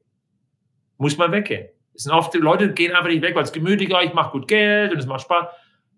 Muss 0.96 1.18
man 1.18 1.32
weggehen. 1.32 1.70
Es 1.92 2.04
sind 2.04 2.12
oft, 2.12 2.32
die 2.32 2.38
Leute 2.38 2.72
gehen 2.72 2.94
einfach 2.94 3.08
nicht 3.08 3.22
weg, 3.22 3.34
weil 3.34 3.42
es 3.42 3.52
gemütlicher, 3.52 4.00
ich 4.04 4.14
mache 4.14 4.30
gut 4.30 4.46
Geld 4.46 4.92
und 4.92 4.98
es 5.00 5.06
macht 5.06 5.22
Spaß. 5.22 5.48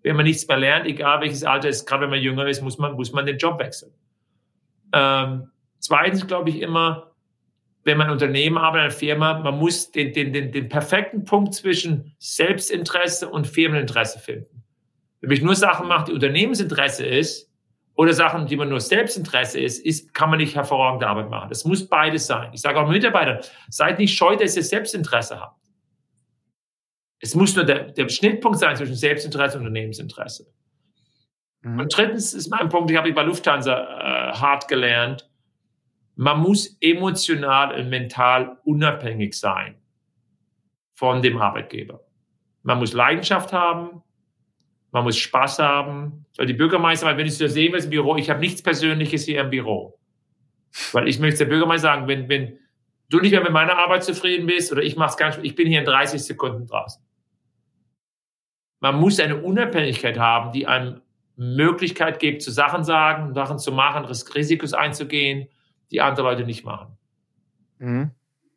Wenn 0.01 0.15
man 0.15 0.25
nichts 0.25 0.47
mehr 0.47 0.57
lernt, 0.57 0.87
egal 0.87 1.21
welches 1.21 1.43
Alter 1.43 1.69
ist, 1.69 1.85
gerade 1.85 2.01
wenn 2.01 2.09
man 2.09 2.19
jünger 2.19 2.47
ist, 2.47 2.63
muss 2.63 2.79
man, 2.79 2.93
muss 2.93 3.11
man 3.11 3.27
den 3.27 3.37
Job 3.37 3.59
wechseln. 3.59 3.91
Ähm, 4.91 5.51
zweitens 5.77 6.25
glaube 6.25 6.49
ich 6.49 6.61
immer, 6.61 7.10
wenn 7.83 7.97
man 7.97 8.09
Unternehmen 8.09 8.57
arbeitet, 8.57 8.91
eine 8.91 8.91
Firma, 8.91 9.39
man 9.39 9.57
muss 9.57 9.91
den, 9.91 10.13
den, 10.13 10.33
den, 10.33 10.51
den 10.51 10.69
perfekten 10.69 11.25
Punkt 11.25 11.53
zwischen 11.53 12.13
Selbstinteresse 12.19 13.27
und 13.27 13.47
Firmeninteresse 13.47 14.19
finden. 14.19 14.63
Wenn 15.21 15.31
ich 15.31 15.41
nur 15.41 15.55
Sachen 15.55 15.87
mache, 15.87 16.05
die 16.05 16.13
Unternehmensinteresse 16.13 17.05
ist, 17.05 17.51
oder 17.95 18.13
Sachen, 18.13 18.47
die 18.47 18.55
man 18.55 18.69
nur 18.69 18.79
Selbstinteresse 18.79 19.59
ist, 19.59 19.85
ist, 19.85 20.13
kann 20.13 20.29
man 20.29 20.39
nicht 20.39 20.55
hervorragende 20.55 21.07
Arbeit 21.07 21.29
machen. 21.29 21.49
Das 21.49 21.65
muss 21.65 21.87
beides 21.87 22.25
sein. 22.25 22.49
Ich 22.53 22.61
sage 22.61 22.79
auch 22.79 22.89
Mitarbeitern, 22.89 23.39
seid 23.69 23.99
nicht 23.99 24.15
scheu, 24.15 24.35
dass 24.35 24.55
ihr 24.55 24.63
Selbstinteresse 24.63 25.39
habt. 25.39 25.59
Es 27.19 27.35
muss 27.35 27.55
nur 27.55 27.65
der, 27.65 27.91
der 27.91 28.09
Schnittpunkt 28.09 28.59
sein 28.59 28.75
zwischen 28.75 28.95
Selbstinteresse 28.95 29.57
und 29.57 29.67
Unternehmensinteresse. 29.67 30.47
Mhm. 31.61 31.79
Und 31.79 31.95
drittens 31.95 32.33
ist 32.33 32.49
mein 32.49 32.69
Punkt, 32.69 32.89
ich 32.89 32.97
habe 32.97 33.13
bei 33.13 33.23
Lufthansa 33.23 33.73
äh, 33.73 34.33
hart 34.33 34.67
gelernt, 34.67 35.29
man 36.15 36.39
muss 36.39 36.77
emotional 36.81 37.79
und 37.79 37.89
mental 37.89 38.57
unabhängig 38.63 39.33
sein 39.33 39.75
von 40.93 41.21
dem 41.21 41.37
Arbeitgeber. 41.37 42.01
Man 42.63 42.79
muss 42.79 42.93
Leidenschaft 42.93 43.53
haben, 43.53 44.03
man 44.91 45.03
muss 45.03 45.17
Spaß 45.17 45.59
haben. 45.59 46.25
Weil 46.37 46.45
die 46.45 46.53
Bürgermeister, 46.53 47.17
wenn 47.17 47.25
ich 47.25 47.37
das 47.37 47.53
sehen 47.53 47.73
will 47.73 47.83
im 47.83 47.89
Büro, 47.89 48.15
ich 48.17 48.29
habe 48.29 48.39
nichts 48.39 48.61
Persönliches 48.61 49.25
hier 49.25 49.41
im 49.41 49.49
Büro. 49.49 49.97
Weil 50.91 51.07
ich 51.07 51.19
möchte 51.19 51.39
der 51.39 51.45
Bürgermeister 51.45 51.87
sagen, 51.87 52.07
wenn, 52.07 52.29
wenn 52.29 52.59
du 53.09 53.19
nicht 53.19 53.31
mehr 53.31 53.41
mit 53.41 53.51
meiner 53.51 53.77
Arbeit 53.77 54.03
zufrieden 54.03 54.45
bist 54.45 54.71
oder 54.71 54.83
ich 54.83 54.95
mache 54.95 55.11
es 55.11 55.17
ganz, 55.17 55.39
ich 55.41 55.55
bin 55.55 55.67
hier 55.67 55.79
in 55.79 55.85
30 55.85 56.23
Sekunden 56.23 56.67
draußen. 56.67 57.03
Man 58.79 58.99
muss 58.99 59.19
eine 59.19 59.41
Unabhängigkeit 59.41 60.17
haben, 60.17 60.51
die 60.51 60.65
einem 60.65 61.01
Möglichkeit 61.35 62.19
gibt, 62.19 62.41
zu 62.41 62.51
Sachen 62.51 62.83
sagen, 62.83 63.33
Sachen 63.33 63.59
zu 63.59 63.71
machen, 63.71 64.05
Risikos 64.05 64.73
einzugehen, 64.73 65.47
die 65.91 66.01
andere 66.01 66.25
Leute 66.25 66.43
nicht 66.45 66.65
machen. 66.65 66.97
Mhm. 67.79 68.11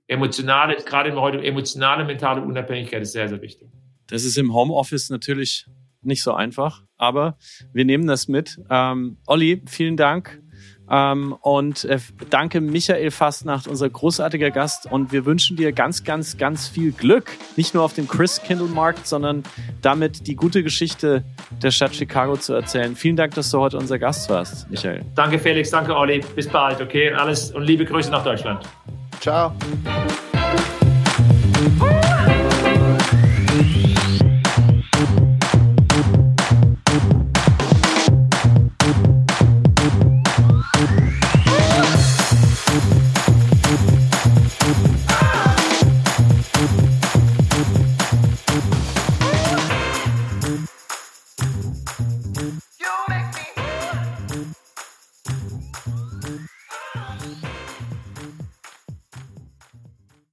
Emotionale, 0.07 0.77
gerade 0.85 1.15
heute 1.15 1.43
emotionale, 1.43 2.05
mentale 2.05 2.43
Unabhängigkeit 2.43 3.03
ist 3.03 3.13
sehr, 3.13 3.29
sehr 3.29 3.41
wichtig. 3.41 3.69
Das 4.07 4.25
ist 4.25 4.37
im 4.37 4.53
Homeoffice 4.53 5.09
natürlich 5.11 5.67
nicht 6.03 6.23
so 6.23 6.35
einfach, 6.35 6.83
aber 6.97 7.39
wir 7.73 7.85
nehmen 7.85 8.07
das 8.07 8.29
mit. 8.29 8.61
Ähm, 8.69 9.17
Olli, 9.27 9.63
vielen 9.67 9.97
Dank. 9.97 10.43
Ähm, 10.91 11.35
und 11.41 11.85
äh, 11.85 11.99
danke 12.31 12.61
Michael 12.61 13.11
Fastnacht, 13.11 13.67
unser 13.67 13.89
großartiger 13.89 14.51
Gast. 14.51 14.91
Und 14.91 15.13
wir 15.13 15.25
wünschen 15.25 15.57
dir 15.57 15.73
ganz, 15.73 16.05
ganz, 16.05 16.37
ganz 16.37 16.69
viel 16.69 16.93
Glück. 16.93 17.31
Nicht 17.57 17.75
nur 17.75 17.83
auf 17.83 17.95
dem 17.95 18.09
Chris 18.09 18.43
Kindle 18.43 18.69
Markt, 18.69 19.07
sondern 19.07 19.43
damit 19.83 20.27
die 20.27 20.37
gute 20.37 20.63
Geschichte 20.63 21.25
der 21.63 21.71
Stadt 21.71 21.95
Chicago 21.95 22.37
zu 22.37 22.53
erzählen. 22.53 22.97
Vielen 22.97 23.17
Dank, 23.17 23.35
dass 23.35 23.51
du 23.51 23.61
heute 23.61 23.79
unser 23.79 23.99
Gast 23.99 24.29
warst, 24.29 24.71
Michael. 24.71 25.05
Danke 25.15 25.39
Felix, 25.39 25.71
danke 25.71 25.97
Olli. 25.97 26.21
Bis 26.35 26.49
bald, 26.49 26.81
okay? 26.81 27.13
Alles 27.13 27.51
und 27.53 27.63
liebe 27.63 27.85
Grüße 27.85 28.11
nach 28.11 28.25
Deutschland. 28.25 28.65
Ciao. 29.21 29.53